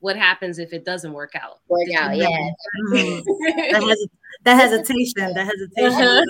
what 0.00 0.16
happens 0.16 0.58
if 0.58 0.72
it 0.72 0.84
doesn't 0.84 1.12
work 1.12 1.32
out. 1.34 1.60
Work 1.68 1.92
out, 1.96 2.16
yeah. 2.16 2.48
Mm-hmm. 2.88 3.72
that, 3.72 3.82
hes- 3.82 4.06
that 4.44 4.54
hesitation, 4.54 5.34
that 5.34 5.46
hesitation. 5.46 6.24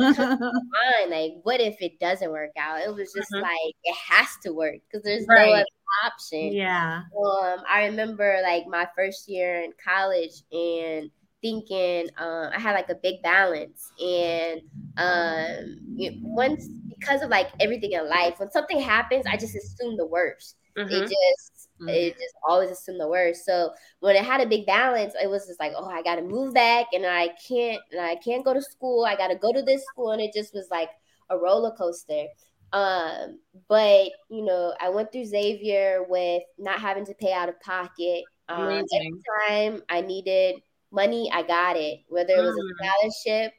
Uh-huh. 0.00 0.36
Fine, 0.36 1.10
like 1.10 1.32
what 1.42 1.60
if 1.60 1.76
it 1.80 1.98
doesn't 2.00 2.30
work 2.30 2.50
out? 2.58 2.80
It 2.80 2.94
was 2.94 3.12
just 3.12 3.32
uh-huh. 3.34 3.42
like 3.42 3.74
it 3.84 3.96
has 4.08 4.28
to 4.42 4.52
work 4.52 4.76
because 4.90 5.04
there's 5.04 5.26
right. 5.28 5.46
no 5.46 5.52
other 5.52 5.64
option. 6.04 6.52
Yeah. 6.52 7.02
Um, 7.16 7.62
I 7.68 7.86
remember 7.86 8.40
like 8.42 8.66
my 8.66 8.86
first 8.96 9.28
year 9.28 9.62
in 9.62 9.72
college 9.82 10.42
and 10.52 11.10
thinking 11.42 12.08
um, 12.18 12.50
I 12.54 12.58
had 12.58 12.72
like 12.72 12.88
a 12.90 12.94
big 12.94 13.22
balance, 13.22 13.92
and 14.00 14.60
um, 14.96 15.78
once 16.22 16.68
because 16.98 17.22
of 17.22 17.30
like 17.30 17.48
everything 17.60 17.92
in 17.92 18.08
life, 18.08 18.38
when 18.38 18.50
something 18.50 18.80
happens, 18.80 19.26
I 19.26 19.36
just 19.36 19.54
assume 19.54 19.96
the 19.96 20.06
worst. 20.06 20.56
Mm-hmm. 20.76 20.92
It 20.92 21.00
just 21.02 21.55
mm-hmm. 21.80 21.88
it 21.88 22.12
just 22.14 22.34
always 22.46 22.70
assumed 22.70 23.00
the 23.00 23.08
worst. 23.08 23.44
So 23.44 23.72
when 24.00 24.16
it 24.16 24.24
had 24.24 24.40
a 24.40 24.48
big 24.48 24.66
balance, 24.66 25.14
it 25.20 25.28
was 25.28 25.46
just 25.46 25.60
like, 25.60 25.72
oh, 25.76 25.88
I 25.88 26.02
got 26.02 26.16
to 26.16 26.22
move 26.22 26.54
back, 26.54 26.86
and 26.92 27.06
I 27.06 27.30
can't, 27.48 27.80
and 27.92 28.00
I 28.00 28.16
can't 28.16 28.44
go 28.44 28.54
to 28.54 28.62
school. 28.62 29.04
I 29.04 29.16
got 29.16 29.28
to 29.28 29.36
go 29.36 29.52
to 29.52 29.62
this 29.62 29.84
school, 29.84 30.12
and 30.12 30.20
it 30.20 30.32
just 30.34 30.54
was 30.54 30.68
like 30.70 30.90
a 31.30 31.38
roller 31.38 31.72
coaster. 31.72 32.26
Um, 32.72 33.38
but 33.68 34.10
you 34.28 34.44
know, 34.44 34.74
I 34.80 34.88
went 34.90 35.12
through 35.12 35.26
Xavier 35.26 36.04
with 36.08 36.42
not 36.58 36.80
having 36.80 37.06
to 37.06 37.14
pay 37.14 37.32
out 37.32 37.48
of 37.48 37.60
pocket. 37.60 38.24
Um, 38.48 38.84
every 38.94 39.12
time 39.48 39.82
I 39.88 40.00
needed 40.00 40.56
money, 40.92 41.30
I 41.32 41.42
got 41.42 41.76
it. 41.76 42.00
Whether 42.08 42.34
it 42.34 42.42
was 42.42 42.54
mm. 42.54 42.60
a 42.60 43.10
scholarship 43.12 43.52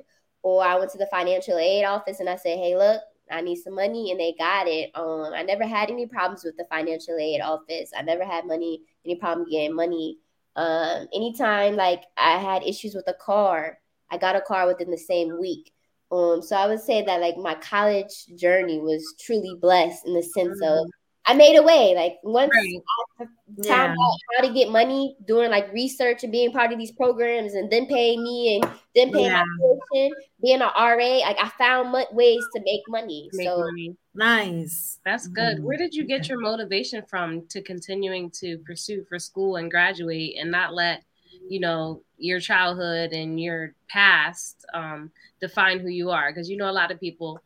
or 0.43 0.63
I 0.63 0.77
went 0.77 0.91
to 0.91 0.97
the 0.97 1.07
financial 1.11 1.57
aid 1.57 1.83
office 1.85 2.19
and 2.19 2.29
I 2.29 2.35
said, 2.35 2.57
"Hey, 2.57 2.75
look, 2.77 3.01
I 3.31 3.41
need 3.41 3.57
some 3.57 3.75
money," 3.75 4.11
and 4.11 4.19
they 4.19 4.35
got 4.37 4.67
it. 4.67 4.91
Um, 4.95 5.33
I 5.33 5.43
never 5.43 5.65
had 5.65 5.89
any 5.89 6.07
problems 6.07 6.43
with 6.43 6.57
the 6.57 6.65
financial 6.69 7.17
aid 7.17 7.41
office. 7.41 7.91
I 7.97 8.01
never 8.01 8.25
had 8.25 8.45
money 8.45 8.81
any 9.05 9.15
problem 9.15 9.47
getting 9.49 9.75
money. 9.75 10.17
Um, 10.55 11.07
anytime 11.13 11.75
like 11.75 12.03
I 12.17 12.37
had 12.37 12.63
issues 12.63 12.95
with 12.95 13.07
a 13.07 13.13
car, 13.13 13.79
I 14.09 14.17
got 14.17 14.35
a 14.35 14.41
car 14.41 14.67
within 14.67 14.91
the 14.91 14.97
same 14.97 15.39
week. 15.39 15.71
Um, 16.11 16.41
so 16.41 16.55
I 16.55 16.67
would 16.67 16.79
say 16.79 17.03
that 17.03 17.21
like 17.21 17.37
my 17.37 17.55
college 17.55 18.27
journey 18.35 18.79
was 18.79 19.15
truly 19.19 19.57
blessed 19.59 20.05
in 20.07 20.13
the 20.13 20.23
sense 20.23 20.59
mm-hmm. 20.61 20.85
of 20.85 20.91
I 21.27 21.33
made 21.33 21.57
a 21.57 21.61
way. 21.63 21.93
Like 21.93 22.19
once 22.23 22.51
right. 22.55 22.81
I 23.19 23.25
found 23.25 23.29
yeah. 23.65 23.91
out 23.91 24.17
how 24.37 24.47
to 24.47 24.53
get 24.53 24.69
money, 24.69 25.17
doing 25.27 25.51
like 25.51 25.71
research 25.73 26.23
and 26.23 26.31
being 26.31 26.53
part 26.53 26.71
of 26.71 26.79
these 26.79 26.93
programs, 26.93 27.53
and 27.53 27.69
then 27.69 27.85
paying 27.85 28.23
me 28.23 28.55
and 28.55 28.71
then 28.95 29.11
paying 29.11 29.25
yeah. 29.25 29.43
my 29.43 29.77
tuition, 29.91 30.15
being 30.41 30.61
an 30.61 30.69
RA, 30.77 31.17
like 31.19 31.37
I 31.37 31.49
found 31.57 31.93
ways 32.13 32.43
to 32.55 32.61
make 32.63 32.81
money. 32.87 33.29
Make 33.33 33.47
so 33.47 33.59
money. 33.59 33.97
nice. 34.15 34.99
That's 35.03 35.27
good. 35.27 35.57
Mm-hmm. 35.57 35.65
Where 35.65 35.77
did 35.77 35.93
you 35.93 36.05
get 36.05 36.29
your 36.29 36.39
motivation 36.39 37.03
from 37.09 37.45
to 37.49 37.61
continuing 37.61 38.31
to 38.39 38.57
pursue 38.59 39.05
for 39.09 39.19
school 39.19 39.57
and 39.57 39.69
graduate 39.69 40.37
and 40.39 40.49
not 40.49 40.73
let 40.73 41.03
you 41.49 41.59
know 41.59 42.01
your 42.17 42.39
childhood 42.39 43.11
and 43.11 43.39
your 43.39 43.73
past 43.89 44.65
um, 44.73 45.11
define 45.41 45.79
who 45.79 45.89
you 45.89 46.09
are 46.09 46.31
because 46.31 46.49
you 46.49 46.57
know 46.57 46.69
a 46.69 46.71
lot 46.71 46.91
of 46.91 46.99
people 46.99 47.41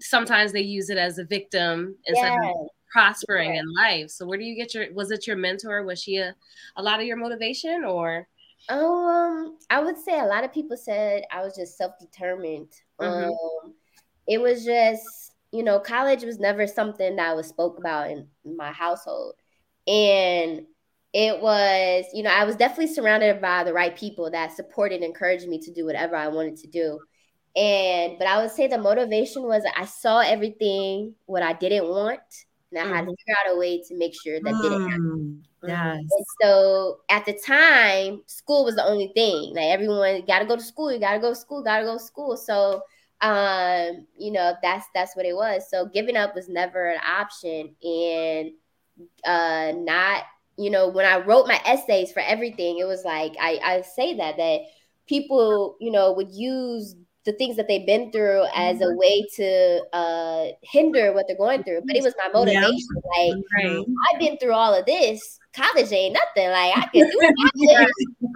sometimes 0.00 0.52
they 0.52 0.60
use 0.60 0.90
it 0.90 0.98
as 0.98 1.18
a 1.18 1.24
victim 1.24 1.94
instead 2.06 2.32
yeah. 2.42 2.50
of 2.50 2.68
prospering 2.90 3.54
yeah. 3.54 3.60
in 3.60 3.74
life 3.74 4.10
so 4.10 4.26
where 4.26 4.38
do 4.38 4.44
you 4.44 4.56
get 4.56 4.74
your 4.74 4.92
was 4.92 5.10
it 5.10 5.26
your 5.26 5.36
mentor 5.36 5.82
was 5.84 6.02
she 6.02 6.16
a, 6.16 6.34
a 6.76 6.82
lot 6.82 7.00
of 7.00 7.06
your 7.06 7.16
motivation 7.16 7.84
or 7.84 8.26
um 8.68 9.56
i 9.70 9.80
would 9.82 9.98
say 9.98 10.18
a 10.18 10.24
lot 10.24 10.44
of 10.44 10.52
people 10.52 10.76
said 10.76 11.22
i 11.32 11.42
was 11.42 11.54
just 11.54 11.78
self-determined 11.78 12.68
mm-hmm. 13.00 13.30
um 13.30 13.74
it 14.26 14.40
was 14.40 14.64
just 14.64 15.34
you 15.52 15.62
know 15.62 15.78
college 15.78 16.22
was 16.22 16.38
never 16.38 16.66
something 16.66 17.16
that 17.16 17.36
was 17.36 17.46
spoke 17.46 17.78
about 17.78 18.10
in 18.10 18.26
my 18.44 18.72
household 18.72 19.34
and 19.86 20.66
it 21.12 21.40
was, 21.40 22.04
you 22.14 22.22
know, 22.22 22.30
I 22.30 22.44
was 22.44 22.56
definitely 22.56 22.94
surrounded 22.94 23.40
by 23.40 23.64
the 23.64 23.72
right 23.72 23.96
people 23.96 24.30
that 24.30 24.52
supported 24.52 24.96
and 24.96 25.04
encouraged 25.04 25.48
me 25.48 25.58
to 25.60 25.72
do 25.72 25.84
whatever 25.84 26.14
I 26.14 26.28
wanted 26.28 26.56
to 26.58 26.68
do. 26.68 27.00
And, 27.56 28.16
but 28.16 28.28
I 28.28 28.40
would 28.40 28.52
say 28.52 28.68
the 28.68 28.78
motivation 28.78 29.42
was 29.42 29.64
I 29.76 29.86
saw 29.86 30.20
everything 30.20 31.14
what 31.26 31.42
I 31.42 31.52
didn't 31.52 31.88
want, 31.88 32.20
and 32.70 32.80
I 32.80 32.84
mm. 32.84 32.94
had 32.94 33.00
to 33.02 33.06
mm-hmm. 33.06 33.10
figure 33.10 33.34
out 33.44 33.54
a 33.54 33.58
way 33.58 33.82
to 33.82 33.96
make 33.96 34.14
sure 34.20 34.40
that 34.40 34.54
mm. 34.54 34.62
didn't 34.62 34.88
happen. 34.88 35.42
Yes. 35.66 35.98
And 35.98 36.26
so 36.42 37.00
at 37.10 37.26
the 37.26 37.38
time, 37.44 38.22
school 38.26 38.64
was 38.64 38.76
the 38.76 38.84
only 38.84 39.12
thing. 39.14 39.54
Like 39.54 39.66
everyone 39.66 40.24
got 40.26 40.40
to 40.40 40.46
go 40.46 40.56
to 40.56 40.62
school. 40.62 40.92
You 40.92 41.00
got 41.00 41.14
to 41.14 41.20
go 41.20 41.30
to 41.30 41.36
school. 41.36 41.62
Got 41.62 41.80
to 41.80 41.84
go 41.84 41.98
to 41.98 42.02
school. 42.02 42.36
So, 42.36 42.82
um, 43.20 44.06
you 44.16 44.32
know, 44.32 44.54
that's 44.62 44.86
that's 44.94 45.14
what 45.16 45.26
it 45.26 45.34
was. 45.34 45.68
So 45.70 45.86
giving 45.86 46.16
up 46.16 46.34
was 46.34 46.48
never 46.48 46.90
an 46.90 47.00
option, 47.06 47.74
and 47.82 48.52
uh, 49.24 49.72
not 49.76 50.24
you 50.60 50.68
know, 50.68 50.88
when 50.88 51.06
I 51.06 51.16
wrote 51.16 51.46
my 51.46 51.58
essays 51.64 52.12
for 52.12 52.20
everything, 52.20 52.78
it 52.78 52.84
was 52.84 53.02
like 53.02 53.34
I, 53.40 53.58
I 53.64 53.80
say 53.80 54.16
that 54.18 54.36
that 54.36 54.60
people, 55.06 55.76
you 55.80 55.90
know, 55.90 56.12
would 56.12 56.30
use 56.30 56.94
the 57.30 57.36
things 57.36 57.56
that 57.56 57.68
they've 57.68 57.86
been 57.86 58.10
through 58.10 58.44
as 58.54 58.80
a 58.80 58.84
mm-hmm. 58.84 58.98
way 58.98 59.24
to 59.36 59.82
uh 59.92 60.46
hinder 60.62 61.12
what 61.12 61.26
they're 61.28 61.36
going 61.36 61.62
through. 61.62 61.82
But 61.86 61.96
it 61.96 62.02
was 62.02 62.14
my 62.18 62.30
motivation. 62.32 62.72
Yeah. 62.72 63.32
Like 63.32 63.44
right. 63.56 63.86
I've 64.12 64.20
been 64.20 64.36
through 64.38 64.52
all 64.52 64.74
of 64.74 64.84
this. 64.86 65.38
College 65.52 65.92
ain't 65.92 66.14
nothing. 66.14 66.50
Like 66.50 66.76
I 66.76 66.86
can 66.92 67.08
do 67.08 67.18
it. 67.22 67.88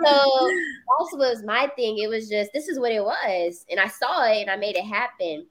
so 0.04 0.50
also 0.98 1.16
was 1.16 1.42
my 1.44 1.70
thing. 1.76 1.98
It 1.98 2.08
was 2.08 2.28
just 2.28 2.50
this 2.52 2.68
is 2.68 2.78
what 2.78 2.92
it 2.92 3.02
was. 3.02 3.64
And 3.70 3.80
I 3.80 3.88
saw 3.88 4.24
it 4.24 4.42
and 4.42 4.50
I 4.50 4.56
made 4.56 4.76
it 4.76 4.84
happen. 4.84 5.46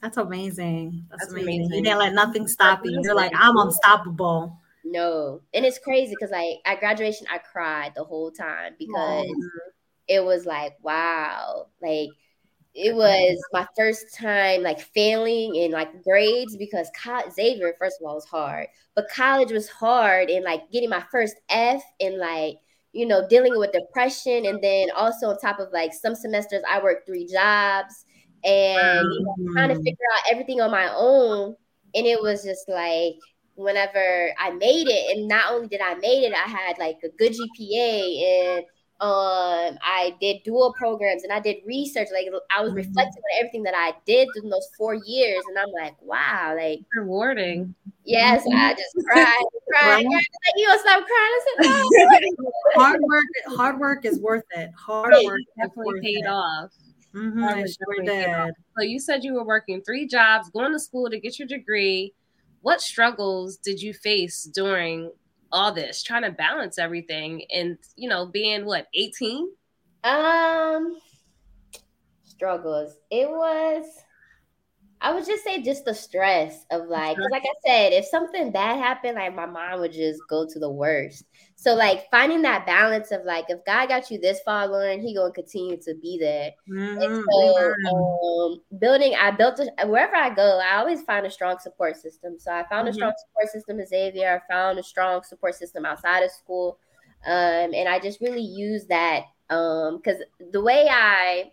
That's 0.00 0.16
amazing. 0.16 1.06
That's, 1.10 1.24
That's 1.24 1.32
amazing. 1.32 1.60
amazing. 1.60 1.78
You 1.78 1.82
didn't 1.82 1.98
let 1.98 2.12
nothing 2.12 2.46
stop 2.46 2.80
you. 2.84 3.00
You're 3.02 3.14
like, 3.14 3.32
I'm 3.34 3.56
unstoppable. 3.56 4.58
No. 4.84 5.40
And 5.54 5.64
it's 5.64 5.78
crazy 5.78 6.14
because 6.18 6.30
like 6.30 6.58
at 6.66 6.80
graduation 6.80 7.26
I 7.30 7.38
cried 7.38 7.92
the 7.96 8.04
whole 8.04 8.30
time 8.30 8.74
because 8.78 9.26
it 10.08 10.24
was 10.24 10.46
like, 10.46 10.76
wow, 10.82 11.66
like 11.82 12.10
it 12.74 12.94
was 12.94 13.38
my 13.52 13.66
first 13.76 14.14
time 14.14 14.62
like 14.62 14.80
failing 14.80 15.54
in 15.54 15.70
like 15.70 16.02
grades 16.02 16.56
because 16.56 16.90
college, 17.00 17.32
Xavier, 17.32 17.74
first 17.78 17.98
of 18.00 18.06
all, 18.06 18.16
was 18.16 18.24
hard, 18.24 18.66
but 18.96 19.08
college 19.08 19.52
was 19.52 19.68
hard 19.68 20.28
and 20.28 20.44
like 20.44 20.70
getting 20.72 20.90
my 20.90 21.04
first 21.10 21.36
F 21.48 21.82
and 22.00 22.18
like, 22.18 22.56
you 22.92 23.06
know, 23.06 23.26
dealing 23.28 23.56
with 23.58 23.72
depression. 23.72 24.46
And 24.46 24.62
then 24.62 24.88
also 24.96 25.28
on 25.28 25.38
top 25.38 25.60
of 25.60 25.72
like 25.72 25.92
some 25.92 26.14
semesters, 26.14 26.62
I 26.68 26.82
worked 26.82 27.06
three 27.06 27.26
jobs 27.26 28.04
and 28.42 29.06
you 29.12 29.24
know, 29.24 29.52
trying 29.52 29.68
to 29.68 29.76
figure 29.76 30.06
out 30.16 30.32
everything 30.32 30.60
on 30.60 30.70
my 30.70 30.92
own. 30.94 31.54
And 31.94 32.06
it 32.06 32.20
was 32.20 32.42
just 32.42 32.68
like, 32.68 33.14
whenever 33.56 34.34
I 34.38 34.50
made 34.50 34.88
it, 34.88 35.16
and 35.16 35.28
not 35.28 35.52
only 35.52 35.68
did 35.68 35.80
I 35.80 35.94
made 35.94 36.24
it, 36.24 36.34
I 36.34 36.48
had 36.48 36.76
like 36.78 36.98
a 37.04 37.08
good 37.10 37.32
GPA 37.32 38.56
and 38.56 38.64
um 39.04 39.76
i 39.82 40.14
did 40.18 40.42
dual 40.44 40.72
programs 40.78 41.24
and 41.24 41.32
i 41.32 41.38
did 41.38 41.56
research 41.66 42.08
like 42.10 42.26
i 42.50 42.62
was 42.62 42.70
mm-hmm. 42.70 42.78
reflecting 42.78 43.22
on 43.22 43.38
everything 43.38 43.62
that 43.62 43.74
i 43.76 43.92
did 44.06 44.26
in 44.42 44.48
those 44.48 44.66
four 44.78 44.94
years 44.94 45.42
and 45.48 45.58
i'm 45.58 45.70
like 45.72 45.94
wow 46.00 46.54
like 46.56 46.80
rewarding 46.96 47.74
yes 48.06 48.46
i 48.54 48.72
just 48.72 49.06
cried 49.06 49.44
cried 49.70 50.04
like, 50.06 50.24
you 50.56 50.66
don't 50.66 50.80
stop 50.80 51.04
crying 51.04 51.40
said, 51.44 51.70
no. 51.70 51.90
hard 52.82 53.00
work 53.02 53.24
hard 53.48 53.78
work 53.78 54.04
is 54.06 54.18
worth 54.20 54.44
it 54.52 54.70
hard 54.74 55.12
work 55.24 55.40
definitely 55.58 56.00
paid 56.00 56.24
it. 56.24 56.26
off 56.26 56.70
mm-hmm, 57.14 57.60
sure 57.66 58.04
did. 58.04 58.54
So 58.76 58.84
you 58.84 58.98
said 58.98 59.22
you 59.22 59.34
were 59.34 59.44
working 59.44 59.82
three 59.82 60.06
jobs, 60.06 60.50
going 60.50 60.72
to 60.72 60.80
school 60.80 61.08
to 61.10 61.20
get 61.20 61.38
your 61.38 61.46
degree. 61.46 62.12
What 62.62 62.80
struggles 62.80 63.56
did 63.58 63.80
you 63.80 63.94
face 63.94 64.50
during 64.52 65.12
all 65.54 65.72
this, 65.72 66.02
trying 66.02 66.22
to 66.22 66.32
balance 66.32 66.78
everything 66.78 67.44
and, 67.50 67.78
you 67.96 68.08
know, 68.08 68.26
being 68.26 68.66
what, 68.66 68.88
18? 68.92 69.48
Um, 70.02 70.98
struggles. 72.24 72.94
It 73.10 73.30
was 73.30 73.86
I 75.04 75.12
would 75.12 75.26
just 75.26 75.44
say 75.44 75.60
just 75.60 75.84
the 75.84 75.92
stress 75.92 76.64
of 76.70 76.88
like, 76.88 77.18
like 77.30 77.42
I 77.44 77.54
said, 77.66 77.92
if 77.92 78.06
something 78.06 78.50
bad 78.50 78.78
happened, 78.78 79.16
like 79.16 79.34
my 79.34 79.44
mom 79.44 79.80
would 79.80 79.92
just 79.92 80.18
go 80.30 80.46
to 80.48 80.58
the 80.58 80.70
worst. 80.70 81.24
So 81.64 81.74
like 81.74 82.10
finding 82.10 82.42
that 82.42 82.66
balance 82.66 83.10
of 83.10 83.24
like, 83.24 83.46
if 83.48 83.64
God 83.64 83.88
got 83.88 84.10
you 84.10 84.18
this 84.18 84.38
far, 84.44 84.66
Lauren, 84.66 85.00
He 85.00 85.14
gonna 85.14 85.32
continue 85.32 85.78
to 85.78 85.94
be 85.94 86.18
there. 86.18 86.50
Mm-hmm. 86.68 87.22
So 87.30 87.72
um, 87.90 88.60
building, 88.78 89.14
I 89.18 89.30
built 89.30 89.58
a, 89.60 89.86
wherever 89.86 90.14
I 90.14 90.28
go, 90.28 90.60
I 90.62 90.76
always 90.76 91.00
find 91.04 91.24
a 91.24 91.30
strong 91.30 91.58
support 91.58 91.96
system. 91.96 92.34
So 92.38 92.52
I 92.52 92.66
found 92.68 92.86
mm-hmm. 92.86 92.88
a 92.88 92.92
strong 92.92 93.12
support 93.16 93.50
system 93.50 93.80
at 93.80 93.88
Xavier. 93.88 94.42
I 94.46 94.52
found 94.52 94.78
a 94.78 94.82
strong 94.82 95.22
support 95.22 95.54
system 95.54 95.86
outside 95.86 96.22
of 96.22 96.30
school, 96.32 96.78
um, 97.24 97.72
and 97.72 97.88
I 97.88 97.98
just 97.98 98.20
really 98.20 98.42
use 98.42 98.84
that 98.88 99.22
because 99.48 100.20
um, 100.20 100.50
the 100.52 100.60
way 100.60 100.86
I 100.90 101.50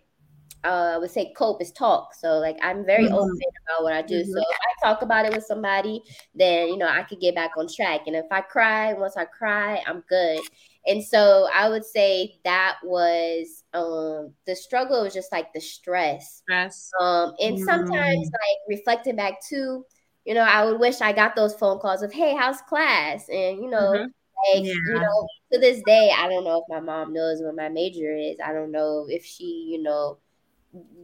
uh, 0.64 0.92
I 0.94 0.98
would 0.98 1.10
say 1.10 1.32
cope 1.36 1.60
is 1.60 1.72
talk. 1.72 2.14
So 2.14 2.38
like 2.38 2.56
I'm 2.62 2.84
very 2.84 3.04
mm-hmm. 3.04 3.14
open 3.14 3.38
about 3.66 3.82
what 3.82 3.92
I 3.92 4.02
do. 4.02 4.20
Mm-hmm. 4.20 4.30
So 4.30 4.38
if 4.38 4.56
I 4.60 4.88
talk 4.88 5.02
about 5.02 5.26
it 5.26 5.34
with 5.34 5.44
somebody, 5.44 6.02
then 6.34 6.68
you 6.68 6.76
know 6.76 6.88
I 6.88 7.02
could 7.02 7.20
get 7.20 7.34
back 7.34 7.52
on 7.56 7.66
track. 7.68 8.02
And 8.06 8.16
if 8.16 8.26
I 8.30 8.40
cry, 8.40 8.92
once 8.92 9.16
I 9.16 9.24
cry, 9.24 9.82
I'm 9.86 10.04
good. 10.08 10.40
And 10.86 11.02
so 11.02 11.48
I 11.52 11.68
would 11.68 11.84
say 11.84 12.34
that 12.44 12.76
was 12.84 13.64
um 13.72 14.32
the 14.46 14.54
struggle 14.54 15.02
was 15.02 15.14
just 15.14 15.32
like 15.32 15.52
the 15.52 15.60
stress. 15.60 16.42
Stress. 16.42 16.90
Um 17.00 17.34
and 17.40 17.56
mm-hmm. 17.56 17.64
sometimes 17.64 18.30
like 18.32 18.78
reflecting 18.78 19.16
back 19.16 19.44
too, 19.44 19.84
you 20.24 20.34
know, 20.34 20.42
I 20.42 20.64
would 20.64 20.78
wish 20.78 21.00
I 21.00 21.12
got 21.12 21.34
those 21.34 21.54
phone 21.54 21.80
calls 21.80 22.02
of, 22.02 22.12
hey, 22.12 22.36
how's 22.36 22.60
class? 22.62 23.28
And 23.28 23.58
you 23.58 23.68
know, 23.68 23.92
mm-hmm. 23.92 24.54
like, 24.54 24.64
yeah. 24.64 24.74
you 24.74 24.94
know, 24.94 25.28
to 25.52 25.58
this 25.58 25.82
day, 25.86 26.12
I 26.16 26.28
don't 26.28 26.44
know 26.44 26.58
if 26.62 26.64
my 26.68 26.80
mom 26.80 27.12
knows 27.12 27.42
what 27.42 27.56
my 27.56 27.68
major 27.68 28.14
is. 28.16 28.36
I 28.44 28.52
don't 28.52 28.70
know 28.70 29.06
if 29.08 29.24
she, 29.24 29.68
you 29.70 29.82
know, 29.82 30.18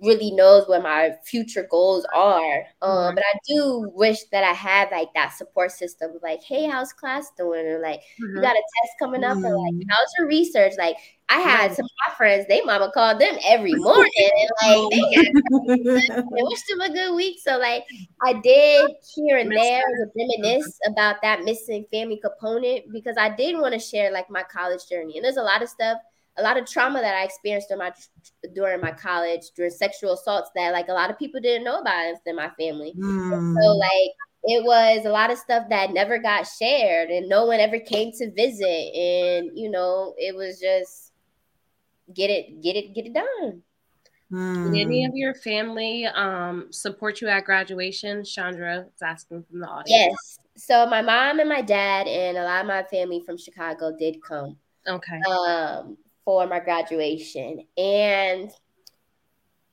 really 0.03 0.31
knows 0.31 0.66
what 0.69 0.83
my 0.83 1.12
future 1.25 1.66
goals 1.71 2.07
are. 2.14 2.64
Um, 2.83 2.91
mm-hmm. 2.91 3.14
but 3.16 3.25
I 3.25 3.39
do 3.47 3.91
wish 3.95 4.25
that 4.33 4.45
I 4.45 4.53
had 4.53 4.91
like 4.91 5.09
that 5.14 5.35
support 5.35 5.73
system, 5.73 6.12
like, 6.23 6.43
hey, 6.43 6.66
how's 6.66 6.93
class 6.93 7.31
doing? 7.37 7.66
Or 7.66 7.81
like, 7.81 8.01
mm-hmm. 8.01 8.37
you 8.37 8.43
got 8.43 8.57
a 8.57 8.62
test 8.62 8.93
coming 8.99 9.25
up, 9.25 9.37
mm-hmm. 9.37 9.47
or 9.47 9.59
like, 9.59 9.75
mm-hmm. 9.75 9.89
how's 9.91 10.09
your 10.19 10.27
research? 10.27 10.73
Like, 10.79 10.97
I 11.31 11.41
had 11.41 11.75
some 11.75 11.85
of 11.85 11.91
my 12.07 12.14
friends, 12.14 12.47
they 12.49 12.62
mama 12.62 12.91
called 12.93 13.21
them 13.21 13.37
every 13.45 13.75
morning 13.75 14.11
and 14.16 14.51
like 14.62 14.91
they, 15.69 16.23
wished 16.31 16.64
them 16.69 16.81
a 16.81 16.93
good 16.93 17.14
week. 17.14 17.39
So 17.49 17.59
like 17.59 17.85
I 18.23 18.33
did 18.33 18.91
here 19.14 19.37
and 19.37 19.51
there 19.51 19.83
reminisce 20.16 20.79
about 20.87 21.16
that 21.23 21.45
missing 21.45 21.85
family 21.93 22.19
component 22.23 22.91
because 22.93 23.16
I 23.19 23.29
did 23.35 23.59
want 23.59 23.75
to 23.75 23.79
share 23.79 24.11
like 24.11 24.31
my 24.31 24.43
college 24.43 24.89
journey. 24.89 25.16
And 25.16 25.25
there's 25.25 25.37
a 25.37 25.43
lot 25.43 25.62
of 25.62 25.69
stuff 25.69 25.99
a 26.39 26.43
lot 26.43 26.57
of 26.57 26.66
trauma 26.66 27.01
that 27.01 27.14
I 27.14 27.24
experienced 27.24 27.68
during 27.68 27.80
my 27.80 27.93
during 28.55 28.80
my 28.80 28.93
college 28.93 29.43
during 29.57 29.70
sexual 29.70 30.12
assaults 30.12 30.51
that 30.55 30.72
like 30.72 30.89
a 30.89 30.93
lot 30.93 31.11
of 31.11 31.18
people 31.18 31.41
didn't 31.41 31.64
know 31.64 31.80
about 31.80 32.14
in 32.24 32.36
my 32.36 32.51
family. 32.59 32.95
Mm. 32.97 33.55
So 33.61 33.68
like 33.72 34.12
it 34.45 34.64
was 34.64 35.05
a 35.05 35.11
lot 35.11 35.30
of 35.30 35.39
stuff 35.39 35.68
that 35.70 35.93
never 35.93 36.18
got 36.18 36.47
shared 36.47 37.11
and 37.11 37.28
no 37.28 37.47
one 37.47 37.61
ever 37.61 37.78
came 37.78 38.12
to 38.12 38.30
visit 38.32 38.95
and 38.95 39.51
you 39.55 39.70
know 39.70 40.14
it 40.16 40.34
was 40.34 40.61
just 40.61 41.12
get 42.14 42.30
it 42.30 42.62
get 42.62 42.76
it 42.76 42.95
get 42.95 43.07
it 43.07 43.14
done. 43.14 43.62
Mm. 44.32 44.72
Did 44.72 44.80
any 44.80 45.05
of 45.07 45.12
your 45.14 45.34
family 45.34 46.07
um, 46.07 46.68
support 46.70 47.20
you 47.20 47.28
at 47.28 47.45
graduation? 47.45 48.24
Chandra 48.24 48.86
is 48.95 49.03
asking 49.03 49.45
from 49.51 49.61
the 49.61 49.66
audience. 49.66 49.89
Yes. 49.89 50.39
So 50.57 50.86
my 50.86 51.01
mom 51.01 51.41
and 51.41 51.49
my 51.49 51.62
dad 51.62 52.07
and 52.07 52.36
a 52.36 52.45
lot 52.45 52.61
of 52.61 52.66
my 52.66 52.82
family 52.84 53.22
from 53.24 53.39
Chicago 53.39 53.97
did 53.99 54.22
come. 54.22 54.57
Okay. 54.86 55.20
Um, 55.30 55.97
for 56.29 56.47
my 56.47 56.61
graduation. 56.61 57.64
And 57.79 58.51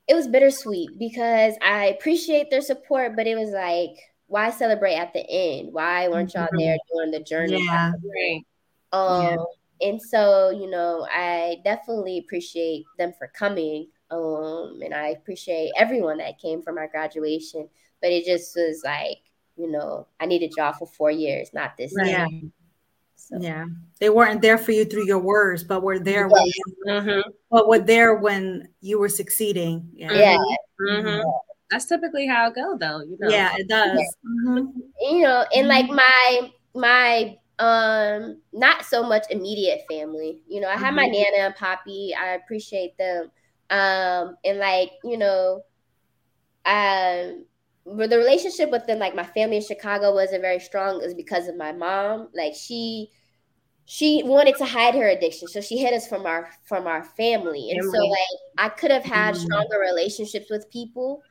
it 0.08 0.14
was 0.14 0.30
bittersweet 0.30 0.98
because 0.98 1.56
I 1.62 1.88
appreciate 1.88 2.50
their 2.50 2.62
support, 2.62 3.18
but 3.18 3.28
it 3.28 3.36
was 3.36 3.50
like, 3.50 3.98
why 4.28 4.52
celebrate 4.52 4.96
at 4.96 5.12
the 5.12 5.30
end? 5.30 5.74
Why 5.74 6.08
weren't 6.08 6.34
y'all 6.34 6.46
mm-hmm. 6.46 6.58
there 6.58 6.78
during 6.94 7.12
the 7.12 7.20
journey? 7.20 7.66
Yeah. 7.66 7.92
Um, 8.94 9.24
yeah. 9.24 9.36
And 9.82 10.02
so, 10.02 10.50
you 10.52 10.70
know, 10.70 11.06
I 11.12 11.58
definitely 11.66 12.20
appreciate 12.20 12.86
them 12.98 13.12
for 13.20 13.28
coming. 13.28 13.90
Um, 14.10 14.80
and 14.82 14.94
I 14.94 15.10
appreciate 15.10 15.74
everyone 15.78 16.20
that 16.20 16.40
came 16.40 16.62
for 16.62 16.72
my 16.72 16.88
graduation. 16.88 17.68
But 18.02 18.14
it 18.14 18.24
just 18.24 18.56
was 18.56 18.82
like, 18.86 19.18
you 19.58 19.70
know, 19.70 20.08
I 20.22 20.26
needed 20.26 20.54
y'all 20.56 20.72
for 20.72 20.88
four 20.88 21.12
years, 21.12 21.50
not 21.54 21.76
this 21.76 21.94
right. 21.98 22.16
time. 22.16 22.54
So. 23.28 23.38
Yeah, 23.40 23.66
they 24.00 24.10
weren't 24.12 24.40
there 24.44 24.60
for 24.60 24.72
you 24.72 24.86
through 24.86 25.08
your 25.08 25.18
words, 25.18 25.64
but 25.64 25.82
were 25.82 25.98
there 25.98 26.28
when, 26.28 26.46
you, 26.46 26.64
mm-hmm. 26.88 27.30
but 27.50 27.68
were 27.68 27.80
there 27.80 28.14
when 28.18 28.70
you 28.82 29.00
were 29.00 29.10
succeeding. 29.10 29.90
Yeah, 29.96 30.14
yeah. 30.14 30.38
Mm-hmm. 30.80 31.28
that's 31.72 31.86
typically 31.86 32.28
how 32.28 32.50
it 32.50 32.54
go, 32.54 32.78
though. 32.78 33.02
You 33.02 33.18
know? 33.20 33.30
Yeah, 33.30 33.52
it 33.58 33.68
does. 33.68 33.98
Yeah. 33.98 34.52
Mm-hmm. 34.52 34.80
You 35.02 35.22
know, 35.24 35.44
and 35.56 35.68
like 35.68 35.86
mm-hmm. 35.86 35.96
my 35.96 36.52
my 36.76 37.38
um 37.58 38.42
not 38.54 38.86
so 38.86 39.02
much 39.02 39.24
immediate 39.32 39.82
family. 39.90 40.44
You 40.48 40.62
know, 40.62 40.68
I 40.68 40.78
have 40.78 40.94
my 40.94 41.06
mm-hmm. 41.06 41.14
nana 41.14 41.46
and 41.48 41.56
poppy. 41.56 42.14
I 42.14 42.36
appreciate 42.36 42.96
them. 43.00 43.32
Um, 43.72 44.38
and 44.46 44.60
like 44.60 44.92
you 45.04 45.18
know, 45.18 45.64
um 46.68 47.46
the 47.86 48.18
relationship 48.18 48.72
within 48.72 49.00
like 49.00 49.16
my 49.16 49.24
family 49.24 49.58
in 49.58 49.64
Chicago 49.64 50.14
wasn't 50.14 50.42
very 50.42 50.60
strong 50.60 51.02
is 51.02 51.14
because 51.14 51.48
of 51.48 51.56
my 51.56 51.72
mom. 51.72 52.30
Like 52.34 52.54
she 52.56 53.10
she 53.86 54.24
wanted 54.24 54.58
to 54.58 54.66
hide 54.66 54.96
her 54.96 55.08
addiction. 55.08 55.48
So 55.48 55.62
she 55.62 55.78
hid 55.78 55.94
us 55.94 56.08
from 56.08 56.26
our 56.26 56.50
from 56.64 56.88
our 56.88 57.04
family. 57.04 57.70
And 57.72 57.84
so 57.84 57.98
like 57.98 58.20
I 58.58 58.70
could 58.70 58.92
have 58.92 59.04
had 59.04 59.36
mm. 59.36 59.38
stronger 59.38 59.80
relationships 59.80 60.48
with 60.50 60.70
people, 60.72 61.22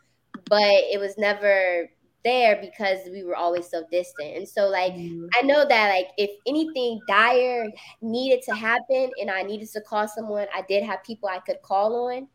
but 0.49 0.61
it 0.63 1.01
was 1.01 1.19
never 1.19 1.89
there 2.25 2.57
because 2.61 3.01
we 3.11 3.25
were 3.25 3.37
always 3.37 3.69
so 3.69 3.83
distant. 3.91 4.37
And 4.37 4.49
so 4.49 4.69
like 4.69 4.93
mm. 4.93 5.27
I 5.35 5.45
know 5.45 5.67
that 5.69 5.89
like 5.89 6.09
if 6.17 6.31
anything 6.47 7.01
dire 7.09 7.69
needed 8.01 8.43
to 8.43 8.55
happen 8.55 9.11
and 9.21 9.29
I 9.29 9.43
needed 9.43 9.71
to 9.73 9.81
call 9.81 10.07
someone, 10.07 10.47
I 10.55 10.63
did 10.69 10.85
have 10.85 11.03
people 11.03 11.29
I 11.29 11.41
could 11.41 11.61
call 11.63 12.09
on. 12.11 12.29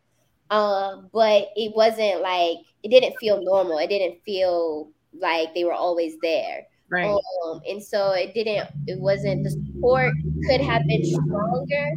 Um, 0.49 1.09
but 1.13 1.49
it 1.55 1.75
wasn't 1.75 2.21
like 2.21 2.57
it 2.83 2.89
didn't 2.89 3.17
feel 3.17 3.41
normal. 3.43 3.77
It 3.77 3.87
didn't 3.87 4.21
feel 4.23 4.91
like 5.13 5.53
they 5.53 5.63
were 5.63 5.73
always 5.73 6.17
there. 6.21 6.65
Right. 6.89 7.05
Um, 7.43 7.61
and 7.69 7.83
so 7.83 8.11
it 8.13 8.33
didn't, 8.33 8.67
it 8.87 8.99
wasn't, 8.99 9.43
the 9.43 9.51
support 9.51 10.13
could 10.47 10.61
have 10.61 10.81
been 10.87 11.05
stronger, 11.05 11.87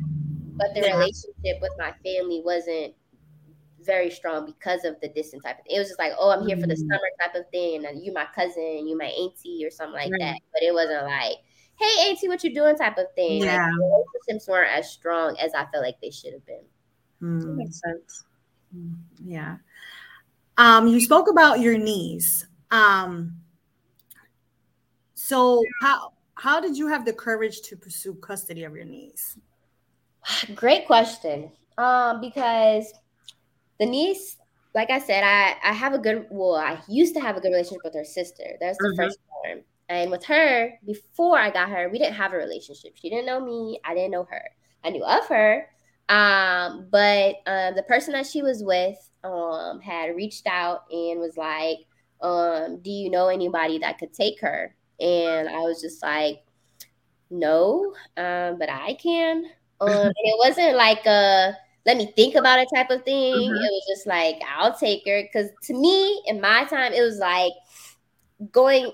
but 0.59 0.69
the 0.75 0.83
Yeah. 0.83 0.97
relationship 0.97 1.63
with 1.63 1.73
my 1.79 1.93
family 2.05 2.43
wasn't 2.45 2.95
very 3.81 4.11
strong 4.11 4.45
because 4.47 4.85
of 4.85 5.01
the 5.01 5.09
distance 5.09 5.43
type 5.45 5.59
of 5.59 5.65
thing. 5.65 5.77
It 5.77 5.79
was 5.79 5.89
just 5.89 5.99
like, 5.99 6.13
oh, 6.19 6.31
I'm 6.31 6.47
here 6.47 6.57
for 6.59 6.67
the 6.67 6.75
Mhm. 6.75 6.89
summer 6.89 7.11
type 7.23 7.35
of 7.35 7.49
thing, 7.51 7.87
and 7.87 8.05
you 8.05 8.13
my 8.13 8.27
cousin, 8.35 8.87
you 8.87 8.97
my 8.99 9.07
auntie, 9.07 9.65
or 9.65 9.71
something 9.71 9.95
like 9.95 10.11
Right. 10.13 10.21
that. 10.21 10.39
But 10.53 10.63
it 10.63 10.75
wasn't 10.75 11.05
like, 11.05 11.39
hey, 11.81 12.11
auntie, 12.11 12.29
what 12.29 12.45
you 12.45 12.55
doing 12.55 12.77
type 12.77 12.99
of 12.99 13.07
thing. 13.15 13.41
Like, 13.41 13.49
Yeah. 13.49 13.67
the 13.67 14.05
relationships 14.27 14.49
weren't 14.49 14.71
as 14.71 14.91
strong 14.91 15.37
as 15.39 15.55
I 15.55 15.65
felt 15.73 15.83
like 15.85 16.01
they 16.03 16.11
should 16.11 16.35
have 16.35 16.45
been. 16.47 16.65
Mm, 17.23 17.57
Makes 17.57 17.81
sense. 17.81 18.25
Yeah. 19.25 19.57
Um, 20.59 20.87
you 20.87 21.01
spoke 21.01 21.29
about 21.29 21.61
your 21.61 21.79
niece. 21.79 22.47
Um, 22.71 23.37
so 25.15 25.63
how 25.81 26.13
how 26.35 26.61
did 26.61 26.77
you 26.77 26.89
have 26.89 27.05
the 27.05 27.13
courage 27.13 27.61
to 27.63 27.77
pursue 27.77 28.15
custody 28.15 28.65
of 28.65 28.75
your 28.75 28.85
niece? 28.85 29.39
Great 30.55 30.87
question. 30.87 31.51
Um, 31.79 32.21
because 32.21 32.93
the 33.79 33.87
niece, 33.87 34.37
like 34.75 34.91
I 34.91 34.99
said, 34.99 35.25
I 35.25 35.57
I 35.63 35.73
have 35.73 35.95
a 35.95 35.99
good 35.99 36.27
well, 36.31 36.57
I 36.57 36.83
used 36.89 37.15
to 37.15 37.21
have 37.21 37.37
a 37.37 37.41
good 37.41 37.51
relationship 37.51 37.85
with 37.85 37.95
her 37.95 38.05
sister. 38.05 38.57
That's 38.61 38.79
the 38.79 38.89
Mhm. 38.89 38.97
first 38.97 39.19
one. 39.45 39.65
And 39.89 40.11
with 40.11 40.25
her, 40.25 40.79
before 40.87 41.39
I 41.39 41.51
got 41.51 41.69
her, 41.69 41.89
we 41.89 41.99
didn't 41.99 42.15
have 42.15 42.33
a 42.33 42.37
relationship. 42.37 42.97
She 42.97 43.11
didn't 43.11 43.27
know 43.27 43.41
me. 43.41 43.79
I 43.85 43.95
didn't 43.95 44.13
know 44.13 44.25
her. 44.25 44.51
I 44.85 44.91
knew 44.91 45.05
of 45.05 45.27
her. 45.27 45.69
Um, 46.09 46.89
but 46.91 47.37
um, 47.47 47.75
the 47.75 47.85
person 47.89 48.13
that 48.13 48.27
she 48.27 48.43
was 48.43 48.63
with 48.63 48.97
um 49.25 49.81
had 49.81 50.17
reached 50.17 50.47
out 50.47 50.85
and 50.91 51.21
was 51.21 51.37
like, 51.37 51.79
um, 52.21 52.81
do 52.83 52.91
you 52.91 53.11
know 53.11 53.29
anybody 53.29 53.79
that 53.79 53.99
could 53.99 54.13
take 54.13 54.41
her? 54.41 54.75
And 55.01 55.49
I 55.49 55.61
was 55.61 55.81
just 55.81 56.03
like, 56.03 56.45
no, 57.31 57.95
um, 58.17 58.59
but 58.59 58.69
I 58.71 58.95
can. 59.03 59.45
Um, 59.81 60.13
it 60.17 60.37
wasn't 60.39 60.77
like 60.77 61.05
a 61.07 61.57
let 61.87 61.97
me 61.97 62.13
think 62.15 62.37
about 62.37 62.61
it 62.61 62.69
type 62.73 62.91
of 62.91 63.05
thing. 63.05 63.51
Mhm. 63.51 63.57
It 63.57 63.71
was 63.73 63.85
just 63.97 64.07
like 64.07 64.41
I'll 64.49 64.77
take 64.79 65.03
her 65.07 65.23
because 65.23 65.51
to 65.65 65.75
me, 65.75 66.23
in 66.27 66.41
my 66.41 66.65
time, 66.67 66.93
it 66.93 67.03
was 67.03 67.19
like 67.19 67.53
going. 68.53 68.93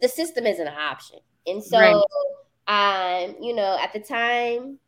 The 0.00 0.08
system 0.08 0.46
isn't 0.46 0.66
an 0.66 0.74
option, 0.74 1.20
and 1.46 1.62
so 1.62 1.78
Right. 1.78 2.04
um, 2.66 3.36
you 3.40 3.54
know, 3.54 3.78
at 3.80 3.92
the 3.92 4.00
time, 4.00 4.78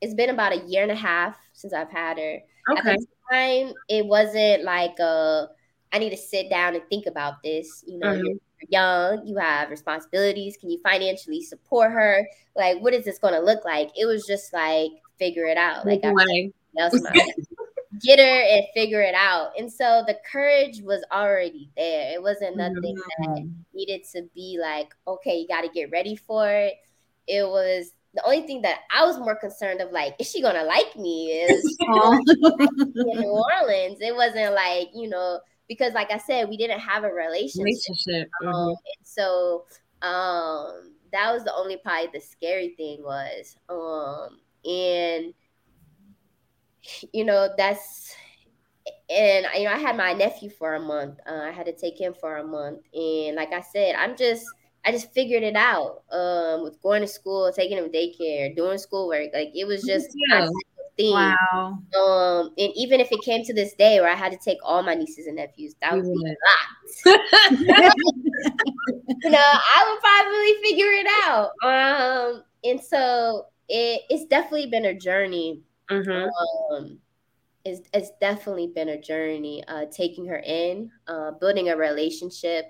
it's 0.00 0.14
been 0.14 0.30
about 0.30 0.52
a 0.52 0.64
year 0.66 0.82
and 0.82 0.92
a 0.92 0.96
half 0.96 1.36
since 1.52 1.72
I've 1.72 1.90
had 1.90 2.18
her. 2.18 2.38
At 2.76 2.78
Okay. 2.78 2.96
the 2.96 3.06
time, 3.30 3.74
it 3.88 4.06
wasn't 4.06 4.64
like 4.64 4.98
uh, 5.00 5.46
I 5.92 5.98
need 5.98 6.10
to 6.10 6.16
sit 6.16 6.50
down 6.50 6.74
and 6.74 6.84
think 6.88 7.06
about 7.06 7.42
this. 7.42 7.84
You 7.86 7.98
know, 7.98 8.12
Mhm. 8.12 8.22
you're 8.22 8.68
young, 8.70 9.26
you 9.26 9.36
have 9.36 9.70
responsibilities. 9.70 10.56
Can 10.60 10.70
you 10.70 10.80
financially 10.82 11.42
support 11.42 11.92
her? 11.92 12.26
Like, 12.54 12.80
what 12.80 12.94
is 12.94 13.04
this 13.04 13.18
going 13.18 13.34
to 13.34 13.40
look 13.40 13.64
like? 13.64 13.90
It 13.96 14.06
was 14.06 14.26
just 14.26 14.52
like 14.52 14.90
figure 15.18 15.46
it 15.46 15.56
out. 15.56 15.86
Like, 15.86 16.00
a 16.04 16.08
I 16.08 16.12
way. 16.12 16.52
else 16.78 16.94
in 16.94 17.02
my 17.04 17.10
life. 17.10 17.46
get 18.02 18.18
her 18.18 18.24
and 18.42 18.64
figure 18.74 19.00
it 19.00 19.14
out. 19.14 19.52
And 19.58 19.72
so 19.72 20.04
the 20.06 20.18
courage 20.30 20.82
was 20.82 21.04
already 21.12 21.70
there. 21.76 22.12
It 22.14 22.22
wasn't 22.22 22.56
nothing 22.56 22.94
that 22.96 23.28
Mhm. 23.28 23.64
needed 23.74 24.04
to 24.12 24.22
be 24.34 24.58
like, 24.60 24.88
okay, 25.06 25.38
you 25.38 25.48
got 25.48 25.62
to 25.62 25.68
get 25.68 25.90
ready 25.90 26.16
for 26.16 26.50
it. 26.50 26.74
It 27.26 27.46
was 27.46 27.92
the 28.16 28.24
only 28.24 28.46
thing 28.46 28.62
that 28.62 28.80
I 28.90 29.04
was 29.06 29.18
more 29.18 29.36
concerned 29.36 29.80
of, 29.80 29.92
like, 29.92 30.16
is 30.18 30.30
she 30.30 30.42
gonna 30.42 30.64
like 30.64 30.96
me? 30.96 31.30
Is 31.32 31.76
in 33.04 33.20
New 33.20 33.28
Orleans. 33.62 33.98
It 34.00 34.14
wasn't 34.14 34.54
like 34.54 34.88
you 34.94 35.08
know 35.08 35.40
because, 35.68 35.92
like 35.94 36.10
I 36.10 36.18
said, 36.18 36.48
we 36.48 36.56
didn't 36.56 36.80
have 36.80 37.04
a 37.04 37.12
relationship. 37.12 37.64
Relationship. 37.64 38.30
Um, 38.46 38.54
Mhm. 38.54 38.70
and 38.70 39.06
so 39.06 39.64
um, 40.02 40.94
that 41.12 41.32
was 41.32 41.44
the 41.44 41.54
only 41.54 41.76
probably 41.78 42.08
the 42.12 42.20
scary 42.20 42.74
thing 42.76 43.02
was, 43.02 43.56
um, 43.68 44.40
and 44.64 45.34
you 47.12 47.24
know 47.24 47.48
that's 47.56 48.14
and 49.10 49.46
you 49.56 49.64
know 49.64 49.72
I 49.72 49.78
had 49.78 49.96
my 49.96 50.12
nephew 50.12 50.50
for 50.50 50.74
a 50.74 50.80
month. 50.80 51.18
Uh, 51.26 51.42
I 51.42 51.50
had 51.50 51.66
to 51.66 51.72
take 51.76 52.00
him 52.00 52.14
for 52.14 52.36
a 52.36 52.46
month, 52.46 52.80
and 52.94 53.36
like 53.36 53.52
I 53.52 53.60
said, 53.60 53.94
I'm 53.96 54.16
just 54.16 54.55
I 54.86 54.92
just 54.92 55.12
figured 55.12 55.42
it 55.42 55.56
out 55.56 56.04
um, 56.12 56.62
with 56.62 56.80
going 56.80 57.02
to 57.02 57.08
school, 57.08 57.52
taking 57.54 57.78
him 57.78 57.90
daycare, 57.90 58.54
doing 58.54 58.78
schoolwork. 58.78 59.30
Like 59.34 59.50
it 59.54 59.66
was 59.66 59.84
just 59.84 60.08
Yeah. 60.30 60.46
thing. 60.96 61.14
Wow. 61.14 61.78
Um, 61.94 62.50
and 62.58 62.72
even 62.74 63.00
if 63.00 63.12
it 63.12 63.22
came 63.22 63.44
to 63.44 63.54
this 63.54 63.74
day 63.74 64.00
where 64.00 64.10
I 64.10 64.14
had 64.14 64.32
to 64.32 64.38
take 64.38 64.58
all 64.64 64.82
my 64.82 64.94
nieces 64.94 65.26
and 65.26 65.36
nephews, 65.36 65.74
that 65.80 65.94
would 65.94 66.04
be 66.04 66.24
a 66.24 67.12
lot. 67.12 67.20
you 69.22 69.30
know, 69.30 69.38
I 69.38 69.86
would 69.88 70.00
probably 70.00 70.54
figure 70.62 70.92
it 70.92 71.06
out. 71.24 71.50
Um, 71.64 72.44
and 72.64 72.80
so 72.80 73.46
it, 73.68 74.02
it's 74.10 74.26
definitely 74.26 74.66
been 74.66 74.86
a 74.86 74.94
journey. 74.94 75.62
Mhm. 75.90 76.28
Um, 76.70 76.98
it's, 77.64 77.88
it's 77.92 78.10
definitely 78.20 78.68
been 78.68 78.90
a 78.90 79.00
journey. 79.00 79.64
Uh, 79.66 79.86
taking 79.90 80.26
her 80.26 80.38
in, 80.38 80.90
uh, 81.08 81.32
building 81.32 81.68
a 81.70 81.76
relationship, 81.76 82.66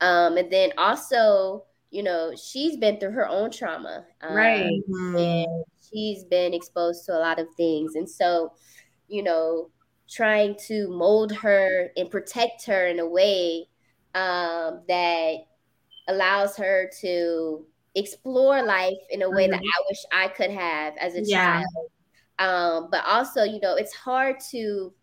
um, 0.00 0.36
and 0.36 0.50
then 0.52 0.72
also, 0.78 1.66
you 1.90 2.02
know, 2.02 2.34
she's 2.36 2.76
been 2.76 2.98
through 3.00 3.12
her 3.12 3.28
own 3.28 3.50
trauma. 3.50 4.06
Um, 4.22 4.28
Right. 4.28 4.82
And 5.18 5.46
she's 5.92 6.24
been 6.24 6.54
exposed 6.54 7.04
to 7.06 7.12
a 7.12 7.18
lot 7.20 7.38
of 7.40 7.48
things 7.56 7.94
and 7.96 8.08
so 8.08 8.52
you 9.08 9.22
know 9.22 9.70
trying 10.08 10.56
to 10.56 10.88
mold 10.88 11.32
her 11.32 11.90
and 11.96 12.10
protect 12.10 12.66
her 12.66 12.86
in 12.88 12.98
a 13.00 13.06
way 13.08 13.66
um, 14.14 14.82
that 14.88 15.36
allows 16.08 16.56
her 16.56 16.90
to 17.00 17.66
explore 17.94 18.62
life 18.62 18.98
in 19.10 19.22
a 19.22 19.30
way 19.30 19.48
that 19.48 19.60
i 19.60 19.82
wish 19.88 19.98
i 20.12 20.28
could 20.28 20.50
have 20.50 20.96
as 20.98 21.14
a 21.14 21.22
Yeah. 21.22 21.60
child 21.60 21.90
um, 22.38 22.88
but 22.90 23.04
also 23.06 23.42
you 23.44 23.60
know 23.60 23.76
it's 23.76 23.94
hard 23.94 24.36
to 24.40 24.94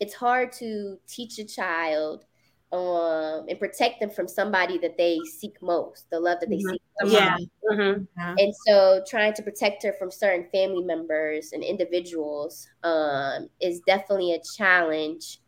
it's 0.00 0.14
hard 0.14 0.52
to 0.52 0.98
teach 1.06 1.38
a 1.38 1.44
child 1.44 2.24
um, 2.72 3.46
and 3.48 3.58
protect 3.58 4.00
them 4.00 4.10
from 4.10 4.26
somebody 4.28 4.78
that 4.78 4.96
they 4.96 5.18
seek 5.24 5.60
most 5.62 6.08
the 6.10 6.18
love 6.18 6.40
that 6.40 6.48
they 6.50 6.56
Mhm. 6.56 6.70
seek 6.72 6.82
most. 7.02 7.12
Yeah. 7.12 7.36
Mhm. 7.70 8.08
Yeah. 8.16 8.34
And 8.38 8.54
so 8.66 9.04
trying 9.06 9.34
to 9.34 9.42
protect 9.42 9.82
her 9.82 9.92
from 9.94 10.10
certain 10.10 10.48
family 10.50 10.82
members 10.84 11.52
and 11.52 11.62
individuals 11.62 12.66
um, 12.82 13.48
is 13.60 13.80
definitely 13.86 14.32
a 14.34 14.40
challenge. 14.56 15.38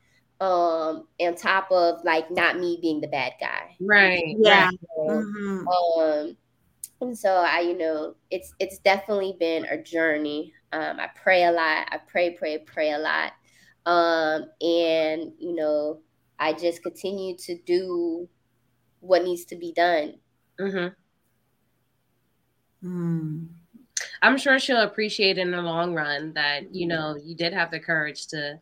Um, 0.41 1.09
on 1.21 1.37
top 1.37 1.71
of 1.71 2.05
like 2.05 2.31
not 2.31 2.59
me 2.59 2.79
being 2.83 3.01
the 3.01 3.07
bad 3.09 3.35
guy. 3.41 3.77
Right. 3.81 4.37
Yeah. 4.39 4.67
Right. 4.67 4.79
Mhm. 5.09 5.67
Um, 5.67 6.37
and 7.01 7.19
so 7.19 7.31
I, 7.31 7.61
you 7.61 7.77
know, 7.79 8.15
it's 8.31 8.53
it's 8.59 8.79
definitely 8.79 9.37
been 9.39 9.65
a 9.67 9.83
journey. 9.83 10.53
Um, 10.73 10.99
I 11.01 11.09
pray 11.23 11.45
a 11.45 11.53
lot. 11.53 11.89
I 11.91 11.99
pray, 12.09 12.31
pray, 12.31 12.59
pray 12.59 12.93
a 12.93 12.99
lot. 12.99 13.33
Um, 13.87 14.47
and 14.61 15.33
you 15.39 15.55
know, 15.55 16.01
I 16.39 16.53
just 16.53 16.83
continue 16.83 17.37
to 17.39 17.57
do 17.59 18.29
what 19.01 19.25
needs 19.25 19.45
to 19.47 19.57
be 19.57 19.73
done. 19.73 20.19
Mhm. 20.61 20.95
Mm. 22.83 23.49
I'm 24.23 24.37
sure 24.39 24.59
she'll 24.59 24.83
appreciate 24.83 25.39
in 25.39 25.51
the 25.51 25.63
long 25.63 25.95
run 25.95 26.33
that 26.35 26.75
you 26.75 26.87
know 26.87 27.17
you 27.17 27.35
did 27.35 27.53
have 27.53 27.71
the 27.71 27.81
courage 27.81 28.27
to 28.29 28.61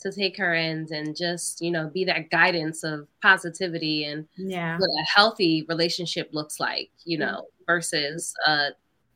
to 0.00 0.10
take 0.12 0.36
her 0.38 0.54
in 0.54 0.86
and 0.92 1.14
just 1.16 1.60
you 1.60 1.70
know 1.70 1.88
be 1.88 2.04
that 2.06 2.30
guidance 2.30 2.82
of 2.82 3.06
positivity 3.22 4.04
and 4.04 4.26
Yeah. 4.36 4.78
what 4.78 4.86
a 4.88 5.04
healthy 5.14 5.64
relationship 5.68 6.30
looks 6.32 6.58
like, 6.58 6.90
you 7.04 7.18
know, 7.18 7.46
versus 7.66 8.32
uh, 8.46 8.70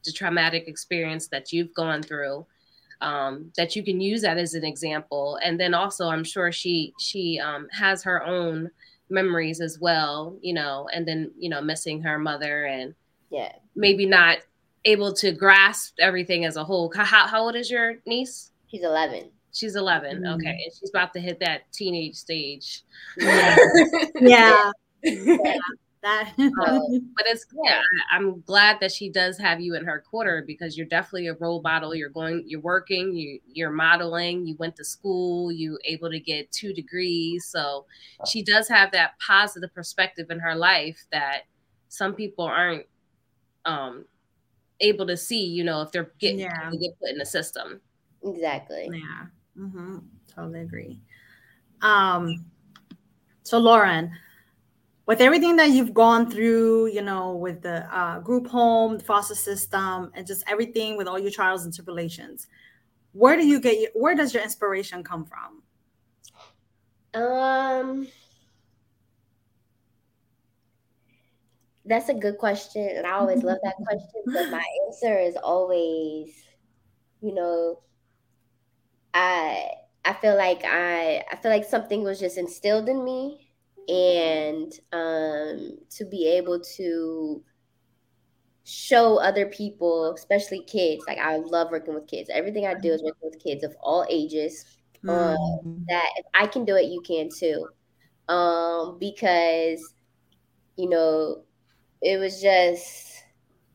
the 0.05 0.13
traumatic 0.13 0.69
experience 0.69 1.29
that 1.29 1.53
you've 1.53 1.73
gone 1.75 2.03
through. 2.03 2.47
Um, 3.05 3.53
that 3.57 3.77
you 3.77 3.83
can 3.85 4.01
use 4.01 4.23
that 4.23 4.39
as 4.39 4.55
an 4.55 4.65
example, 4.65 5.39
and 5.45 5.61
then 5.61 5.75
also 5.75 6.09
I'm 6.09 6.25
sure 6.25 6.51
she 6.51 6.95
she 6.99 7.39
um, 7.39 7.69
has 7.71 8.03
her 8.03 8.25
own 8.25 8.71
memories 9.11 9.61
as 9.61 9.79
well, 9.79 10.37
you 10.41 10.55
know, 10.55 10.89
and 10.93 11.07
then 11.07 11.31
you 11.39 11.51
know 11.51 11.61
missing 11.61 12.03
her 12.03 12.19
mother 12.19 12.65
and 12.65 12.95
Yeah. 13.31 13.53
maybe 13.77 14.07
not 14.07 14.39
able 14.85 15.13
to 15.15 15.33
grasp 15.33 15.95
everything 16.01 16.45
as 16.45 16.57
a 16.57 16.65
whole. 16.65 16.93
How, 16.95 17.27
how 17.27 17.43
old 17.43 17.57
is 17.57 17.71
your 17.71 17.97
niece? 18.07 18.53
He's 18.67 18.83
11. 18.85 19.31
She's 19.53 19.77
11. 19.77 20.23
Mm. 20.23 20.35
Okay, 20.35 20.51
and 20.51 20.73
she's 20.79 20.91
about 20.91 21.13
to 21.15 21.21
hit 21.21 21.39
that 21.41 21.71
teenage 21.73 22.17
stage. 22.17 22.83
Yeah. 23.19 23.57
Yeah. 24.21 24.71
Yeah. 25.03 25.59
That. 26.05 26.35
But 26.37 27.27
it's 27.27 27.47
yeah, 27.65 27.81
I, 28.13 28.17
I'm 28.17 28.43
glad 28.43 28.79
that 28.81 28.93
she 28.93 29.09
does 29.09 29.39
have 29.39 29.61
you 29.61 29.75
in 29.75 29.85
her 29.87 30.05
quarter 30.09 30.45
because 30.47 30.77
you're 30.77 30.87
definitely 30.87 31.29
a 31.29 31.35
role 31.35 31.63
model. 31.63 31.95
You're 31.95 32.11
going, 32.11 32.45
you're 32.47 32.61
working, 32.61 33.15
you 33.15 33.41
you're 33.51 33.71
modeling. 33.71 34.47
You 34.47 34.55
went 34.59 34.77
to 34.77 34.85
school. 34.85 35.51
You 35.51 35.79
able 35.85 36.11
to 36.11 36.21
get 36.21 36.53
two 36.53 36.75
degrees, 36.75 37.47
so 37.47 37.87
she 38.27 38.43
does 38.43 38.69
have 38.69 38.93
that 38.93 39.19
positive 39.19 39.75
perspective 39.75 40.27
in 40.31 40.39
her 40.39 40.55
life 40.55 41.03
that 41.11 41.43
some 41.89 42.15
people 42.15 42.45
aren't 42.45 42.85
um 43.65 44.05
able 44.81 45.07
to 45.07 45.17
see. 45.17 45.47
You 45.47 45.65
know, 45.65 45.81
if 45.81 45.91
they're 45.91 46.13
getting 46.19 46.41
Yeah. 46.41 46.69
they 46.71 46.77
get 46.77 46.99
put 47.01 47.11
in 47.11 47.19
the 47.19 47.27
system. 47.27 47.81
Exactly. 48.23 48.91
Yeah. 48.93 49.27
Mm-hmm. 49.59 49.99
Totally 50.35 50.61
agree. 50.61 51.01
Um, 51.81 52.45
so 53.43 53.59
Lauren, 53.59 54.11
with 55.07 55.21
everything 55.21 55.57
that 55.57 55.71
you've 55.71 55.93
gone 55.93 56.31
through, 56.31 56.87
you 56.87 57.03
know, 57.03 57.35
with 57.35 57.61
the 57.63 57.85
uh, 57.95 58.21
group 58.21 58.47
home, 58.47 58.99
the 58.99 59.05
foster 59.05 59.35
system, 59.35 60.11
and 60.15 60.27
just 60.27 60.43
everything 60.47 60.97
with 60.97 61.07
all 61.07 61.19
your 61.19 61.31
trials 61.31 61.65
and 61.65 61.75
tribulations, 61.75 62.47
where 63.13 63.37
do 63.37 63.47
you 63.47 63.61
get 63.61 63.79
your, 63.79 63.91
where 63.95 64.15
does 64.15 64.33
your 64.33 64.43
inspiration 64.43 65.05
come 65.05 65.27
from? 65.27 65.63
Um, 67.23 68.09
that's 71.85 72.09
a 72.09 72.15
good 72.15 72.39
question, 72.39 72.89
and 72.97 73.07
I 73.07 73.13
always 73.13 73.43
love 73.43 73.59
that 73.63 73.77
question. 73.87 74.23
But 74.27 74.51
my 74.51 74.65
answer 74.87 75.19
is 75.19 75.37
always, 75.37 76.35
you 77.21 77.35
know, 77.35 77.81
I 79.13 79.69
I 80.05 80.15
feel 80.15 80.37
like 80.37 80.63
I 80.65 81.23
I 81.31 81.37
feel 81.37 81.51
like 81.51 81.65
something 81.65 82.03
was 82.03 82.19
just 82.19 82.39
instilled 82.39 82.89
in 82.89 83.05
me 83.05 83.44
and 83.89 84.73
um, 84.93 85.79
to 85.91 86.05
be 86.05 86.29
able 86.29 86.61
to 86.77 87.43
show 88.65 89.19
other 89.19 89.47
people, 89.47 90.13
especially 90.15 90.65
kids. 90.65 91.05
Like 91.07 91.19
I 91.19 91.37
love 91.37 91.71
working 91.71 91.95
with 91.95 92.07
kids. 92.07 92.31
Everything 92.33 92.67
I 92.67 92.75
do 92.75 92.93
is 92.93 93.03
working 93.03 93.31
with 93.31 93.43
kids 93.43 93.63
of 93.63 93.75
all 93.81 94.07
ages. 94.09 94.65
Um, 95.07 95.37
mm. 95.65 95.85
That 95.89 96.09
if 96.17 96.27
I 96.35 96.47
can 96.47 96.65
do 96.65 96.77
it, 96.77 96.87
you 96.87 97.03
can 97.03 97.29
too. 97.29 97.69
Um, 98.33 98.99
because 98.99 99.95
you 100.77 100.89
know, 100.89 101.43
it 102.03 102.19
was 102.19 102.41
just 102.41 103.23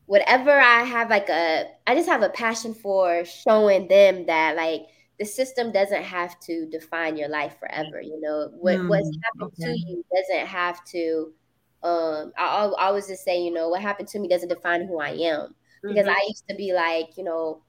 whatever 0.06 0.50
I 0.50 0.82
have 0.82 1.08
like 1.08 1.28
a 1.28 1.66
I 1.86 1.94
just 1.94 2.08
have 2.08 2.22
a 2.22 2.30
passion 2.30 2.74
for 2.74 3.24
showing 3.24 3.86
them 3.86 4.26
that 4.26 4.56
like 4.56 4.82
the 5.20 5.26
system 5.26 5.70
doesn't 5.70 6.02
have 6.02 6.40
to 6.40 6.66
define 6.70 7.14
your 7.14 7.28
life 7.28 7.54
forever. 7.60 8.00
You 8.00 8.18
know, 8.22 8.50
what 8.58 8.78
mm, 8.78 8.88
what's 8.88 9.10
happened 9.22 9.52
okay. 9.60 9.74
to 9.74 9.78
you 9.78 10.04
doesn't 10.12 10.46
have 10.46 10.82
to. 10.86 11.32
Um, 11.82 12.32
I, 12.38 12.44
I 12.44 12.86
always 12.86 13.06
just 13.06 13.22
say, 13.22 13.40
you 13.40 13.52
know, 13.52 13.68
what 13.68 13.82
happened 13.82 14.08
to 14.08 14.18
me 14.18 14.28
doesn't 14.28 14.48
define 14.48 14.86
who 14.86 14.98
I 14.98 15.10
am. 15.10 15.54
Because 15.82 16.06
mm-hmm. 16.06 16.16
I 16.16 16.26
used 16.26 16.44
to 16.48 16.56
be 16.56 16.72
like, 16.72 17.16
you 17.16 17.24
know, 17.24 17.62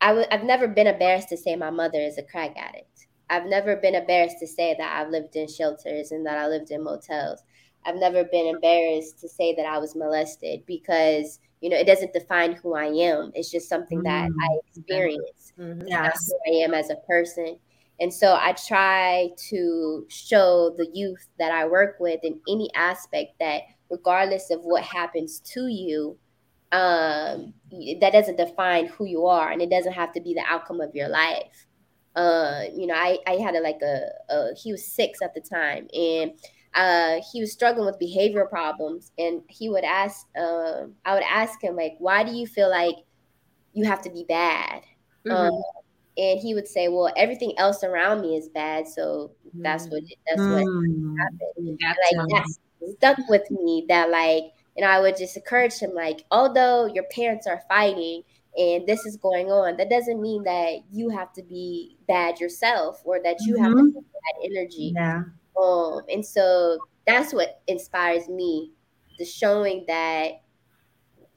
i 0.00 0.08
w- 0.08 0.26
I've 0.30 0.44
never 0.44 0.66
been 0.66 0.86
embarrassed 0.86 1.28
to 1.30 1.36
say 1.36 1.56
my 1.56 1.70
mother 1.70 2.00
is 2.00 2.18
a 2.18 2.22
crack 2.22 2.54
addict. 2.56 3.06
I've 3.30 3.46
never 3.46 3.76
been 3.76 3.94
embarrassed 3.94 4.38
to 4.40 4.46
say 4.46 4.74
that 4.78 4.98
I've 4.98 5.10
lived 5.10 5.36
in 5.36 5.48
shelters 5.48 6.12
and 6.12 6.24
that 6.26 6.38
I 6.38 6.46
lived 6.46 6.70
in 6.70 6.82
motels. 6.82 7.42
I've 7.84 7.96
never 7.96 8.24
been 8.24 8.46
embarrassed 8.46 9.18
to 9.20 9.28
say 9.28 9.54
that 9.54 9.66
I 9.66 9.78
was 9.78 9.94
molested 9.94 10.64
because 10.66 11.38
you 11.60 11.70
know 11.70 11.76
it 11.76 11.86
doesn't 11.86 12.12
define 12.12 12.52
who 12.52 12.74
I 12.74 12.86
am. 12.86 13.32
It's 13.34 13.50
just 13.50 13.68
something 13.68 14.02
that 14.02 14.24
I 14.24 14.28
mm-hmm. 14.28 14.68
experience. 14.68 15.52
Mm-hmm. 15.58 15.88
That's 15.88 16.32
who 16.32 16.52
I 16.52 16.64
am 16.64 16.74
as 16.74 16.90
a 16.90 16.96
person. 17.08 17.58
And 18.00 18.12
so 18.12 18.34
I 18.40 18.52
try 18.52 19.30
to 19.50 20.06
show 20.08 20.74
the 20.76 20.88
youth 20.94 21.26
that 21.38 21.50
I 21.50 21.66
work 21.66 21.96
with 21.98 22.20
in 22.22 22.40
any 22.48 22.70
aspect 22.74 23.32
that 23.40 23.62
regardless 23.90 24.50
of 24.50 24.60
what 24.60 24.84
happens 24.84 25.40
to 25.40 25.66
you, 25.66 26.16
um, 26.70 27.54
that 28.00 28.12
doesn't 28.12 28.36
define 28.36 28.86
who 28.86 29.06
you 29.06 29.26
are 29.26 29.50
and 29.50 29.60
it 29.62 29.70
doesn't 29.70 29.94
have 29.94 30.12
to 30.12 30.20
be 30.20 30.34
the 30.34 30.44
outcome 30.46 30.80
of 30.80 30.94
your 30.94 31.08
life. 31.08 31.66
Uh, 32.14 32.64
you 32.74 32.86
know, 32.86 32.94
I, 32.94 33.18
I 33.26 33.32
had 33.32 33.54
a, 33.54 33.60
like 33.60 33.80
a, 33.82 34.10
a, 34.28 34.54
he 34.54 34.70
was 34.70 34.86
six 34.86 35.20
at 35.22 35.34
the 35.34 35.40
time 35.40 35.88
and 35.92 36.32
uh, 36.74 37.20
he 37.32 37.40
was 37.40 37.52
struggling 37.52 37.86
with 37.86 37.98
behavioral 37.98 38.48
problems, 38.48 39.12
and 39.18 39.42
he 39.48 39.68
would 39.68 39.84
ask, 39.84 40.26
uh, 40.38 40.84
I 41.04 41.14
would 41.14 41.24
ask 41.24 41.62
him 41.62 41.76
like, 41.76 41.94
"Why 41.98 42.22
do 42.24 42.32
you 42.32 42.46
feel 42.46 42.70
like 42.70 42.96
you 43.72 43.84
have 43.84 44.02
to 44.02 44.10
be 44.10 44.24
bad?" 44.28 44.82
Mm-hmm. 45.26 45.32
Um, 45.32 45.62
and 46.16 46.40
he 46.40 46.54
would 46.54 46.68
say, 46.68 46.88
"Well, 46.88 47.12
everything 47.16 47.54
else 47.58 47.82
around 47.84 48.20
me 48.20 48.36
is 48.36 48.48
bad, 48.48 48.86
so 48.86 49.32
that's 49.54 49.86
what 49.88 50.02
that's 50.26 50.40
mm-hmm. 50.40 50.52
what 50.52 50.64
mm. 50.64 51.14
happened." 51.18 51.78
That's 51.80 51.98
like 52.12 52.28
that 52.28 52.94
stuck 52.96 53.28
with 53.28 53.50
me. 53.50 53.86
That 53.88 54.10
like, 54.10 54.52
and 54.76 54.84
I 54.84 55.00
would 55.00 55.16
just 55.16 55.36
encourage 55.36 55.78
him 55.78 55.94
like, 55.94 56.24
although 56.30 56.86
your 56.86 57.04
parents 57.04 57.46
are 57.46 57.62
fighting 57.68 58.22
and 58.56 58.86
this 58.86 59.06
is 59.06 59.16
going 59.16 59.50
on, 59.50 59.76
that 59.76 59.88
doesn't 59.88 60.20
mean 60.20 60.42
that 60.44 60.80
you 60.90 61.08
have 61.10 61.32
to 61.34 61.42
be 61.42 61.96
bad 62.08 62.40
yourself 62.40 63.00
or 63.04 63.20
that 63.22 63.36
you 63.40 63.54
mm-hmm. 63.54 63.64
have 63.64 63.72
to 63.72 63.78
mm-hmm. 63.78 63.98
bad 63.98 64.50
energy. 64.50 64.92
Yeah. 64.94 65.22
Um, 65.60 66.02
and 66.08 66.24
so 66.24 66.78
that's 67.06 67.32
what 67.32 67.62
inspires 67.66 68.28
me, 68.28 68.72
the 69.18 69.24
showing 69.24 69.84
that 69.88 70.42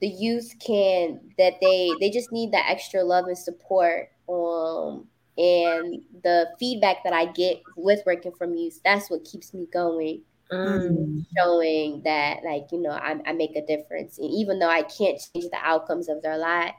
the 0.00 0.08
youth 0.08 0.52
can 0.58 1.20
that 1.38 1.54
they 1.60 1.92
they 2.00 2.10
just 2.10 2.32
need 2.32 2.52
that 2.52 2.66
extra 2.68 3.02
love 3.02 3.26
and 3.26 3.38
support. 3.38 4.10
Um, 4.28 5.06
and 5.38 6.02
the 6.22 6.48
feedback 6.58 7.04
that 7.04 7.12
I 7.12 7.26
get 7.26 7.62
with 7.76 8.00
working 8.04 8.32
from 8.32 8.54
youth, 8.54 8.80
that's 8.84 9.10
what 9.10 9.24
keeps 9.24 9.54
me 9.54 9.66
going. 9.72 10.22
Mm. 10.52 11.24
Showing 11.38 12.02
that, 12.04 12.44
like, 12.44 12.66
you 12.70 12.82
know, 12.82 12.90
I, 12.90 13.16
I 13.24 13.32
make 13.32 13.56
a 13.56 13.64
difference. 13.64 14.18
And 14.18 14.30
even 14.30 14.58
though 14.58 14.68
I 14.68 14.82
can't 14.82 15.18
change 15.18 15.50
the 15.50 15.58
outcomes 15.62 16.10
of 16.10 16.20
their 16.20 16.36
life, 16.36 16.74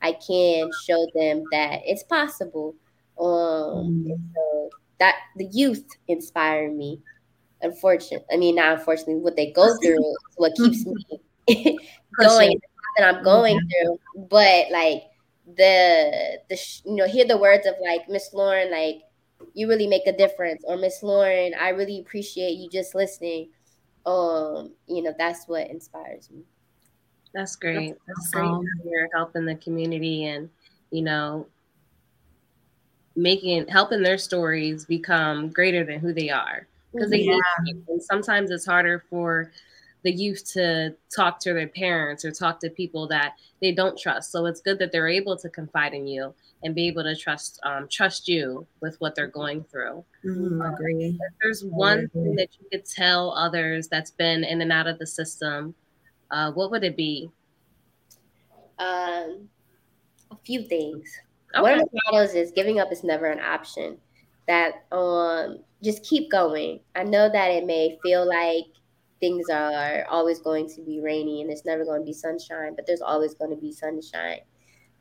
I 0.00 0.12
can 0.12 0.70
show 0.86 1.04
them 1.14 1.42
that 1.50 1.80
it's 1.84 2.04
possible. 2.04 2.76
Um, 3.18 4.04
mm. 4.06 4.18
so 4.34 4.55
that 4.98 5.16
the 5.36 5.46
youth 5.46 5.84
inspire 6.08 6.70
me. 6.70 7.00
Unfortunately, 7.62 8.26
I 8.30 8.36
mean, 8.36 8.56
not 8.56 8.78
unfortunately, 8.78 9.16
what 9.16 9.36
they 9.36 9.50
go 9.50 9.76
through 9.78 9.98
is 9.98 10.16
what 10.36 10.54
keeps 10.54 10.84
me 10.84 11.06
going 12.20 12.60
that 12.96 13.14
I'm 13.14 13.22
going 13.24 13.56
mm-hmm. 13.56 13.86
through. 13.86 14.26
But 14.28 14.70
like 14.70 15.04
the 15.46 16.40
the 16.48 16.80
you 16.84 16.96
know, 16.96 17.06
hear 17.06 17.26
the 17.26 17.38
words 17.38 17.66
of 17.66 17.74
like 17.80 18.08
Miss 18.08 18.32
Lauren, 18.32 18.70
like 18.70 19.02
you 19.54 19.68
really 19.68 19.86
make 19.86 20.06
a 20.06 20.16
difference, 20.16 20.62
or 20.66 20.76
Miss 20.76 21.02
Lauren, 21.02 21.52
I 21.60 21.70
really 21.70 22.00
appreciate 22.00 22.52
you 22.52 22.68
just 22.68 22.94
listening. 22.94 23.50
Um, 24.04 24.72
you 24.86 25.02
know, 25.02 25.14
that's 25.18 25.46
what 25.46 25.68
inspires 25.68 26.30
me. 26.30 26.42
That's 27.34 27.56
great. 27.56 27.96
That's, 28.06 28.30
that's 28.32 28.44
awesome. 28.44 28.60
great. 28.60 28.92
You're 28.92 29.08
helping 29.14 29.44
the 29.44 29.56
community 29.56 30.26
and 30.26 30.48
you 30.90 31.02
know 31.02 31.46
making 33.16 33.66
helping 33.68 34.02
their 34.02 34.18
stories 34.18 34.84
become 34.84 35.50
greater 35.50 35.84
than 35.84 36.00
who 36.00 36.12
they 36.12 36.30
are. 36.30 36.66
Because 36.92 37.10
they 37.10 37.22
yeah. 37.22 37.38
and 37.66 38.02
sometimes 38.02 38.50
it's 38.50 38.66
harder 38.66 39.04
for 39.10 39.52
the 40.02 40.12
youth 40.12 40.44
to 40.52 40.94
talk 41.14 41.40
to 41.40 41.52
their 41.52 41.66
parents 41.66 42.24
or 42.24 42.30
talk 42.30 42.60
to 42.60 42.70
people 42.70 43.08
that 43.08 43.34
they 43.60 43.72
don't 43.72 43.98
trust. 43.98 44.30
So 44.30 44.46
it's 44.46 44.60
good 44.60 44.78
that 44.78 44.92
they're 44.92 45.08
able 45.08 45.36
to 45.36 45.48
confide 45.48 45.94
in 45.94 46.06
you 46.06 46.32
and 46.62 46.74
be 46.74 46.86
able 46.86 47.02
to 47.02 47.16
trust 47.16 47.58
um, 47.64 47.88
trust 47.88 48.28
you 48.28 48.66
with 48.80 49.00
what 49.00 49.14
they're 49.14 49.26
going 49.26 49.64
through. 49.64 50.04
Mm-hmm, 50.24 50.62
um, 50.62 50.74
agree. 50.74 51.18
if 51.20 51.32
there's 51.42 51.64
one 51.64 52.08
thing 52.08 52.36
that 52.36 52.48
you 52.58 52.66
could 52.70 52.84
tell 52.86 53.32
others 53.32 53.88
that's 53.88 54.10
been 54.10 54.44
in 54.44 54.62
and 54.62 54.72
out 54.72 54.86
of 54.86 54.98
the 54.98 55.06
system 55.06 55.74
uh, 56.30 56.52
what 56.52 56.70
would 56.70 56.84
it 56.84 56.96
be? 56.96 57.30
Um, 58.78 59.48
a 60.30 60.36
few 60.44 60.62
things 60.62 61.18
Okay. 61.54 61.62
One 61.62 61.80
of 61.80 61.88
the 61.90 62.00
mottos 62.06 62.34
is 62.34 62.50
giving 62.52 62.78
up 62.80 62.92
is 62.92 63.04
never 63.04 63.26
an 63.26 63.40
option. 63.40 63.98
That 64.48 64.84
um 64.92 65.58
just 65.82 66.04
keep 66.04 66.30
going. 66.30 66.80
I 66.94 67.02
know 67.04 67.28
that 67.30 67.50
it 67.50 67.66
may 67.66 67.98
feel 68.02 68.26
like 68.26 68.64
things 69.20 69.48
are 69.48 70.04
always 70.08 70.40
going 70.40 70.68
to 70.68 70.82
be 70.82 71.00
rainy 71.00 71.40
and 71.42 71.50
it's 71.50 71.64
never 71.64 71.84
going 71.84 72.00
to 72.02 72.06
be 72.06 72.12
sunshine, 72.12 72.74
but 72.76 72.86
there's 72.86 73.00
always 73.00 73.34
going 73.34 73.50
to 73.50 73.56
be 73.56 73.72
sunshine. 73.72 74.40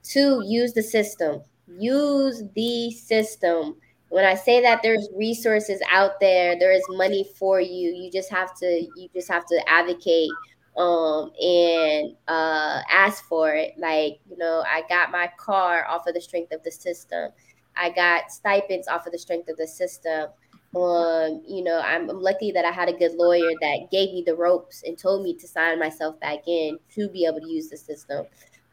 Two, 0.04 0.42
use 0.46 0.74
the 0.74 0.84
system. 0.84 1.42
Use 1.68 2.44
the 2.56 2.92
system. 2.92 3.76
When 4.10 4.24
I 4.24 4.36
say 4.36 4.62
that 4.62 4.82
there's 4.84 5.10
resources 5.16 5.82
out 5.92 6.20
there, 6.20 6.58
there 6.58 6.72
is 6.72 6.86
money 6.90 7.30
for 7.38 7.60
you. 7.60 7.92
You 7.92 8.12
just 8.12 8.32
have 8.32 8.56
to 8.60 8.88
you 8.96 9.10
just 9.14 9.30
have 9.30 9.46
to 9.48 9.62
advocate 9.68 10.30
um, 10.78 11.32
and 11.42 12.16
uh, 12.28 12.82
ask 12.92 13.26
for 13.26 13.54
it. 13.54 13.74
Like, 13.78 14.20
you 14.30 14.38
know, 14.38 14.64
I 14.68 14.84
got 14.90 15.12
my 15.12 15.30
car 15.38 15.86
off 15.88 16.08
of 16.08 16.14
the 16.14 16.22
strength 16.22 16.52
of 16.52 16.64
the 16.64 16.72
system. 16.72 17.32
I 17.78 17.90
got 17.90 18.32
stipends 18.32 18.88
off 18.88 19.06
of 19.06 19.12
the 19.12 19.20
strength 19.20 19.50
of 19.50 19.58
the 19.58 19.68
system. 19.68 20.30
Um, 20.76 21.42
you 21.48 21.64
know, 21.64 21.80
I'm, 21.80 22.10
I'm, 22.10 22.22
lucky 22.22 22.52
that 22.52 22.66
I 22.66 22.72
had 22.72 22.90
a 22.90 22.94
good 22.94 23.14
lawyer 23.14 23.50
that 23.62 23.88
gave 23.92 24.14
me 24.14 24.24
the 24.26 24.36
ropes 24.36 24.84
and 24.86 24.98
told 24.98 25.24
me 25.24 25.34
to 25.36 25.48
sign 25.48 25.80
myself 25.80 26.20
back 26.20 26.40
in 26.48 26.78
to 26.96 27.08
be 27.08 27.26
able 27.26 27.40
to 27.40 27.48
use 27.48 27.70
the 27.70 27.78
system. 27.78 28.26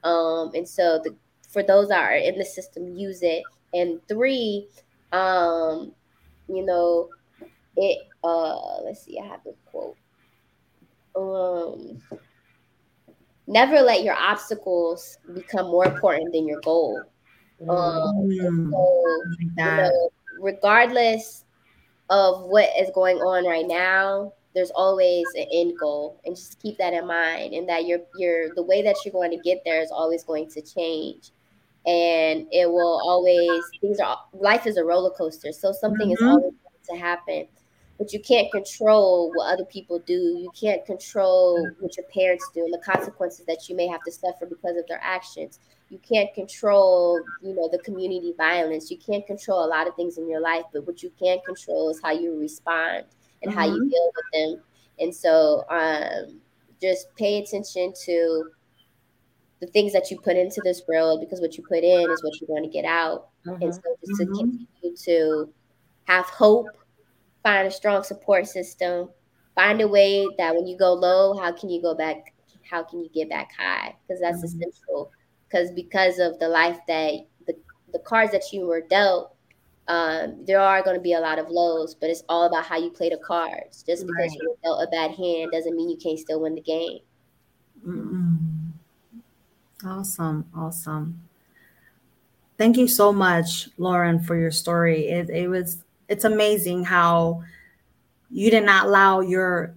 Um, 0.02 0.50
and 0.52 0.68
so, 0.68 1.00
the, 1.04 1.14
for 1.48 1.62
those 1.62 1.88
that 1.88 2.00
are 2.00 2.16
in 2.16 2.36
the 2.38 2.44
system, 2.44 2.96
use 2.96 3.22
it. 3.22 3.44
And 3.72 4.00
three, 4.08 4.66
um, 5.12 5.92
you 6.48 6.64
know, 6.66 7.08
it. 7.76 7.98
Uh, 8.24 8.82
let's 8.82 9.04
see, 9.04 9.18
I 9.18 9.26
have 9.26 9.44
this 9.44 9.56
quote 9.66 9.96
um, 11.16 11.98
never 13.46 13.80
let 13.80 14.02
your 14.02 14.14
obstacles 14.14 15.18
become 15.34 15.66
more 15.66 15.86
important 15.86 16.32
than 16.32 16.46
your 16.46 16.60
goal. 16.60 17.02
Um, 17.62 17.68
mm, 17.68 18.70
so, 18.70 19.22
you 19.38 19.50
know, 19.56 20.10
regardless 20.40 21.44
of 22.10 22.42
what 22.42 22.68
is 22.78 22.90
going 22.94 23.18
on 23.18 23.46
right 23.46 23.66
now, 23.66 24.32
there's 24.54 24.70
always 24.72 25.24
an 25.34 25.46
end 25.52 25.78
goal, 25.78 26.20
and 26.26 26.36
just 26.36 26.60
keep 26.60 26.76
that 26.78 26.92
in 26.92 27.06
mind. 27.06 27.54
And 27.54 27.68
that 27.68 27.86
your 27.86 28.00
your 28.18 28.54
the 28.54 28.62
way 28.62 28.82
that 28.82 28.96
you're 29.04 29.12
going 29.12 29.30
to 29.30 29.38
get 29.38 29.62
there 29.64 29.80
is 29.80 29.90
always 29.90 30.24
going 30.24 30.50
to 30.50 30.60
change, 30.60 31.30
and 31.86 32.46
it 32.50 32.70
will 32.70 33.00
always 33.02 33.62
things 33.80 33.98
are 34.00 34.18
life 34.32 34.66
is 34.66 34.76
a 34.76 34.84
roller 34.84 35.10
coaster, 35.10 35.52
so 35.52 35.72
something 35.72 36.08
mm-hmm. 36.08 36.24
is 36.24 36.30
always 36.30 36.52
going 36.88 36.98
to 36.98 37.04
happen 37.04 37.48
but 38.02 38.12
you 38.12 38.18
can't 38.18 38.50
control 38.50 39.30
what 39.32 39.52
other 39.52 39.64
people 39.64 40.00
do. 40.00 40.12
You 40.12 40.50
can't 40.60 40.84
control 40.84 41.70
what 41.78 41.96
your 41.96 42.04
parents 42.12 42.50
do 42.52 42.64
and 42.64 42.74
the 42.74 42.82
consequences 42.84 43.46
that 43.46 43.68
you 43.68 43.76
may 43.76 43.86
have 43.86 44.02
to 44.02 44.10
suffer 44.10 44.44
because 44.44 44.76
of 44.76 44.88
their 44.88 44.98
actions. 45.00 45.60
You 45.88 45.98
can't 45.98 46.34
control, 46.34 47.22
you 47.42 47.54
know, 47.54 47.68
the 47.70 47.78
community 47.78 48.34
violence. 48.36 48.90
You 48.90 48.98
can't 48.98 49.24
control 49.24 49.64
a 49.64 49.68
lot 49.68 49.86
of 49.86 49.94
things 49.94 50.18
in 50.18 50.28
your 50.28 50.40
life, 50.40 50.64
but 50.72 50.84
what 50.84 51.04
you 51.04 51.12
can 51.16 51.38
control 51.46 51.90
is 51.90 52.00
how 52.02 52.10
you 52.10 52.36
respond 52.40 53.04
and 53.40 53.52
mm-hmm. 53.52 53.60
how 53.60 53.66
you 53.66 53.74
mm-hmm. 53.74 53.88
deal 53.88 54.10
with 54.16 54.56
them. 54.56 54.64
And 54.98 55.14
so, 55.14 55.64
um, 55.70 56.40
just 56.80 57.14
pay 57.14 57.38
attention 57.38 57.92
to 58.04 58.50
the 59.60 59.68
things 59.68 59.92
that 59.92 60.10
you 60.10 60.18
put 60.18 60.36
into 60.36 60.60
this 60.64 60.82
world 60.88 61.20
because 61.20 61.40
what 61.40 61.56
you 61.56 61.62
put 61.62 61.84
in 61.84 62.10
is 62.10 62.24
what 62.24 62.40
you're 62.40 62.48
going 62.48 62.64
to 62.64 62.68
get 62.68 62.84
out. 62.84 63.28
Mm-hmm. 63.46 63.62
And 63.62 63.72
so, 63.72 63.80
just 64.04 64.20
to 64.20 64.26
mm-hmm. 64.26 64.34
continue 64.34 64.96
to 65.04 65.52
have 66.08 66.24
hope 66.24 66.66
find 67.42 67.66
a 67.66 67.70
strong 67.70 68.02
support 68.02 68.46
system, 68.46 69.08
find 69.54 69.80
a 69.80 69.88
way 69.88 70.26
that 70.38 70.54
when 70.54 70.66
you 70.66 70.76
go 70.76 70.92
low, 70.92 71.36
how 71.38 71.52
can 71.52 71.68
you 71.68 71.82
go 71.82 71.94
back? 71.94 72.34
How 72.68 72.82
can 72.82 73.00
you 73.00 73.08
get 73.10 73.28
back 73.28 73.50
high? 73.58 73.94
Because 74.06 74.20
that's 74.20 74.38
mm-hmm. 74.38 74.62
essential. 74.62 75.10
Because 75.48 75.70
because 75.72 76.18
of 76.18 76.38
the 76.38 76.48
life 76.48 76.78
that 76.88 77.26
the, 77.46 77.54
the 77.92 77.98
cards 77.98 78.32
that 78.32 78.52
you 78.52 78.66
were 78.66 78.80
dealt, 78.80 79.34
um, 79.88 80.44
there 80.46 80.60
are 80.60 80.82
going 80.82 80.96
to 80.96 81.02
be 81.02 81.12
a 81.12 81.20
lot 81.20 81.38
of 81.38 81.50
lows, 81.50 81.94
but 81.94 82.08
it's 82.08 82.22
all 82.28 82.46
about 82.46 82.64
how 82.64 82.78
you 82.78 82.90
play 82.90 83.10
the 83.10 83.18
cards. 83.18 83.82
Just 83.82 84.06
because 84.06 84.30
right. 84.30 84.38
you 84.40 84.56
dealt 84.62 84.82
a 84.82 84.86
bad 84.90 85.10
hand 85.10 85.50
doesn't 85.52 85.76
mean 85.76 85.90
you 85.90 85.96
can't 85.96 86.18
still 86.18 86.40
win 86.40 86.54
the 86.54 86.62
game. 86.62 87.00
Mm-hmm. 87.86 88.48
Awesome, 89.84 90.46
awesome. 90.56 91.20
Thank 92.56 92.76
you 92.76 92.86
so 92.86 93.12
much, 93.12 93.68
Lauren, 93.76 94.20
for 94.20 94.36
your 94.36 94.52
story. 94.52 95.08
It, 95.08 95.28
it 95.30 95.48
was 95.48 95.82
it's 96.08 96.24
amazing 96.24 96.84
how 96.84 97.42
you 98.30 98.50
did 98.50 98.64
not 98.64 98.86
allow 98.86 99.20
your 99.20 99.74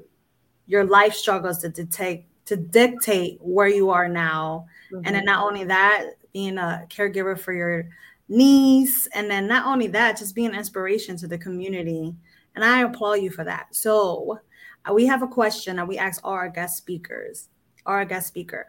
your 0.68 0.84
life 0.84 1.14
struggles 1.14 1.60
to 1.60 1.70
dictate 1.70 2.26
to 2.46 2.56
dictate 2.56 3.40
where 3.42 3.68
you 3.68 3.90
are 3.90 4.08
now. 4.08 4.68
Mm-hmm. 4.88 4.98
And 4.98 5.06
then 5.08 5.16
mm-hmm. 5.16 5.26
not 5.26 5.46
only 5.46 5.64
that, 5.66 6.06
being 6.32 6.58
a 6.58 6.86
caregiver 6.90 7.38
for 7.38 7.54
your 7.54 7.90
niece, 8.30 9.08
and 9.14 9.30
then 9.30 9.48
not 9.48 9.66
only 9.66 9.88
that, 9.88 10.18
just 10.18 10.36
being 10.36 10.50
an 10.50 10.56
inspiration 10.56 11.18
to 11.18 11.28
the 11.28 11.38
community. 11.38 12.14
And 12.56 12.64
I 12.64 12.82
applaud 12.82 13.16
you 13.16 13.30
for 13.30 13.44
that. 13.44 13.68
So 13.76 14.40
uh, 14.86 14.94
we 14.94 15.06
have 15.06 15.24
a 15.24 15.28
question 15.28 15.76
that 15.78 15.88
we 15.88 15.98
ask 15.98 16.22
all 16.24 16.34
our 16.34 16.50
guest 16.50 16.78
speakers, 16.78 17.50
our 17.86 18.06
guest 18.06 18.28
speaker. 18.28 18.68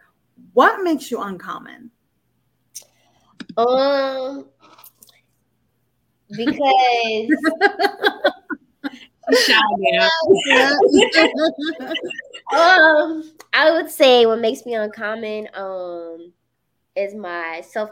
What 0.53 0.83
makes 0.83 1.09
you 1.09 1.21
uncommon? 1.21 1.91
Um, 3.55 4.47
because 6.29 7.29
um, 12.53 13.23
I 13.53 13.71
would 13.71 13.89
say 13.89 14.25
what 14.25 14.39
makes 14.39 14.65
me 14.65 14.75
uncommon 14.75 15.49
um 15.53 16.33
is 16.95 17.13
my 17.13 17.61
self 17.65 17.91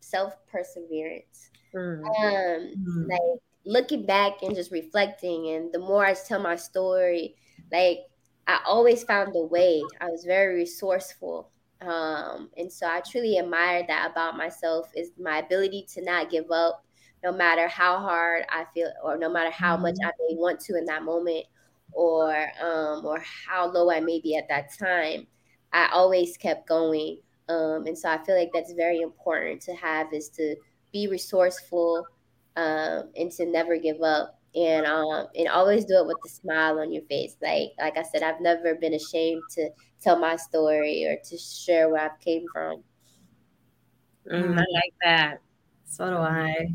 self 0.00 0.34
perseverance. 0.50 1.50
Mm. 1.74 2.02
Um, 2.02 2.74
mm. 2.76 3.08
like 3.08 3.40
looking 3.64 4.06
back 4.06 4.42
and 4.42 4.54
just 4.54 4.72
reflecting, 4.72 5.50
and 5.50 5.72
the 5.72 5.78
more 5.78 6.04
I 6.04 6.14
tell 6.14 6.40
my 6.40 6.56
story, 6.56 7.36
like 7.72 8.00
I 8.46 8.60
always 8.66 9.04
found 9.04 9.34
a 9.36 9.42
way. 9.42 9.82
I 10.00 10.06
was 10.06 10.24
very 10.24 10.56
resourceful. 10.56 11.50
Um, 11.80 12.50
and 12.56 12.72
so 12.72 12.88
I 12.88 13.02
truly 13.08 13.38
admire 13.38 13.84
that 13.86 14.10
about 14.10 14.36
myself 14.36 14.90
is 14.96 15.12
my 15.20 15.38
ability 15.38 15.86
to 15.94 16.02
not 16.02 16.30
give 16.30 16.50
up 16.50 16.84
no 17.24 17.32
matter 17.32 17.68
how 17.68 17.98
hard 17.98 18.44
I 18.48 18.64
feel 18.74 18.92
or 19.02 19.18
no 19.18 19.28
matter 19.28 19.50
how 19.50 19.76
much 19.76 19.94
mm-hmm. 19.94 20.08
I 20.08 20.12
may 20.28 20.36
want 20.36 20.60
to 20.60 20.78
in 20.78 20.84
that 20.86 21.02
moment 21.02 21.46
or 21.92 22.50
um, 22.62 23.04
or 23.04 23.22
how 23.46 23.70
low 23.70 23.90
I 23.90 24.00
may 24.00 24.20
be 24.20 24.36
at 24.36 24.48
that 24.48 24.70
time, 24.78 25.26
I 25.72 25.88
always 25.92 26.36
kept 26.36 26.68
going. 26.68 27.18
Um, 27.48 27.86
and 27.86 27.96
so 27.96 28.10
I 28.10 28.22
feel 28.24 28.36
like 28.36 28.50
that's 28.52 28.72
very 28.72 29.00
important 29.00 29.62
to 29.62 29.74
have 29.74 30.12
is 30.12 30.28
to 30.30 30.54
be 30.92 31.08
resourceful 31.08 32.06
um, 32.56 33.10
and 33.16 33.30
to 33.32 33.46
never 33.46 33.78
give 33.78 34.02
up 34.02 34.38
and 34.54 34.86
um, 34.86 35.26
and 35.34 35.48
always 35.48 35.84
do 35.84 35.94
it 35.94 36.06
with 36.06 36.18
a 36.26 36.28
smile 36.28 36.78
on 36.78 36.92
your 36.92 37.02
face. 37.04 37.36
Like 37.42 37.70
like 37.78 37.96
I 37.96 38.02
said, 38.02 38.22
I've 38.22 38.40
never 38.40 38.74
been 38.74 38.94
ashamed 38.94 39.42
to 39.52 39.70
tell 40.00 40.18
my 40.18 40.36
story 40.36 41.04
or 41.06 41.16
to 41.28 41.38
share 41.38 41.88
where 41.88 42.02
I've 42.02 42.20
came 42.20 42.44
from. 42.52 42.82
Mm, 44.30 44.58
I 44.58 44.64
like 44.72 44.94
that. 45.02 45.38
So 45.84 46.08
do 46.10 46.16
I. 46.16 46.68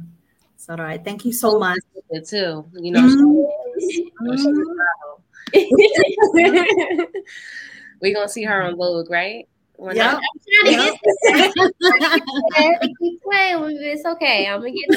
So, 0.64 0.74
all 0.76 0.80
right. 0.80 1.04
Thank 1.04 1.26
you 1.26 1.34
so 1.34 1.60
much. 1.60 1.80
Too, 2.26 2.64
you 2.76 2.92
know. 2.92 3.02
Mm-hmm. 3.02 4.62
We're 8.02 8.14
gonna 8.14 8.30
see 8.30 8.44
her 8.44 8.62
on 8.62 8.78
Vogue, 8.78 9.10
right? 9.10 9.46
Yeah. 9.92 10.20
Yep. 10.64 10.96
keep 12.98 13.22
playing 13.24 13.60
with 13.60 13.74
it. 13.74 14.00
It's 14.00 14.06
okay. 14.06 14.48
I'm 14.48 14.62
gonna 14.62 14.72
get 14.72 14.90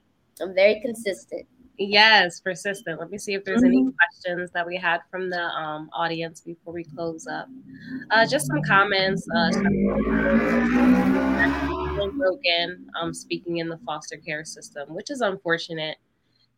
I'm 0.40 0.54
very 0.54 0.80
consistent. 0.80 1.46
Yes, 1.78 2.40
persistent. 2.40 2.98
Let 2.98 3.10
me 3.10 3.18
see 3.18 3.34
if 3.34 3.44
there's 3.44 3.60
mm-hmm. 3.60 3.66
any 3.66 3.92
questions 3.92 4.50
that 4.50 4.66
we 4.66 4.76
had 4.76 5.02
from 5.12 5.30
the 5.30 5.42
um, 5.42 5.90
audience 5.92 6.40
before 6.40 6.74
we 6.74 6.82
close 6.82 7.28
up. 7.28 7.46
Uh, 8.10 8.26
just 8.26 8.48
some 8.48 8.62
comments. 8.62 9.28
Uh, 9.36 9.50
broken 12.08 12.88
um, 13.00 13.14
speaking 13.14 13.58
in 13.58 13.68
the 13.68 13.78
foster 13.78 14.16
care 14.16 14.44
system, 14.44 14.94
which 14.94 15.10
is 15.10 15.20
unfortunate. 15.20 15.98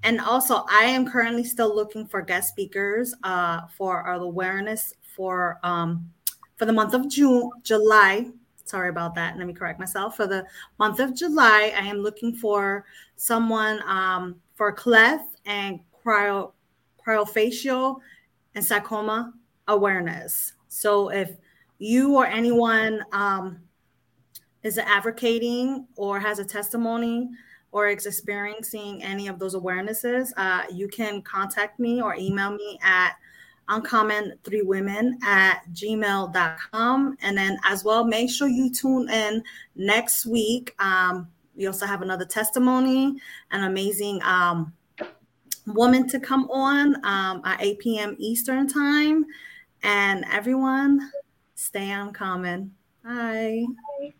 And 0.03 0.21
also, 0.21 0.65
I 0.69 0.83
am 0.83 1.07
currently 1.07 1.43
still 1.43 1.75
looking 1.75 2.05
for 2.07 2.21
guest 2.21 2.49
speakers 2.49 3.13
uh, 3.23 3.61
for 3.75 4.01
our 4.01 4.15
awareness 4.15 4.93
for 5.01 5.59
um, 5.63 6.09
for 6.55 6.65
the 6.65 6.73
month 6.73 6.93
of 6.93 7.09
June, 7.09 7.49
July. 7.63 8.27
Sorry 8.65 8.89
about 8.89 9.15
that. 9.15 9.37
Let 9.37 9.47
me 9.47 9.53
correct 9.53 9.79
myself. 9.79 10.15
For 10.15 10.27
the 10.27 10.45
month 10.77 10.99
of 10.99 11.15
July, 11.15 11.73
I 11.75 11.85
am 11.87 11.97
looking 11.97 12.35
for 12.35 12.85
someone 13.15 13.81
um, 13.87 14.35
for 14.55 14.71
cleft 14.71 15.37
and 15.45 15.79
cryo, 16.05 16.51
cryofacial 17.05 17.99
and 18.55 18.63
sarcoma 18.63 19.33
awareness. 19.67 20.53
So 20.67 21.09
if 21.09 21.37
you 21.79 22.15
or 22.15 22.25
anyone 22.25 23.03
um, 23.11 23.59
is 24.63 24.77
advocating 24.77 25.87
or 25.95 26.19
has 26.19 26.39
a 26.39 26.45
testimony 26.45 27.29
or 27.71 27.87
is 27.87 28.05
experiencing 28.05 29.03
any 29.03 29.27
of 29.27 29.39
those 29.39 29.55
awarenesses, 29.55 30.31
uh, 30.37 30.63
you 30.73 30.87
can 30.87 31.21
contact 31.21 31.79
me 31.79 32.01
or 32.01 32.15
email 32.15 32.51
me 32.51 32.79
at 32.81 33.15
uncommon 33.69 34.33
three 34.43 34.61
women 34.61 35.19
at 35.23 35.61
gmail.com 35.73 37.17
and 37.21 37.37
then 37.37 37.59
as 37.65 37.83
well 37.83 38.05
make 38.05 38.29
sure 38.29 38.47
you 38.47 38.71
tune 38.71 39.09
in 39.09 39.43
next 39.75 40.25
week. 40.25 40.73
Um, 40.79 41.27
we 41.55 41.67
also 41.67 41.85
have 41.85 42.01
another 42.01 42.25
testimony 42.25 43.19
an 43.51 43.63
amazing 43.63 44.21
um, 44.23 44.73
woman 45.65 46.07
to 46.07 46.19
come 46.19 46.49
on 46.49 46.95
um, 47.05 47.41
at 47.43 47.61
8 47.61 47.79
p.m 47.79 48.15
eastern 48.19 48.67
time. 48.67 49.25
And 49.83 50.25
everyone 50.31 51.11
stay 51.57 51.91
uncommon 51.91 52.75
bye, 53.03 53.65
bye. 53.99 54.13